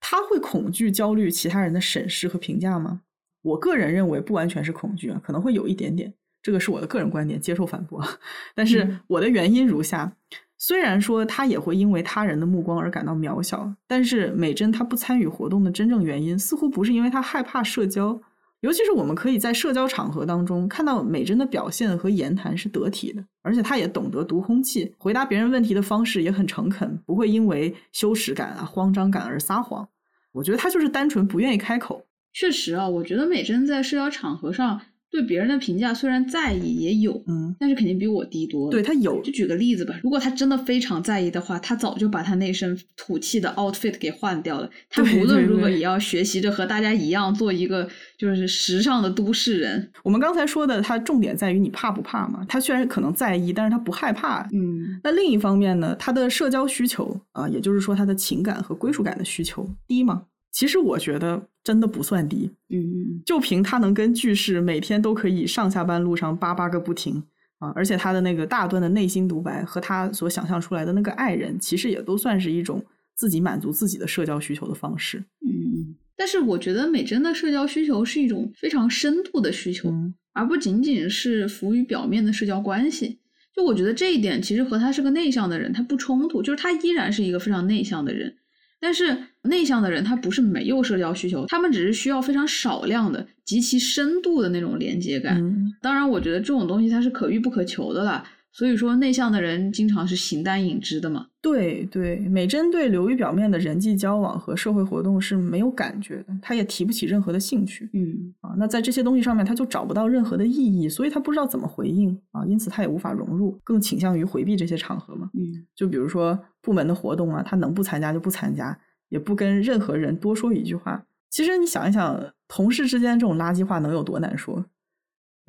[0.00, 3.02] 他会恐惧、焦虑其他人的审视和评价吗？
[3.42, 6.12] 我个人认为不完全是恐惧啊，可能会有一点点，
[6.42, 8.04] 这个是我的个人观点，接受反驳。
[8.54, 10.12] 但是我的原因如下：
[10.56, 18.20] 虽然说他也会因为他人的目光而感到渺小，但是美珍她不参与活动的真正原因，似乎不是因为她害怕社交。
[18.60, 29.88] 尤其是我们可以在社交场合当中看到美珍的表现和言谈是得体的，而且她也懂得读空气，回答别人问题的方式也很诚恳，不会因为羞耻感啊、慌张感而撒谎。
[30.32, 32.04] 我觉得她就是单纯不愿意开口。
[32.32, 34.80] 确实啊，我觉得美珍在社交场合上
[35.10, 38.70] 对别人的评价虽然在意也有，嗯，但是肯定比我低多了。
[38.70, 44.68] 对他有，就举个例子吧，如果他真的非常在意的话，他早就把他那身土气的 outfit 给换掉了。
[44.90, 49.90] 他无论如何也要学习着和大家一样做一个就是时尚的都市人。
[50.02, 52.44] 我们刚才说的，他重点在于你怕不怕嘛？
[52.48, 54.42] 他虽然可能在意，但是他不害怕。
[54.52, 60.24] 嗯，那另一方面呢，他的社交需求啊，也就是说他的情感和归属感的需求低吗？
[60.58, 67.22] 其实我觉得真的不算低，嗯，就凭他能跟句式每天都可以上下班路上叭叭个不停
[67.60, 75.18] 啊，而且他的那个大段的内心独白和他所想象出来的那个爱人，其实也都算是一种自己满足自己的社交需求的方式。
[75.46, 79.94] 嗯，但是我觉得美珍的社交需求是一种非常深度的需求，
[80.32, 83.20] 而不仅仅是浮于表面的社交关系。
[83.54, 88.34] 就我觉得这一点其实和他是个内向的人他不冲突，就是他依然是一个非常内向的人。
[88.80, 95.42] 但是内向的人他不是没有社交需求，他们只是需要非常少量的、极其深度的那种连接感。
[95.82, 98.24] 当然，我觉得这种东西它是可遇不可求的啦。
[98.50, 101.26] 所以说，内向的人经常是形单影只的嘛。
[101.40, 107.88] 对对，美珍对流于表面的人际交往和社会活动是没有感觉的，她也提不起任何的兴趣。
[107.92, 115.30] 嗯啊，那在这些东西上面，他就找不到任何的意义，所以他不知道怎么回应啊，因此他也无法融入，更倾向于回避这些场合嘛。
[115.34, 118.76] 嗯，就比如说部门的活动啊，他能不参加就不参加，
[119.08, 121.04] 也不跟任何人多说一句话。
[121.30, 124.64] 其实你想一想，同事之间这种垃圾话能有多难说？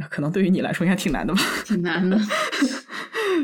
[0.09, 1.41] 可能对于你来说应该挺难的吧？
[1.65, 2.17] 挺难的。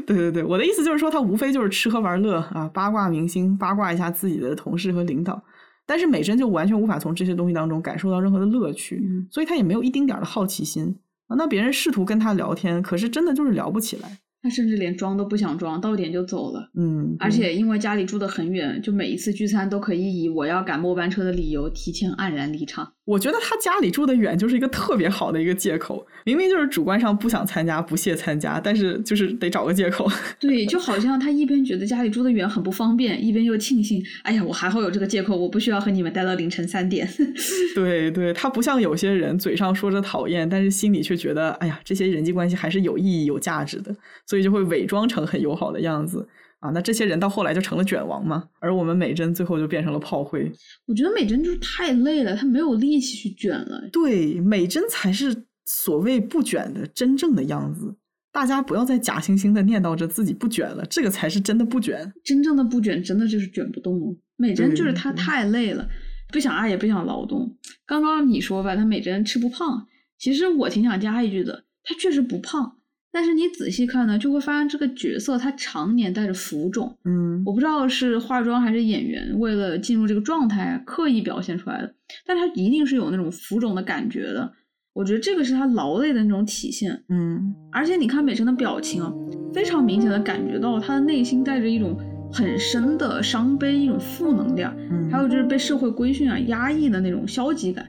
[0.06, 5.42] 对对对，我的意思就是说，他无非就是吃喝玩乐啊，八卦明星，八卦一下自己的同事和领导。
[5.88, 11.36] 但是美珍就完全无法从这些东西当中感受到任何的乐趣，所以她也没有一丁点的好奇心啊。
[11.38, 14.18] 那别人试图跟她聊天，可是真的就是聊不起来。
[14.42, 16.72] 她甚至连装都不想装，到点就走了。
[16.76, 22.94] 嗯，而且因为家里住得很远，就每一次聚餐都可以以我要赶末班车的理由提前黯然离场。
[23.06, 30.10] 我觉得他家里住得远就是一个特别好的一个借口，明明就是主观上不想参加、不屑参加，但是就是得找个借口。
[30.40, 37.08] 对，就好像他一边觉得家里住得远很不方便，一边又庆幸，哎呀，我还好有这个借口，我不需要和你们待到凌晨三点。
[37.76, 43.96] 对对，他不像有些人嘴上说着讨厌，但是心里却觉得，哎呀，这些人际关系还是有意义、有价值的，
[44.26, 46.28] 所以就会伪装成很友好的样子。
[46.66, 50.52] 啊，那这些人到后来就成了卷王嘛，而我们美珍最后就变成了炮灰。
[50.88, 53.88] 我觉得美珍就是太累了，她没有力气去卷了。
[53.92, 57.96] 对，美珍才是所谓不卷的真正的样子。
[58.32, 62.12] 大家不要再假惺惺的念叨着自己不卷了，这个才是真的不卷。
[62.24, 64.18] 真正的不卷，真的就是卷不动。
[64.36, 65.88] 美珍就是她太累了，
[66.34, 67.56] 不想爱也不想劳动。
[67.86, 69.88] 刚刚你说吧，她美珍吃不胖，
[70.18, 72.76] 其实我挺想加一句的，她确实不胖。
[73.16, 76.94] 但是你仔细看呢，就会发现这个角色他常年带着浮肿。
[77.06, 81.96] 嗯，我不知道是化妆还是演员为了进入这个状态刻意表现出来的，
[82.28, 84.52] 但他一定是有那种浮肿的感觉的。
[84.92, 86.92] 我觉得这个是他劳累的那种体现。
[87.08, 89.14] 嗯，而且你看美珍的表情啊，
[89.54, 91.98] 非常明显的感觉到他的内心带着一种
[92.34, 94.76] 很深的伤悲，一种负能量。
[94.92, 97.88] 嗯，还有就是被社会规训啊、压抑的那种消极感。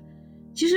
[0.54, 0.76] 其实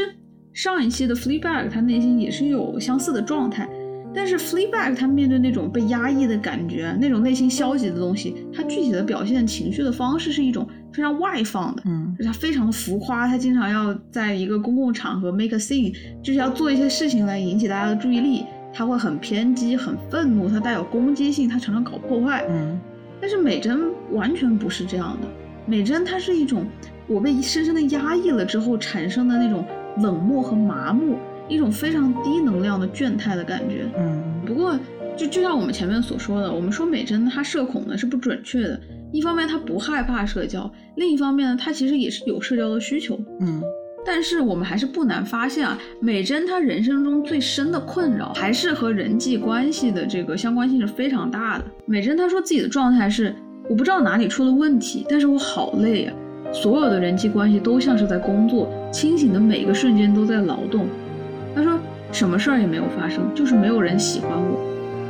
[0.53, 3.69] 上一期的 Fleabag 他内心也是有相似的状态。
[4.13, 22.79] 但是 Fleabag 他面对那种被压抑的感觉，那种内心消极的东西，他具体的表现情绪的方式是一种非常外放的，嗯，就他非常的浮夸，他经常要在一个公共场合 make a scene，就是要做一些事情来引起大家的注意力，他会很偏激、很愤怒，他带有攻击性，他常常搞破坏，嗯。
[23.21, 23.81] 但是美珍
[24.11, 25.27] 完全不是这样的，
[25.65, 26.65] 美珍她是一种
[27.05, 29.65] 我被深深的压抑了之后产生的那种
[29.97, 31.17] 冷漠和麻木。
[31.49, 33.85] 一种非常低能量的倦态的感觉。
[33.97, 34.79] 嗯，不过
[35.17, 38.79] 就就像我们前面所说的，我们说美珍她社恐呢是不准确的。
[39.11, 43.19] 一方面她不害怕社交，另一方面呢她其实也是有社交的需求。
[43.39, 43.61] 嗯，
[44.05, 51.65] 但是我们还是不难发现啊，美珍她人生中最深的困扰还是和人际关系的这个相关性是非常大的。
[51.87, 53.35] 美珍她说自己的状态是
[53.67, 56.15] 我不知道哪里出了问题，但是我好累啊，
[56.53, 60.87] 所有的人际关系都像是在工作，清醒的每个瞬间都在劳动。
[61.59, 61.77] 他说
[62.11, 64.59] 什么事儿也没有发生，就是没有人喜欢我。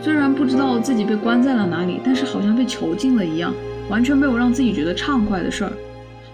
[0.01, 3.53] 虽然不知道自己被关在了哪里，但是好像被囚禁了一样，
[3.89, 5.71] 完全没有让自己觉得畅快的事儿。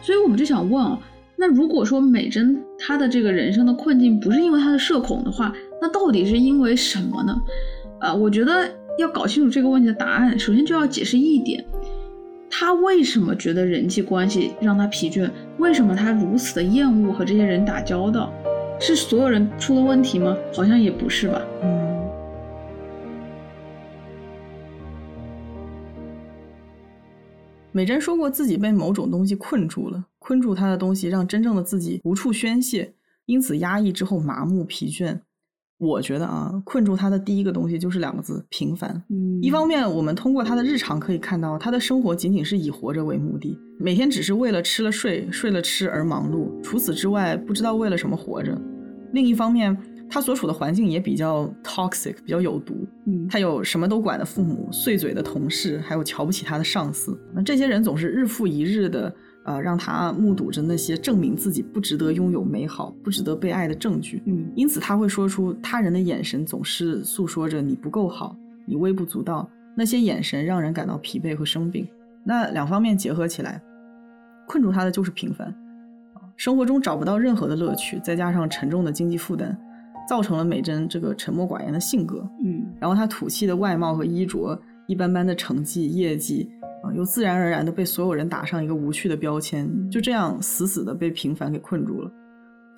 [0.02, 1.00] 所以我们就想问啊，
[1.36, 5.52] 那如果说美珍她的这个人生的困境不是因为她的社恐的话，
[5.82, 7.36] 那到底是因为什么呢？
[8.00, 11.66] 啊，我觉得要搞清楚这个问题的答案，首先就要解释一点，
[12.50, 15.30] 她为什么觉得人际关系让她疲倦？
[15.58, 18.32] 为什么她如此的厌恶和这些人打交道？
[18.80, 20.36] 是所有人出了问题吗？
[20.54, 21.42] 好像也不是吧。
[21.64, 21.86] 嗯。
[27.72, 32.94] 美珍说过自己被某种东西困住了，困住她的东西让真正的自己无处宣泄，
[33.26, 35.20] 因此压抑之后麻木疲倦。
[35.78, 39.04] 我觉得啊，困住她的第一个东西就是两个字：平凡。
[39.10, 48.60] 嗯，一方面我们通过她的日常可以看到，她的生活仅仅是以活着为目的，每天只是为了吃了睡，睡了吃而忙碌，除此之外不知道为了什么活着。
[49.14, 49.76] 另一方面，
[50.10, 52.88] 他所处的环境也比较 toxic，比较有毒。
[53.06, 57.20] 嗯，他有什么都管的父母，碎嘴的同事，还有瞧不起他的上司。
[57.34, 59.14] 那这些人总是日复一日的。
[59.46, 68.36] 呃，让他目睹着那些证明自己不值得拥有美好、不值得被爱的证据，嗯，因此他会说出他人的眼神总是诉说着你不够好，
[68.66, 69.48] 你微不足道。
[69.78, 71.88] 那些眼神让人感到疲惫和生病。
[72.26, 73.62] 那两方面结合起来，
[74.48, 75.54] 困住他的就是平凡，
[76.36, 79.56] 生活中找不到任何的乐趣，再加上沉重的经济负担，
[80.10, 86.50] 造成了美珍这个沉默寡言的性格，嗯，然后她土气的外貌和衣着，一般般的成绩业绩。
[86.84, 92.12] 啊又自然而然的被所有人打上一个无趣的标签，就这样死死的被平凡给困住了。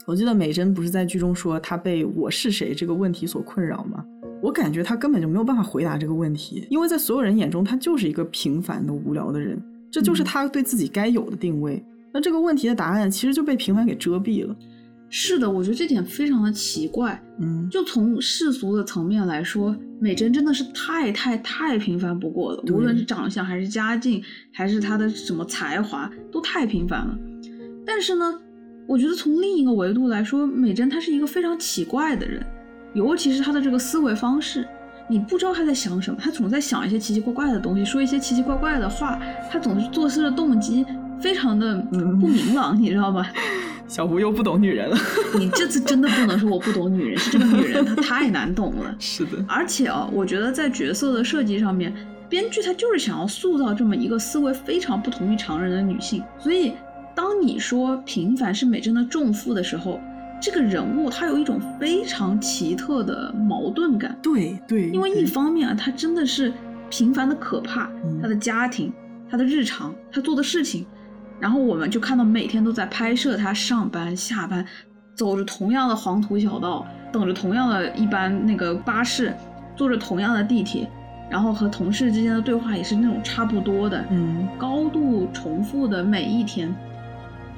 [0.06, 4.06] 我记得美珍不是在剧中说她被“我是谁”这个问题所困扰吗？
[4.42, 9.62] 我感觉他根本就没有办法回答这个问题，因为在所有人眼中，他就是一个平凡的、无聊的人，
[9.92, 11.84] 这就是他对自己该有的定位。
[12.14, 14.56] 那这个问题的答案其实就被平凡给遮蔽了。
[15.10, 17.22] 是的，我觉得这点非常的奇怪。
[17.40, 22.62] 嗯，就从世俗的层面来说，美珍真的是太太太平凡不过了。
[22.74, 27.18] 无论是长相，还是家境，还是她的什么才华，都太平凡了。
[27.86, 28.38] 但是呢，
[28.86, 32.46] 我觉得从另一个维度来说，美珍她是一个非常奇怪的人，
[32.94, 34.68] 尤其是他的这个思维方式，
[35.08, 39.20] 你不知道他在想什么，他总在想一些奇奇怪怪的东西，说一些奇奇怪怪的话，
[39.52, 40.86] 他总是做事的动机
[41.20, 43.32] 非常的不明朗，你知道吧？
[43.88, 44.98] 小吴又不懂女人了。
[45.40, 48.94] 你这次真的不能说我不懂女人，是这个女人她太难懂了。
[49.00, 51.94] 是的，而且啊，我觉得在角色的设计上面，
[52.28, 56.22] 编剧他就是想要塑造这么一个思维非常不同于常人的女性。
[56.38, 56.74] 所以，
[57.16, 60.02] 当你说平凡是美珍的重负的时候，
[60.40, 64.18] 这个人物他有一种非常奇特的矛盾感。
[64.22, 66.54] 对对，因为一方面啊，他真的是
[66.90, 67.90] 平凡的可怕，
[68.22, 68.94] 他的家庭、
[69.30, 70.86] 他的日常、他做的事情。
[71.40, 74.66] 然后我们就看到每天都在拍摄他上班下班，
[75.16, 79.34] 走着同样的黄土小道，等着同样的一班那个巴士，
[79.76, 80.90] 坐着同样的地铁，
[81.30, 86.74] 然后和同事之间的对话也是那种差不多的，嗯，高度重复的每一天，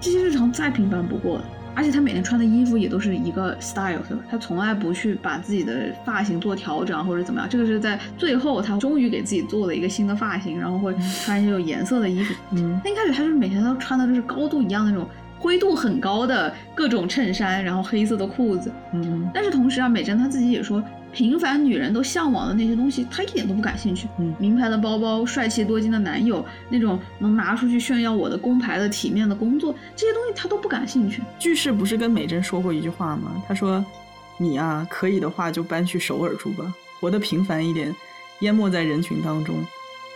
[0.02, 1.44] 这些日常再平凡不过了。
[1.80, 4.22] 而且他每天穿的衣服也都是一个 style，是吧？
[4.30, 7.48] 他从来不去把自己的发型做调整或者怎么样。
[7.50, 10.94] 这个是在最后，他终于给自己做了一个新的发型，然后会
[11.24, 12.34] 穿一些有颜色的衣服。
[12.52, 15.08] 嗯，那一开始他就是每天都穿的就是高度一样的那种
[15.40, 18.70] 灰度很高的各种衬衫，然后黑色的裤子。
[18.92, 24.08] 嗯但是同时啊，美珍她自己也说，平凡女人都向往的那些东西，她一点都不感兴趣。
[24.20, 31.22] 嗯名牌的包包、帅气多金的男友，那种能拿出去炫耀我的工牌的体面的工作，这些东西她都不感兴趣。
[31.38, 33.44] 句式不是跟美珍说过一句话吗？
[33.48, 33.84] 她说
[34.38, 37.96] ：“你啊，可以的话就搬去首尔住吧，活得平凡一点，
[38.42, 39.56] 淹没在人群当中。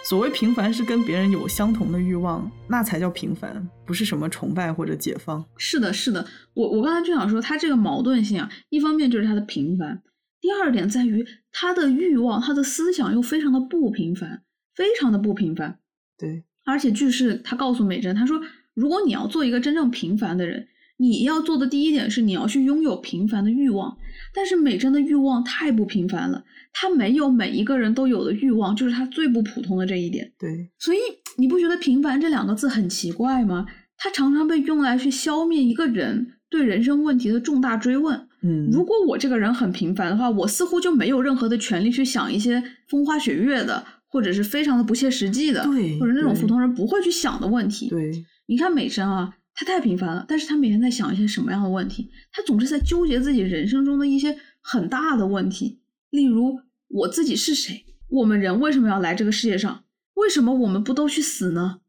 [0.06, 5.44] 所谓平凡，是跟别人有相同的欲望，那才叫平凡，不是什么崇拜或者解放。
[5.56, 10.02] 是的，是的，我我刚才就想说，她这个矛盾性啊，一方面就是她的平凡，
[10.44, 14.44] 第二点在于他的欲望、他的思想又非常的不平凡，
[14.76, 15.80] 非常的不平凡。
[16.18, 18.42] 对，而且句式他告诉美珍，他说，
[18.74, 20.68] 如果你要做一个真正平凡的人，
[20.98, 23.98] 你要做的第一点是你要去拥有平凡的欲望。
[24.34, 26.44] 但是美珍的欲望太不平凡了，
[26.74, 30.30] 她没有每一个人都有的欲望，就是她最不普通的这一点。
[30.38, 30.98] 对，所以
[31.38, 33.66] 你不觉得“平凡”这两个字很奇怪吗？
[33.96, 38.28] 它常常被用来去消灭一个人对人生问题的重大追问。
[38.44, 47.90] 嗯，如果我这个人很平凡的话，我似乎就没有任何的权利去想一些风花雪月的，或者是非常的不切实际的，对或者那种普通人不会去想的问题。
[47.90, 48.12] 对，
[48.48, 52.10] 你看美珍啊，她太平凡了，但是她每天在想一些什么样的问题？
[52.32, 55.80] 她总是在纠结自己人生中的一些很大的问题，
[56.12, 56.60] 例如
[56.90, 57.86] 我自己是谁？
[58.10, 59.84] 我们人为什么要来这个世界上？
[60.16, 61.80] 为什么我们不都去死呢？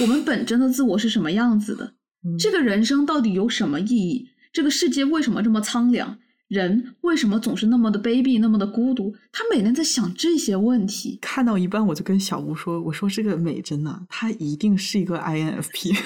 [0.00, 1.94] 我们本真的自我是什么样子的？
[2.24, 4.28] 嗯这个人生到底有什么意义？
[4.54, 6.18] 这个世界为什么这么苍凉？
[6.46, 9.16] 人为什么总是那么的卑鄙，那么的孤独？
[9.32, 11.18] 他每天在想这些问题。
[11.20, 15.96] 看到一半，我就跟小吴说：“我说这个美珍呐、她一定是一个 INFP，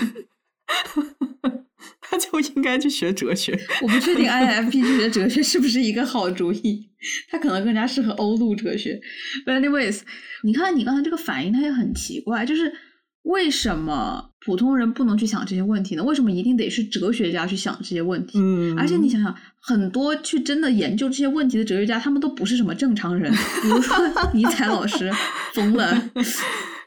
[2.01, 3.59] 她 就应该去学哲学。
[3.83, 6.89] 我不确定 INFP 去学哲学是不是一个好主意，
[7.29, 8.99] 他可能更加适合欧陆哲学。
[9.45, 10.01] But anyways，
[10.45, 12.73] 你看你刚才这个反应，它也很奇怪，就是
[13.23, 16.03] 为什么普通人不能去想这些问题呢？
[16.03, 18.39] 为什么一定得是哲学家去想这些问题？
[18.39, 23.31] 嗯，而且你想想，很多去真的研究这些问题的哲学家，他们都不是什么正常人。
[23.61, 23.95] 比如说
[24.33, 25.13] 尼采老师
[25.53, 26.03] 疯了，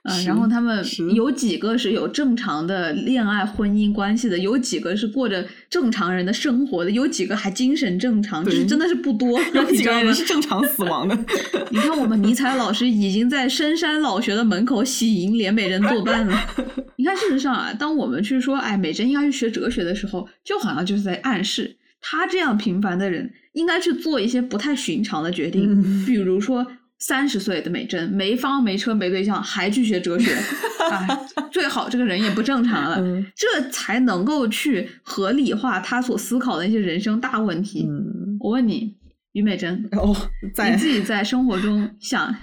[0.04, 0.84] 啊、是然后他们
[1.14, 9.40] 有几个是有正常的恋爱婚姻关系的，有几个是过着正常人的生活的，有几个还精神正常，就是真的是不多。
[9.54, 10.16] 有你知道吗几个人？
[10.16, 11.16] 是正常死亡的。
[11.70, 16.36] 你看，我们尼采老师已经在深山老学的门口喜迎连美珍作伴了。
[16.98, 26.66] 你看，事实上啊，当我们去说，哎，美珍应该去学哲学的时候，就好像就是在暗示，他这样平凡的人应该去做一些不太寻常的决定，嗯比如说。
[27.02, 30.32] 三十岁的美珍没房没车没对象，还去学哲学，
[30.92, 31.20] 哎，
[31.52, 37.88] 最好这个人也不正常了，嗯这才能够去合理化他所思考的那些人生大问题。
[37.90, 38.96] 嗯，我问你，
[39.32, 40.16] 于美珍，哦，
[40.54, 42.36] 在你自己在生活中想，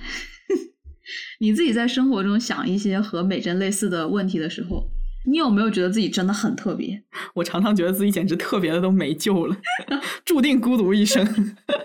[1.39, 4.91] 你自己在生活中想一些和美珍类似的问题的时候，
[5.31, 7.03] 你有没有觉得自己真的很特别？
[7.35, 9.57] 我常常觉得自己简直特别的都没救了，
[10.25, 11.25] 注定孤独一生。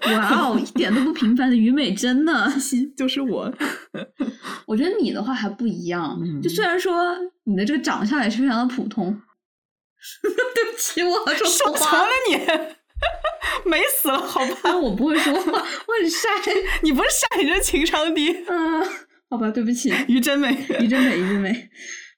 [0.07, 2.51] 哇哦，一点都不平凡的于美真呢！
[2.95, 3.53] 就是我，
[4.65, 7.15] 我觉得你的话还不一样，嗯就虽然说
[7.45, 9.21] 你的这个长相也是非常的普通，
[10.21, 14.57] 对不起，我说错话说错了，你，美死了好吧？
[14.63, 16.27] 但我不会说话，我很晒。
[16.81, 18.31] 你不是晒，你这情商低。
[18.47, 18.83] 嗯，
[19.29, 19.93] 好吧，对不起。
[20.07, 20.49] 于真美，
[20.79, 21.69] 于真美，于真美，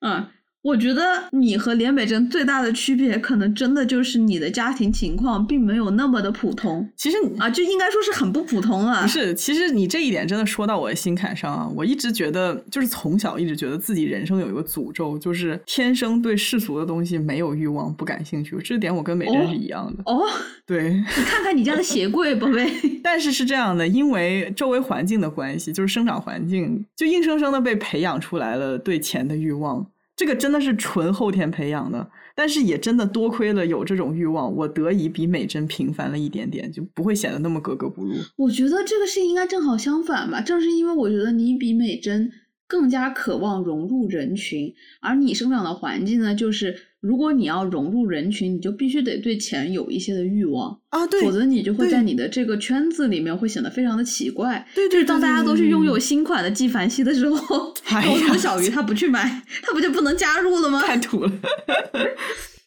[0.02, 0.28] 嗯，
[0.66, 1.02] 我觉得
[1.32, 9.04] 你和连美珍最大的区别，可能真的就是你的家庭情况并没有那么的普通其实你啊，就应该说是很不普通啊。
[9.04, 11.70] 不是，其实你这一点真的说到我的心坎上啊！
[11.76, 18.58] 我一直觉得，就是从小一直觉得自己人生有一个诅咒，就是天生对世俗的东西没有欲望，不感兴趣。
[18.64, 20.02] 这点我跟美珍哦是一样的。
[20.12, 20.24] 哦，
[20.66, 22.68] 对，你 看看你家的鞋柜，宝贝。
[23.04, 29.86] 但是是这样的，因为周围环境的关系，就是生长环境，就硬生生的被培养出来了对钱的欲望。
[30.16, 38.14] 这个真的是纯后天培养的，但是也真的多亏了有这种欲望，我得以比美珍平凡了一点点，就不会显得那么格格不入。
[38.38, 42.32] 我觉得这个事情应该正好相反吧，正是因为我觉得你比美珍
[42.68, 46.76] 更加渴望融入人群，而你生长的环境呢，就是
[47.06, 50.76] 如果你要融入人群，你就必须得对钱有一些的欲望。
[50.90, 54.66] 啊，对，否则你就会在你的这个圈子里面会显得非常的奇怪。
[54.74, 60.82] 对对就是当大家都去拥有新款的纪梵希的时候，哎高中呀 小鱼他不去买，他不就不能加入了吗？
[60.82, 61.32] 太土了。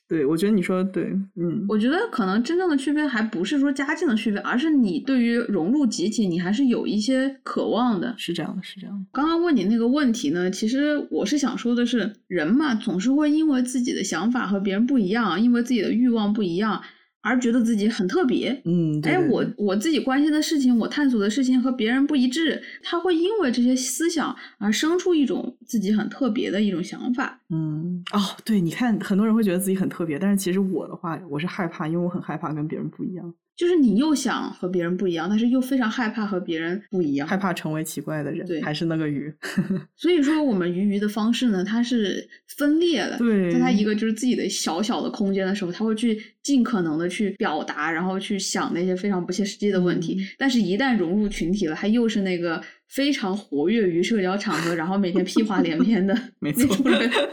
[0.09, 1.05] 对，我觉得你说的对，
[1.37, 8.15] 嗯，我觉得可能真正的区别还不是说家境的区别，而是你对于融入集体，你还是有一些渴望的。
[8.17, 9.05] 是这样的，是这样的。
[9.13, 16.81] 刚刚问你那个问题呢，其实我是想说的是，人嘛，总是会因为自己的想法和别人不一样，因为自己的欲望不一样，
[17.29, 18.59] 而觉得自己很特别。
[18.65, 27.41] 嗯，哎，我我自己关心的事情，我探索的事情和别人不一致，他会因为这些思想而生出一种自己很特别的一种想法。
[27.51, 33.35] 嗯，哦，对，你看，很多人会觉得自己很特别，但是其实我的话，我是害怕，因为我很害怕跟别人不一样。
[33.59, 39.35] 就是你又想和别人不一样，但是又非常害怕和别人不一样，害怕成为奇怪的人，对，还是那个鱼。
[39.97, 42.25] 所以说，我们鱼鱼的方式呢，它是
[42.57, 43.19] 分裂的。
[43.19, 50.17] 对，在它一个就是自己的小小的空间的时候，他会去尽可能的去表达，然后去想那些非常不切实际的问题。
[50.39, 56.65] 但是，一旦融入群体了，他又是那个非常活跃于社交场合，然后每天屁话连篇的 没错，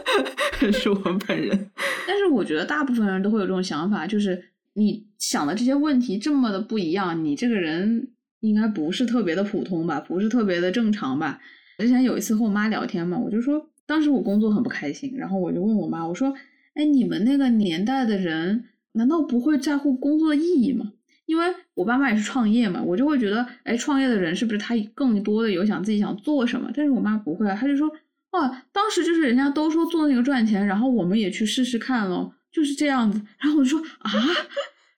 [0.72, 0.96] 是我
[1.28, 1.70] 本人。
[2.04, 4.42] 但是，我觉得大部分人都会有这种想法，就是。
[4.78, 9.98] 你想的这些问题这么的不一样，你这个人应该不是特别的普通吧？
[9.98, 11.40] 不是特别的正常吧？
[11.78, 16.34] 之前有一次和我妈聊天嘛，我就说当时我工作很不开心，然后我就问我妈，我说
[16.76, 20.92] ：“哎，你们那个年代的人难道不会在乎工作的意义吗？”
[21.24, 26.70] 因为我爸妈也是创业嘛，我就会觉得，哎，创业的人是不是他更多的有想自己想做什么？
[26.74, 27.88] 但是我妈不会啊，她就说
[28.30, 34.10] ：“哦，当时就是人家都说做那个赚钱，然后我们也去试试看咯。”就是这样子，然后我就说啊，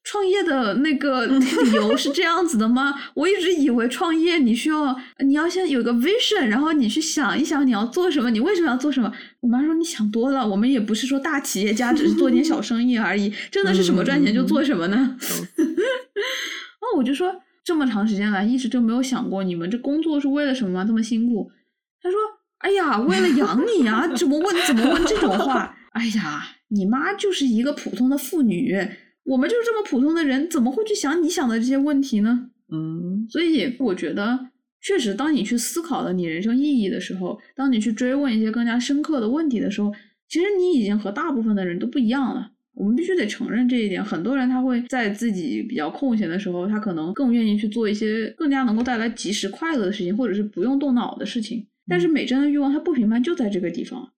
[0.05, 2.95] 创业的那个 理由是这样子的吗？
[3.15, 9.13] 我一直以为创业你需要你要先有个 vision，然后你去想一想你要做什么，你为什么要做什么？
[9.41, 15.17] 我妈说你想多了，我们也不是说大企业家，只是做点小生意而已，真的是什么赚钱就做什么呢？
[16.79, 20.85] 哦，我就说这么长时间来一直就没有想过你们这工作是为了什么吗？
[20.87, 21.51] 这么辛苦？
[22.01, 22.17] 他说
[22.59, 25.77] 哎呀，为了养你啊，怎么问怎么问这种话？
[25.91, 26.55] 哎呀。
[26.69, 28.77] 你妈就是一个普通的妇女，
[29.25, 32.51] 我们就是这么普通的人，怎么会去想你想的这些问题呢？
[32.71, 34.51] 嗯，所以我觉得，
[34.83, 39.93] 确实，当你去思考了你人生意义的时候，当你去追问一些更加深刻的问题的时候，
[40.29, 42.53] 其实你已经和大部分的人都不一样了。
[42.75, 44.05] 我们必须得承认这一点。
[44.05, 51.67] 很多人他会在自己比较空闲的时候，他可能更愿意去做一些更加能够带来及时快乐的事情，或者是不用动脑的事情。
[51.89, 54.13] 但是美珍的欲望，它不平凡就在这个地方，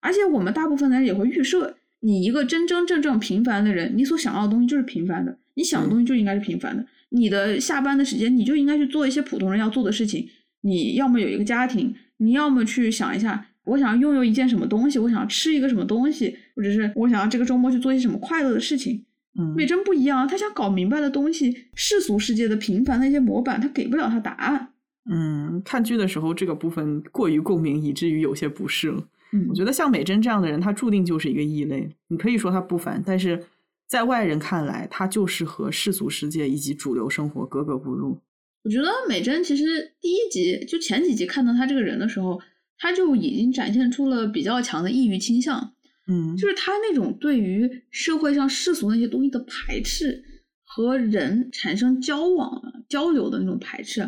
[0.00, 1.77] 而且我们大部分的人也会预设。
[2.00, 6.84] 你一个真真正正平凡的人，你所想要的东西就是平凡的，你想的东西就应该是平凡的。
[7.10, 10.28] 你的下班的时间，你就应该去做一些普通人要做的事情。
[10.60, 19.04] 你要么有一个家庭，你要么去想一下，我想要拥有一件什么东西，我想要吃一个什么东西，或者是我想要这个周末去做一些什么快乐的事情。
[19.38, 24.68] 嗯，美珍不一样，他想搞明白的东西，世俗世界的平凡的一些模板，他给不了他答案。
[25.10, 29.08] 嗯，看剧的时候这个部分过于共鸣，以至于有些不适了。
[29.48, 31.88] 我觉得像美珍这样的人，他注定就是一个异类。
[32.08, 33.44] 你可以说他不凡，但是
[33.86, 38.18] 在外人看来，他就是和世俗世界以及主流生活格格不入。
[38.64, 42.40] 我觉得美珍其实第一集就前几集看到他这个人的时候，
[42.78, 45.74] 他就已经展现出了比较强的抑郁倾向。
[46.06, 50.24] 嗯，就是他那种对于社会上世俗那些东西的排斥，
[50.64, 54.00] 和人产生交往交流的那种排斥，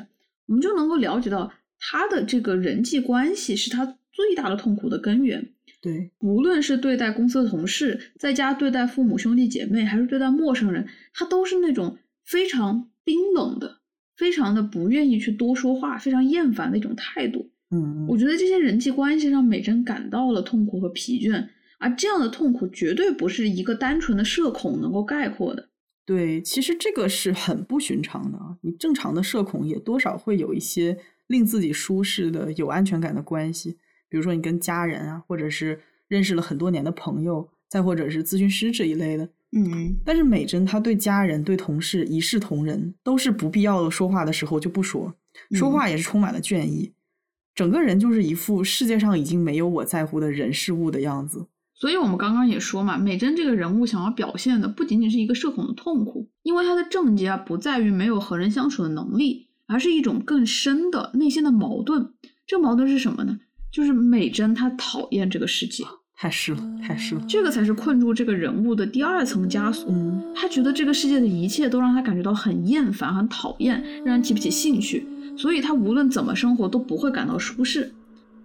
[0.47, 3.98] 我们就能够了解到他的这个人际关系是他。
[4.20, 5.48] 最大的痛苦的根源，
[5.80, 13.78] 对，无论是对待公司的同事，在家对待父母兄弟姐妹，还是对待陌生人，他都是那种非常冰冷的，
[14.14, 17.51] 非常的不愿意去多说话，非常厌烦的一种态度。
[17.70, 21.48] 嗯，我觉得这些人际关系让美珍感到了痛苦和疲倦，
[21.78, 25.70] 而这样的痛苦绝对不是一个单纯的社恐能够概括的。
[26.05, 30.98] 对，其实这个是很不寻常的啊，你正常的社恐也多少会有一些
[31.28, 33.78] 令自己舒适的、有安全感的关系。
[34.11, 39.97] 比如说，你跟家人啊，或者是认识了很多年的朋友，再或者是咨询师这一类的，嗯。
[40.05, 45.15] 但是美珍她对家人、对同事一视同仁，都是不必要的说话的时候就不说，
[45.53, 46.93] 说话也是充满了倦意，
[47.55, 51.47] 整个人就是一副世界上已经没有我在乎的人事物的样子。
[51.73, 62.12] 所以我们刚刚也说嘛，美珍这个人物想要表现的不仅仅是一个社恐的痛苦，因为她的症结啊不在于没有和人相处的能力，而是一种更深的内心的矛盾。
[62.47, 63.39] 这个矛盾是什么呢？
[63.70, 65.84] 就是美珍，她讨厌这个世界，
[66.16, 67.22] 太是了，太是了。
[67.28, 69.88] 这个才是困住这个人物的第二层枷锁。
[69.90, 75.06] 嗯，他觉得这个世界的一切都让他感觉到很厌烦、很讨厌，让人提不起兴趣，
[75.36, 77.92] 所以他无论怎么生活都不会感到舒适。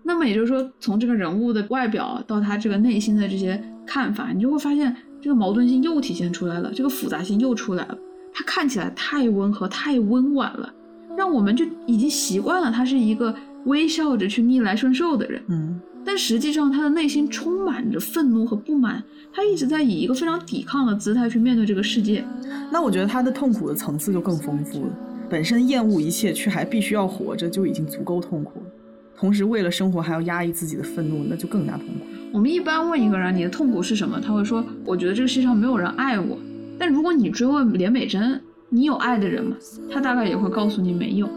[0.04, 7.98] 那么也就是说，从这个人物的外表到他这个内心的这些看法，你就会发现这个矛盾性又体现出来了，这个复杂性又出来了。
[8.32, 10.72] 他看起来太温和、太温婉了，
[11.18, 13.36] 让我们就已经习惯了他是一个。
[13.66, 22.24] 微笑着去逆来顺受的人，嗯，但实际上他的内心充满着愤怒和不满，他一直在以一个非常抵抗的姿态去面对这个世界。
[22.72, 24.90] 那我觉得他的痛苦的层次就更丰富了。
[25.30, 28.66] 本身厌恶一切却还必须要活着就已经足够痛苦了，
[29.18, 32.06] 同时为了生活还要压抑自己的愤怒，那就更加痛苦。
[32.32, 36.38] 我们一般问一个人你的痛苦是什么，他会说：“我觉得这个世界上没有人爱我。”
[36.78, 38.40] 但如果你追问连美珍，
[38.70, 39.56] 你有爱的人吗？
[39.90, 41.28] 她大概也会告诉你没有。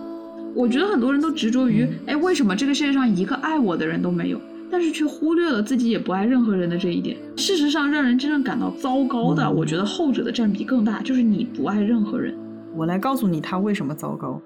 [0.58, 4.40] 我觉得很多人都执着于，哎，为什么这个世界上一个爱我的人都没有？
[4.68, 7.16] 但是却忽略了自己也不爱任何人的这一点。
[7.36, 12.36] 事实上，让人真正感到糟糕的，我觉得后者的占比更大，就是你不爱任何人。
[12.74, 14.42] 我来告诉你他为什么糟糕，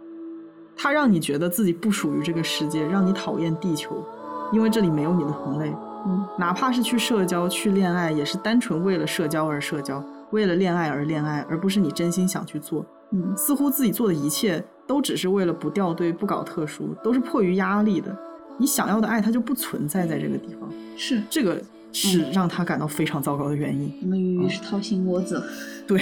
[0.76, 4.04] 他让你觉得自己不属于这个世界，让你讨厌地球，
[4.52, 5.74] 因为这里没有你的同类。
[6.06, 12.84] 嗯，哪怕是去社交、去恋爱，也是单纯为了社交而社交，为了恋爱而恋爱，而不是你真心想去做。
[13.14, 18.16] 嗯，似乎自己做的一切都只是为了不掉队、不搞特殊，都是迫于压力的。
[18.58, 20.68] 你想要的爱，它就不存在在这个地方。
[20.96, 21.60] 是这个
[21.92, 23.92] 是让他感到非常糟糕的原因。
[24.02, 25.42] 我们鱼鱼是掏心窝子，
[25.86, 26.00] 对，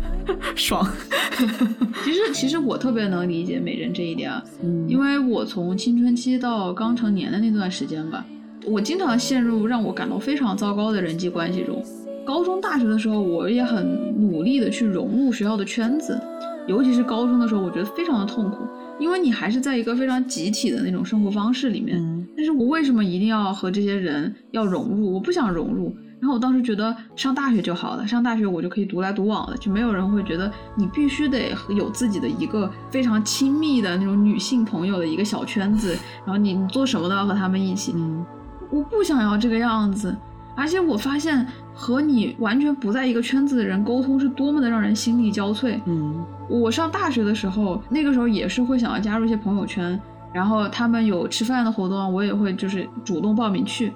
[0.56, 0.86] 爽。
[2.04, 8.24] 其实其实我特别能理解美人这一点啊，嗯因为我从青春期到刚成年的那段时间吧，
[8.66, 11.82] 我经常陷入让我感到非常糟糕的人际关系中。
[12.24, 16.20] 高中、大学的时候，我也很努力的去融入学校的圈子，
[16.66, 18.58] 尤其是高中的时候，我觉得非常的痛苦，
[18.98, 21.98] 因为你还是在一个非常集体的那种生活方式里面。
[21.98, 25.12] 嗯但是我为什么一定要和这些人要融入？
[25.12, 25.94] 我不想融入。
[26.18, 37.92] 然后我当时觉得上大学就好了，上大学我就可以独来独往了，就没有人会觉得你必须得有自己的一个非常亲密的那种女性朋友的一个小圈子，然后你你做什么都要和他们一起。
[37.96, 38.24] 嗯
[38.70, 40.16] 我不想要这个样子，
[40.56, 45.78] 而且我发现和你完全不在一个圈子的人沟通是多么的让人心力交瘁。
[45.86, 46.24] 嗯
[46.60, 49.98] 我上大学的时候，那个时候也是会想要加入一些朋友圈，
[50.32, 53.92] 然后他们有吃饭的活动，我也会就是主动报名去。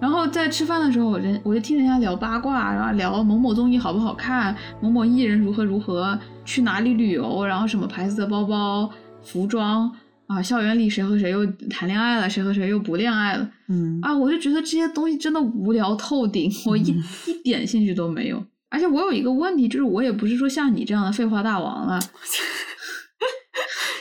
[0.00, 8.90] 然后在吃饭的时候，人我就听人家聊八卦，然后聊某某综艺好不好看，某某艺人如何如何，去哪里旅游，然后什么牌子的包包、
[9.22, 9.88] 服装
[10.26, 16.92] 啊，校园里谁和谁又谈恋爱了，谁和谁又不恋爱了嗯啊，我就觉得这些东西真的无聊透顶，我一、
[17.28, 18.42] 一点兴趣都没有。
[18.72, 22.00] 而且我有一个问题，就是我也不是说像你这样的废话大王了，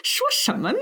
[0.02, 0.80] 说什么呢？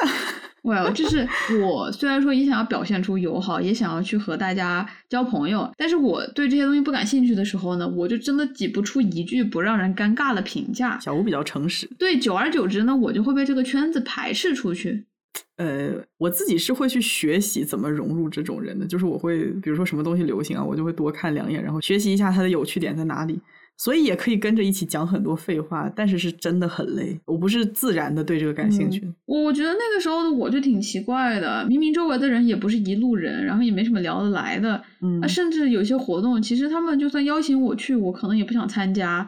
[0.61, 1.27] 喂，就是
[1.63, 10.99] 我虽然说也想要表现出友好，也想要去和大家交朋友，但是我对这些东西不感兴趣的时候呢，我就真的挤不出一句不让人尴尬的评价。
[10.99, 11.89] 小吴比较诚实。
[11.97, 15.07] 对，久而久之呢，我就会被这个圈子排斥出去。
[15.55, 23.41] 呃，我自己是会去学习怎么融入这种人的，就是我会，比如说什么东西流行啊，我就会多看两眼，然后学习一下它的有趣点在哪里。
[23.81, 27.17] 所以也可以跟着一起讲很多废话，但是是真的很累。
[27.25, 29.09] 我不是自然的对这个感兴趣。
[29.25, 39.27] 我我觉得那个时候的我就挺奇怪的，明明周围的人也不是一路人，然后也没什么聊得来的，嗯啊，甚至有些活动，其实他们就算邀请我去，我可能也不想参加。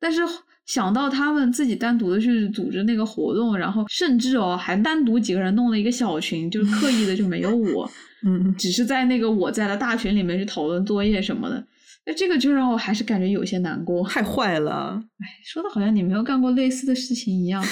[0.00, 0.20] 但是
[0.66, 7.88] 想到他们自己单独的去组织那个活动，然后甚至哦还单独几个人弄了一个小群，就是刻意的就没有我，
[8.26, 11.64] 嗯，只是在那个我在的大群里面去讨论作业什么的。
[12.04, 14.08] 那这个就让我还是感觉有些难过。
[14.08, 15.00] 太坏了。
[15.22, 17.62] 哎说的好像你没有干过类似的事情一样。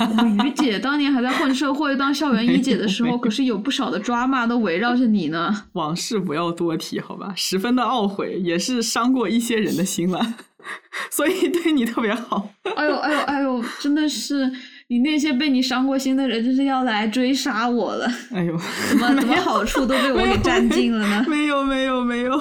[0.00, 5.64] 我们于姐当年还在混社会当校园一姐的时候，可是有不少的抓骂都围绕着你呢。
[5.72, 7.32] 往事不要多提，好吧？
[7.34, 10.34] 十分的懊悔，也是伤过一些人的心了，
[11.10, 12.50] 所以对你特别好。
[12.76, 14.52] 哎呦哎呦哎呦，真的是
[14.90, 18.10] 你那些被你伤过心的人，真是要来追杀我了。
[18.32, 18.56] 哎呦，
[18.88, 21.24] 怎么 怎么好处都被我给占尽了呢？
[21.28, 22.32] 没有没有没有，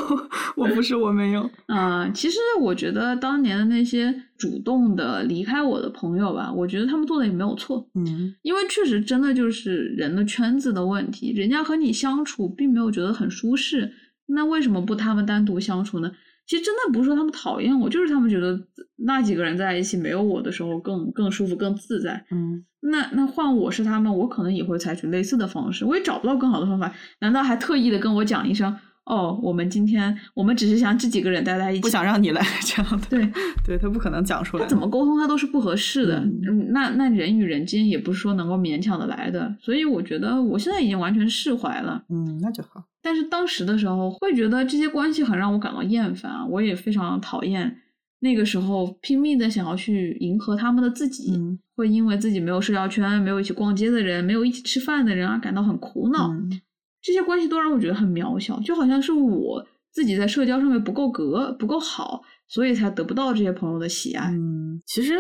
[0.56, 1.50] 我不是我没有。
[1.68, 7.86] 啊、其实我觉得当年的那些主动的离开我的朋友吧，我觉得他们做的也没有错。
[7.96, 13.92] 嗯因为确实真的就是人的圈子的问题，人家和你相处并没有觉得很舒适，
[14.28, 16.10] 那为什么不他们单独相处呢？
[16.48, 18.58] 其实真的不是说他们讨厌我，就是他们觉得
[18.96, 22.26] 那几个人在一起没有我的时候更更舒服、更自在。
[22.32, 26.92] 嗯，那那换我是他们，我可能也会采取类似的方式，我也找不到更好的方法。
[27.20, 28.74] 难道还特意的跟我讲一声？
[29.08, 33.08] 哦，我们今天我们只是想这几个人待在一起，不想让你来 这样的。
[33.10, 33.32] 对，
[33.66, 34.68] 对他不可能讲出来。
[34.68, 36.20] 怎么沟通，他都是不合适的。
[36.20, 42.04] 嗯嗯，那那人与人之间也不是说能够勉强的来的，所以我觉得我现在已经完全释怀了。
[42.10, 42.84] 嗯，那就好。
[43.02, 47.78] 但是当时的时候会觉得这些关系很让我感到厌烦啊，我也非常讨厌
[48.20, 56.32] 那个时候拼命的想要去迎合他们的自己，嗯会因为自己没有社交圈、没有一起逛街的人、没有一起吃饭的人而感到很苦恼。
[56.34, 56.60] 嗯
[57.08, 64.30] 这些关系都让我觉得很渺小，就好像是我自己在社交上面不够格、不够好，所以才得不到这些朋友的喜爱。
[64.32, 65.16] 嗯，其实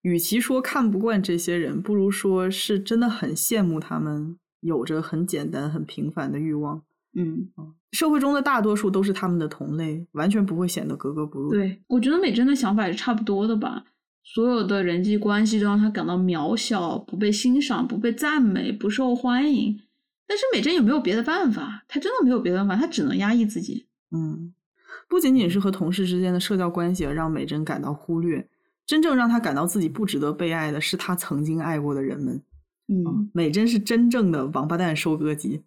[0.00, 6.82] 与其说看不惯这些人，不如说是真的很羡慕他们有着很简单、很平凡的欲望。
[7.14, 7.50] 嗯，
[7.92, 13.84] 社会中的大多数都是他们的同类，完全不会显得格格不入。，对，我觉得美珍的想法也是差不多的吧。
[14.24, 19.78] 所有的人际关系都让她感到渺小，不被欣赏，不被赞美，不受欢迎。
[20.32, 21.84] 但是美珍也没有别的办法？
[21.86, 23.86] 她真的没有别的办法，她只能压抑自己。
[24.12, 24.54] 嗯，
[25.06, 28.48] 不仅仅是和同事之间的社交关系让美珍感到忽略，
[28.86, 32.42] 真正让她感到自己不值得被爱的是她曾经爱过的人们。
[32.88, 35.64] 嗯，美珍是真正的王八蛋收割机，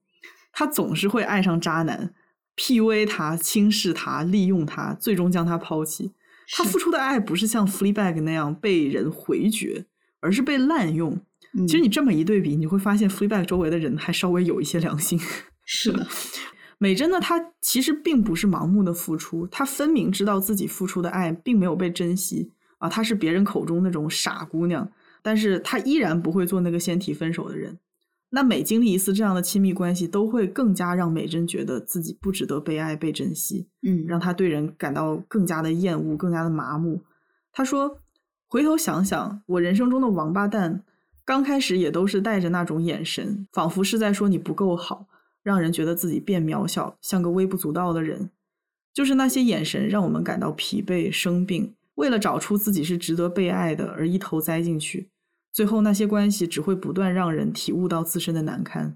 [0.52, 2.16] 她总是会爱上渣男
[2.58, 6.14] ，PUA 他、轻视他、利用他，最终将他抛弃。
[6.50, 9.86] 她付出的爱不是像 Fleabag 那样被人回绝，
[10.22, 11.22] 而是被滥用。
[11.68, 15.20] 其实你这么一对比，你会发现 Fleabag 周围的人还稍微有一些良心。
[15.64, 16.06] 是的，
[16.78, 24.92] 美珍呢，她其实并不是盲目的付出，她分明知道自己付出的爱并没有被珍惜啊，她是别人口中那种傻姑娘，
[25.22, 27.80] 但是她依然不会做那个先提分手的人。
[28.32, 37.02] 那每经历一次这样的亲密关系，都会更加让美珍觉得自己不值得被爱、被珍惜，嗯，让她对人感到更加的厌恶、更加的麻木。
[37.54, 38.00] 她说
[38.46, 40.84] ：“回头想想，我人生中的王八蛋，
[41.26, 45.08] 刚开始也都是带着那种眼神，仿佛是在说你不够好，
[45.42, 48.30] 让人觉得自己变渺小，像个微不足道的人。
[48.94, 55.10] 就是那些眼神，让我们感到疲惫、生病，为了找出自己是值得被爱的而一头栽进去。”
[55.52, 58.96] 最后，那些关系只会不断让人体悟到自身的难堪。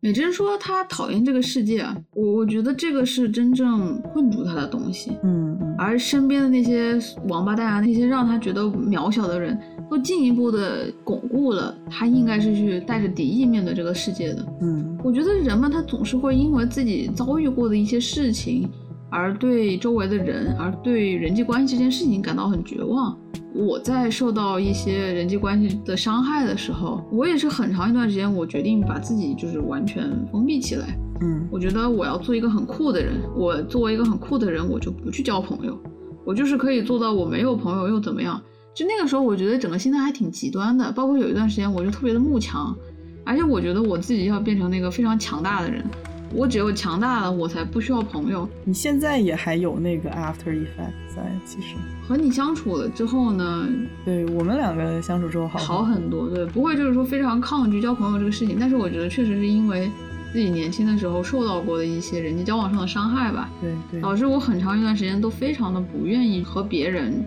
[0.00, 5.16] 美珍说她讨厌这个世界，我我觉得这个是真正困住她的东西。
[5.22, 9.56] 嗯，而身边的那些王八蛋啊，那些让她觉得渺小的人，
[9.92, 14.46] 都进一步的巩固了他应该是去带着敌意面对这个世界的。
[14.62, 18.66] 嗯，我觉得人们他总是会因为自己遭遇过的一些事情，
[19.10, 23.14] 而对周围的人，而对人际关系这件事情感到很绝望。
[23.54, 30.98] 我在受到一些人际关系的伤害的时候，我也是很长一段时间，我决定把自己就是完全封闭起来。
[31.20, 33.12] 嗯，我觉得我要做一个很酷的人。
[33.36, 35.78] 我作为一个很酷的人，我就不去交朋友。
[36.24, 38.40] 我就是可以做到我没有朋友又怎么样？
[38.74, 40.90] 就那个时候，我觉得整个心态还挺极端的。
[40.92, 42.74] 包括有一段时间，我就特别的慕强，
[43.24, 45.84] 而且我觉得我自己要变成那个非常强大的人。
[46.34, 48.48] 我只有强大了，我才不需要朋友。
[48.64, 51.74] 你现在也还有那个 after effect 在，其实
[52.08, 53.68] 和你相处了之后呢？
[54.02, 58.56] 对我们两个相处之后好好很多，对，不会就是说非常抗拒交朋友这个事情。
[58.58, 59.90] 但是我觉得确实是因为
[60.32, 67.22] 自己年轻的时候受到过的一些人际交往上的伤害吧，对对，导致我很长一段时间都非常的不愿意和别人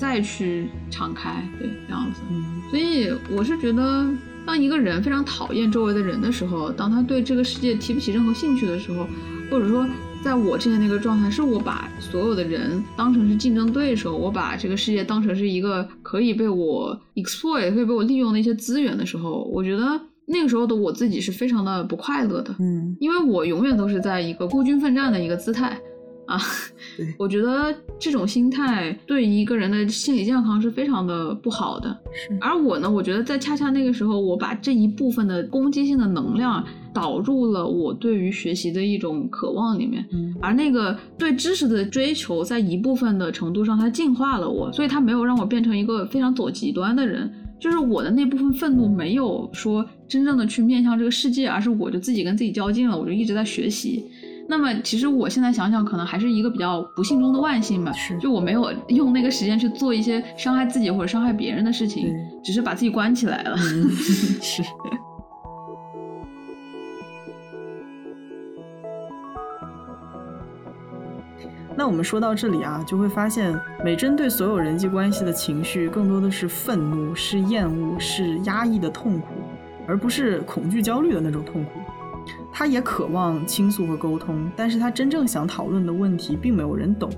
[0.00, 2.22] 再去敞开，对，这样子。
[2.30, 4.08] 嗯，所以我是觉得。
[4.46, 9.06] 当一个人非常讨厌周围的人的时候，当他对这个世界提不起任何兴趣的时候，
[9.50, 9.86] 或者说
[10.24, 22.52] 在我之前那个状态，是我把所有的人当成是竞争对手，我把这个世界当成是一个可以被我 exploit、可以被我利用的一些资源的时候，我觉得那个时候的我自己是非常的不快乐的。
[22.58, 25.78] 嗯，因为我永远都是在一个孤军奋战的一个姿态。
[26.30, 26.40] 啊，
[27.18, 31.90] 我觉得这种心态对一个人的心理健康是非常的不好的。
[32.12, 40.06] 是，而我呢，我觉得在恰恰那个时候，我把这一部分的攻击性的能量导入了我对于学习的一种渴望里面。
[40.12, 47.28] 嗯，而那个对知识的追求，在一部分的程度上，它净化了我，所以它没有让我变成一个非常走极端的人。
[47.58, 54.06] 就是我的那部分愤怒没有说真正的去面向这个世界，而是我就自己跟自己较劲了，我就一直在学习。
[54.50, 57.92] 那么，其实我现在想想，可能还是一个比较不幸中的万幸吧。
[57.92, 62.12] 是，就我没有用那个时间去做一些伤害自己或者伤害别人的事情，
[62.42, 63.56] 只是把自己关起来了。
[64.42, 64.60] 是。
[71.76, 79.28] 那我们说到这里啊，就会发现，美珍对所有人际关系的情绪，更多的是愤怒、是厌恶、是压抑的痛苦，
[79.86, 81.70] 而不是恐惧、焦虑的那种痛苦。
[82.52, 87.10] 他也渴望倾诉和沟通，但是他真正想讨论的问题并没有人懂。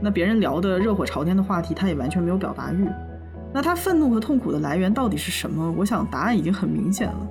[0.00, 2.86] 那别人聊的热火朝天的话题，他也完全没有表达欲。
[3.52, 5.74] 那他愤怒和痛苦的来源到底是什么？
[5.78, 7.26] 我想答案已经很明显了，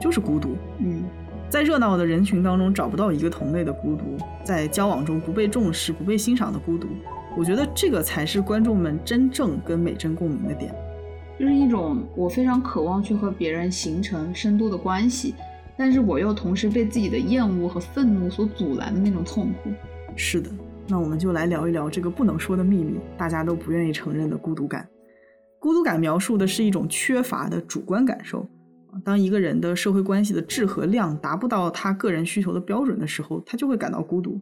[0.00, 0.56] 就是孤独。
[0.78, 1.04] 嗯，
[1.50, 6.88] 在热闹的人群当中找不到一个同类的孤独，在交往中不被重视、不被欣赏的孤独。
[7.36, 10.74] 我觉得这个才是观众们真正跟美珍共鸣的点，
[11.38, 15.34] 就是一种我非常渴望去和别人形成深度的关系。
[15.76, 19.70] 但是我又同时被自己的厌恶和愤怒所阻拦的那种痛苦。
[20.16, 20.50] 是的，
[20.88, 24.88] 那我们就来聊一聊这个不能说的秘密，大家都不愿意承认的孤独感。
[25.58, 28.48] 孤独感描述的是一种缺乏的主观感受。
[29.04, 34.40] 当一个人的社会关系的质和量达不到他个人需求的标准的时候，他就会感到孤独。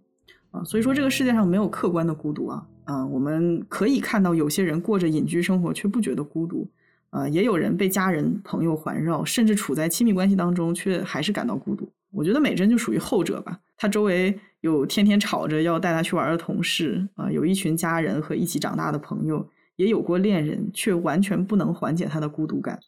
[0.53, 2.65] 啊，所以说这个世界上没有客观的孤独啊。
[2.85, 6.69] 啊，我们可以看到有些人过着隐居生活，却不觉得孤独。
[7.15, 11.89] 呃，也有人被家人、朋友环绕，甚至处在亲密关系当中，却还是感到孤独。
[12.11, 13.57] 我觉得美珍就属于后者吧。
[13.77, 22.81] 她周围有天天吵着要带她去玩的同事，啊，有一群家人和一起长大的朋友，也有过恋人，却完全不能缓解她的孤独感。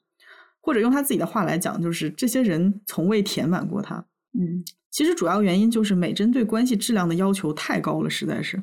[0.61, 4.05] 或者用她自己的话来讲，就是这些人从未填满过她。
[4.37, 8.61] 嗯，其实主要原因就是美珍对关系质量的要求太高了，实在是。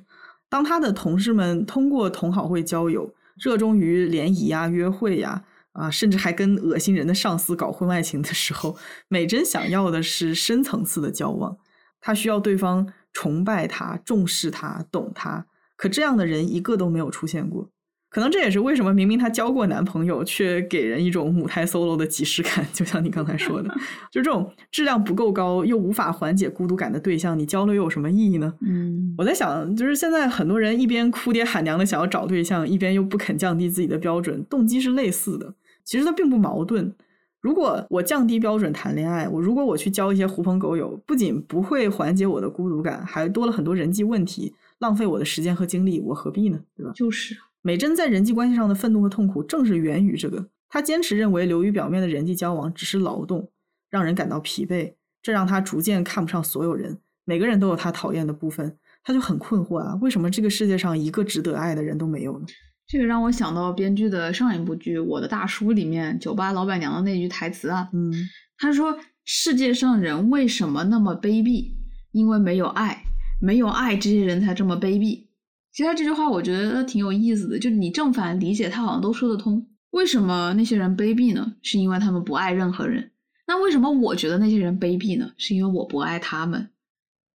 [0.50, 3.14] 当她的同事们通过同好会交友。
[3.36, 5.44] 热衷于联谊呀、约会呀，啊，
[5.92, 8.78] 甚至还跟恶心人的上司搞婚外情的时候，
[9.08, 11.58] 美珍想要的是深层次的交往，
[12.00, 15.46] 她需要对方崇拜她、重视她、懂她。
[15.76, 17.70] 可这样的人一个都没有出现过。
[18.10, 22.64] 可能这也是为什么明明她交过男朋友，却给人一种母胎 solo 的即视感。
[22.72, 23.70] 就像你刚才说的，
[24.14, 28.54] 就这种质量不够高又无法缓解孤独感的对象，你交了又有什么意义呢？
[28.62, 35.56] 嗯，我在想，就是现在很多人一边哭爹喊娘的想要找对象，一边又不肯降低自己的标准，动机是类似的。
[35.84, 36.94] 其实它并不矛盾。
[37.42, 46.58] 如果我降低标准谈恋爱，我如果我去交一些狐朋狗友，不仅不会缓解我的孤独感，还多了很多人际问题，浪费我的时间和精力，我何必呢？
[46.74, 46.94] 对吧？
[46.96, 50.48] 就是美珍在人际关系上的愤怒和痛苦，正是源于这个。
[50.70, 53.50] 她坚持认为流于表面的人际交往只是劳动，
[53.90, 56.98] 让人感到疲惫，这让她逐渐看不上所有人。
[57.26, 62.46] 每个人都有她讨厌的部分，她就很困惑啊，为什么这个世界上一个值得爱的人都没有呢？
[62.94, 68.14] 这个让我想到编剧的上一部剧《我的大叔》里面酒吧老板娘的那句台词啊，嗯，
[68.56, 68.96] 他说
[69.26, 71.72] ：“世界上人为什么那么卑鄙？
[72.12, 73.04] 因为没有爱，
[73.42, 75.26] 没有爱，这些人才这么卑鄙。”
[75.74, 79.66] 其实这句话我觉得挺有意思的，就你正反理解，他好像都说得通。
[79.90, 81.56] 为什么那些人卑鄙呢？
[81.64, 83.10] 是因为他们不爱任何人。
[83.48, 85.32] 那为什么我觉得那些人卑鄙呢？
[85.38, 86.70] 是因为我不爱他们。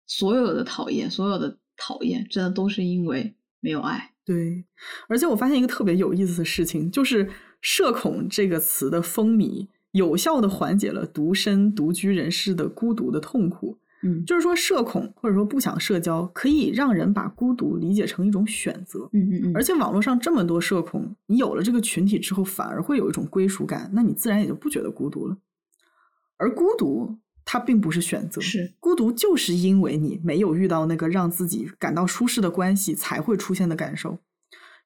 [0.07, 4.13] 所有的讨厌，所有的讨厌，真的都是因为没有爱。
[4.29, 4.63] 对，
[5.09, 7.31] 而且我发现一个特别有意思的事情，就是
[7.63, 13.79] “社恐”这个词的风靡，有效的缓解了独身独居人士的孤独的痛苦。
[14.03, 19.09] 嗯就是说，社恐或者说不想社交，可以让人把孤独理解成一种选择。
[19.15, 25.39] 嗯嗯嗯，而且网络上这么多社恐，你有了这个群体之后，反而会有一种归属感，那你自然也就不觉得孤独了。
[26.37, 27.17] 而孤独
[27.51, 34.19] 它并不是选择，是孤独就是因为你没有遇到那个让自己感到舒适的关系才会出现的感受。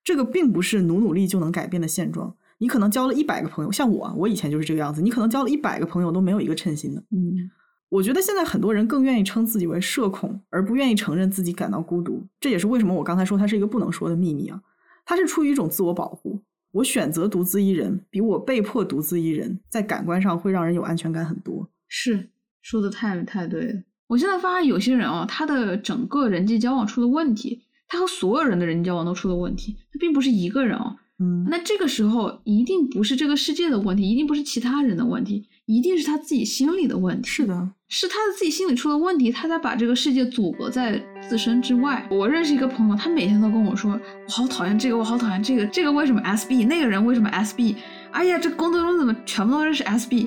[0.05, 2.37] 这个并不是努努力就能改变的现状。
[2.59, 5.03] 你可能交了一百个朋友，像我，我以前就是这个样子。
[5.03, 7.03] 你可能交了一百个朋友都没有一个称心的。
[7.11, 7.51] 嗯
[7.89, 12.25] 我觉得现在很多人更愿意称自己为社恐，而不愿意承认自己感到孤独。
[12.39, 14.63] 这也是为什么我刚才说它是一个不能说的秘密啊。
[15.05, 16.41] 它是出于一种自我保护。
[16.71, 21.69] 我选择独自一人，比我被迫独自一人，在感官上会让人有安全感很多。
[21.87, 22.31] 是
[22.63, 23.83] 说的太太对了。
[24.07, 30.97] 我现在发现有些人哦，他的整个人际交往出了问题，他和所有人的人际交往都出了问题，他并不是一个人哦。
[31.19, 37.29] 嗯，那这个时候一定不是这个世界的问题，一定不是其他人的问题，一定是他自己心里的问题。
[37.29, 42.07] 是的，是他的自己心里出了问题，他才把这个世界阻隔在自身之外。
[42.11, 43.93] 我认识一个朋友，他每天都跟我说
[44.27, 46.67] ：“我好讨厌这个，我好讨厌这个，这个为什么 SB？
[46.67, 47.77] 那个人为什么 SB？
[48.11, 50.27] 哎呀，这工作中怎么全部都认识 SB？”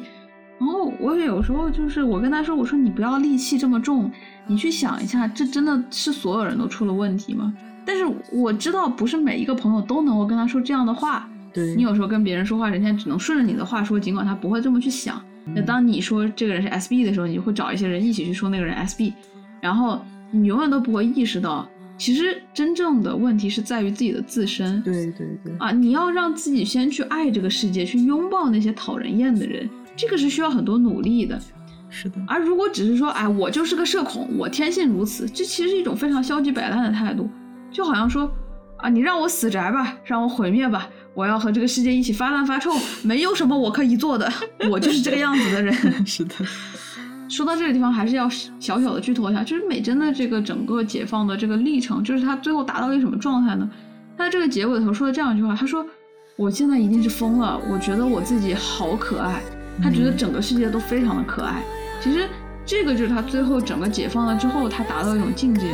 [0.60, 4.10] 然后我也有时候就是我跟他说：“我说你不要戾气这么重，
[4.48, 7.53] 你去想一下，这真的是所有人都出了问题吗？”
[7.86, 11.30] 但是我知道，不是每一个朋友都能够跟他说这样的话。
[11.53, 15.22] 对你有时候跟别人说话，人家只能顺着你的话说，尽管他不会这么去想。
[15.53, 19.14] 那当你说这个人是 SB 的时候，你就会找一些人一起去说那个人 SB，
[19.61, 20.02] 然后
[20.32, 24.82] 你永远都不会意识到，其实真正的问题是在于自己的自身。
[24.82, 31.40] 对对对，啊，你要让自己先去爱这个世界，去拥抱那些讨人厌的人，这个是需要很多努力的。
[31.90, 37.30] 是的，而如果只是说，哎，我就是个社恐，我天性如此，这其实是一种非常消极摆烂的态度，
[37.72, 38.30] 就好像说，
[38.78, 42.72] 啊，你让我死宅吧，让我毁灭吧，我要和这个世界一起发烂发臭，
[43.04, 44.30] 没有什么我可以做的，
[44.70, 45.74] 我就是这个样子的人。
[46.06, 46.34] 是的，
[47.30, 48.28] 说到这个地方，还是要
[48.60, 53.70] 小小的剧透一下，就是美珍的这个整个解放的这个历程，就是她最后达到一个什么状态呢？
[54.18, 55.86] 她在这个结尾头说了这样一句话，她说
[56.36, 59.42] ：“我现在一定是疯了，我觉得我自己好可爱。”
[59.81, 61.61] 她觉得整个世界都非常的可爱。
[62.02, 62.27] 其实
[62.65, 65.68] 这个就是他最后整个解放了之后，他达到一种境界。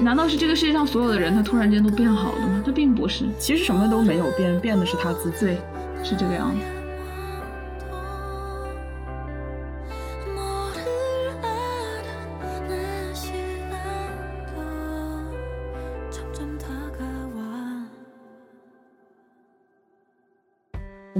[0.00, 2.62] 难道是这个世界上所有的人，他突然间都变好了吗？
[2.64, 5.36] 他并不是，其实什么都没有变，变的是他自己。
[5.40, 5.58] 对，
[6.04, 6.60] 是这个样子。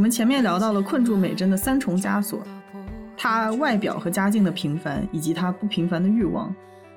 [0.06, 2.40] 们前面聊到了困住美珍的三重枷锁：
[3.16, 6.48] 她外表和家境的平凡，以及她不平凡的欲望；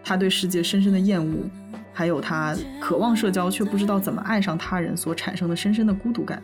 [0.03, 1.49] 她对世界深深的厌恶，
[1.91, 6.39] 还有她渴望社交却不知道怎么爱上他人所产生的深深的孤独感。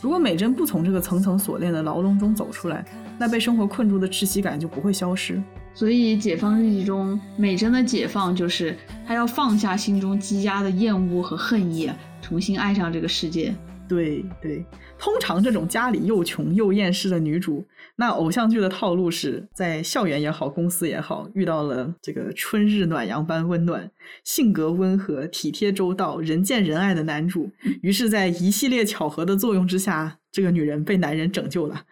[0.00, 2.82] 如果美珍不从这个层层锁链的牢笼中走出来，
[3.18, 5.38] 那被生活困住的窒息感就不会消失。
[5.74, 8.74] 所以，《解放日记》中美珍的解放就是
[9.06, 13.54] 她要放下心中积压的厌恶和恨意，重新爱上这个世界。
[13.86, 14.64] 对对，
[14.98, 17.64] 通常这种家里又穷又厌世的女主，
[17.96, 23.90] 那偶像剧的套路是在校园也好，公司也好，遇到了这个春日暖阳般温暖、
[24.24, 27.50] 性格温和、体贴周到、人见人爱的男主，
[27.82, 31.82] 于是，在一系列巧合的作用之下，这个女人被男人拯救了。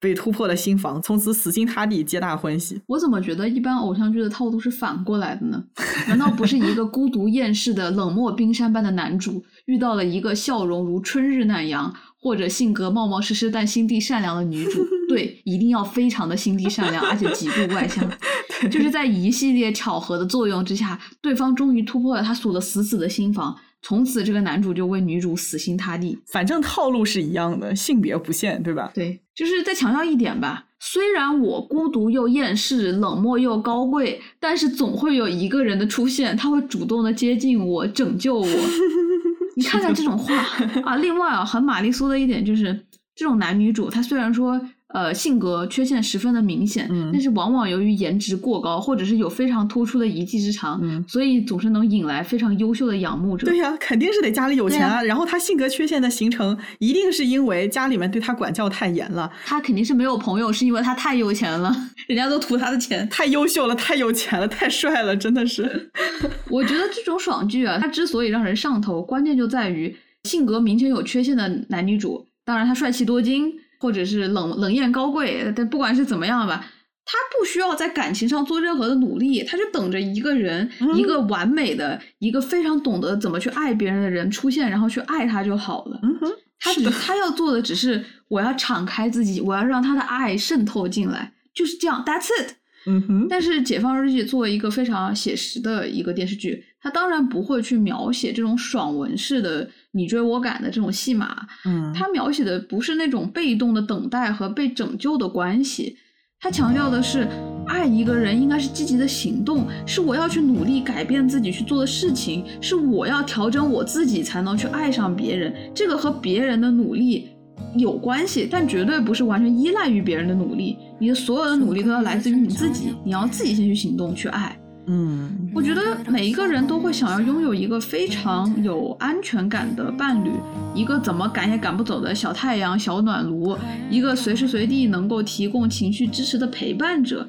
[0.00, 2.82] 被突破了心防，从此死心塌地，皆大欢喜。
[2.88, 5.62] 我怎么觉得一般偶像剧的套路是反过来的呢？
[6.08, 14.86] 难道不是一个孤独厌世的冷漠冰山般的男主，遇到了一个笑容如春日暖阳，或者性格冒冒失失但心地善良的女主？
[15.08, 18.08] 对，一定要非常的心地善良，而且极度外向。
[18.70, 23.54] 就是在一系列巧合的作用之下，对方终于突破了他锁得死死的心房。
[23.82, 26.16] 从此，这个男主就为女主死心塌地。
[26.28, 28.92] 反正套路是一样的，性别不限，对吧？
[28.94, 30.66] 对，就是再强调一点吧。
[30.78, 38.46] 虽然我孤独又厌世，冷漠又高贵，但是总会有一个人的出现，他会主动的接近我，拯救我。
[39.56, 40.34] 你看看这种话
[40.84, 40.96] 啊！
[40.96, 44.60] 另外啊，很玛丽苏的一点就是，这种男女主，他虽然说。
[44.92, 53.46] 呃，性格缺陷十分的明显，但是往往由于颜值过高，或者是有非常突出的一技之长，所以总是能引来非常优秀的仰慕者。
[53.46, 55.02] 对呀，肯定是得家里有钱啊。
[55.02, 59.32] 然后他性格缺陷的形成，一定是因为家里面对他管教太严了。
[59.46, 61.74] 他肯定是没有朋友，是因为他太有钱了，
[62.06, 63.08] 人家都图他的钱。
[63.08, 65.90] 太优秀了，太有钱了，太帅了，真的是。
[66.50, 73.54] 我觉得这种爽剧啊，它之所以让人上头，关键就在于性格明显有缺陷的男女主，当然他帅气多金。
[73.82, 76.64] 或者是冷冷艳高贵，但不管是怎么样吧，
[77.04, 85.98] 他不需要在感情上做任何的努力，他就等着一个人，一个完美的、一个非常懂得怎么去爱别人的人出现，然后去爱他就好了。
[86.04, 92.04] 嗯哼，他只他要做的只是我要敞开自己，我要让他的爱渗透进来，就是这样。
[92.06, 92.52] That's it。
[92.86, 93.26] 嗯哼。
[93.28, 99.68] 但是《解放日记》作为一个非常写实的一个电视剧，它当然不会去描写这种爽文式的。
[99.92, 105.96] 你追我赶的这种戏码，嗯，他描写的不是那种被动的等待和被拯救的关系，
[106.40, 107.28] 他强调的是
[107.66, 117.28] 爱一个人应该是积极的行动，是我要去努力改变自己去做的事情，是我要调整我自己才能去爱上别人，这个和别人的努力
[117.76, 124.58] 有关系，但绝对不是完全依赖于别人的努力，你的所有的努力都要来自于你自己，你要自己先去行动去爱。
[124.86, 130.32] 嗯，我觉得每一个人都会想要拥有一个非常有安全感的伴侣，
[130.74, 133.56] 一个怎么赶也赶不走的小太阳、小暖炉，
[133.88, 137.24] 一个随时随地能够提供情绪支持的陪伴者。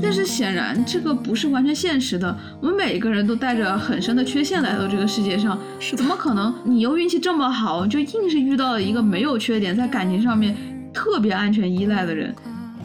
[0.00, 2.34] 但是显然这个不是完全现实的。
[2.60, 6.54] 我们每一个人都带着很深的缺陷来到这个世界上，是怎么可能？
[6.64, 10.56] 你又运气这么好，就硬是遇到了一个没有缺点，在感情上面
[10.92, 12.34] 特别安全依赖的人？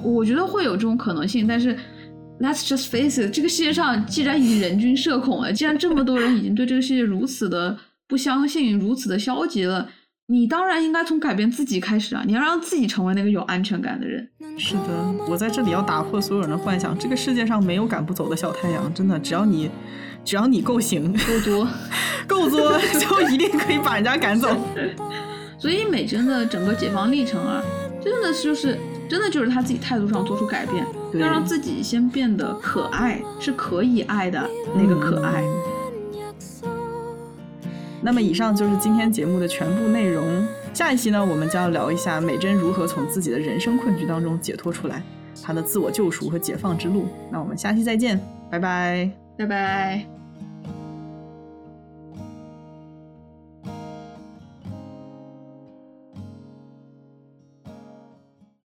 [0.03, 1.77] 我觉得会有这种可能性，但是。
[2.41, 9.89] Let's just face it，这个世界上既然已经人均社恐了，既然这么多人已经对这个世界如此的不相信，如此的消极了，
[10.27, 12.23] 你当然应该从改变自己开始啊！
[12.25, 14.25] 你要让自己成为那个有安全感的人。
[14.57, 19.69] 是的，我在这里要打破所有人的幻想，这个世界上没有赶不走的小太阳，真的，只要你，
[20.23, 21.67] 只要你够行，够作，
[22.25, 24.57] 够作， 就一定可以把人家赶走。
[25.57, 27.61] 所以美珍的整个解放历程啊，
[28.01, 28.77] 真的就是。
[29.09, 35.43] 真的就是他自己态度上做出改变，要让自己先变得可爱，是可以爱的那个可爱。
[38.01, 40.47] 那么以上就是今天节目的全部内容。
[40.73, 45.03] 下一期呢，我们将要聊一下美珍如何从自己的人生困局当中解脱出来，
[45.43, 47.07] 她的自我救赎和解放之路。
[47.31, 48.17] 那我们下期再见，
[48.49, 50.18] 拜拜，拜拜。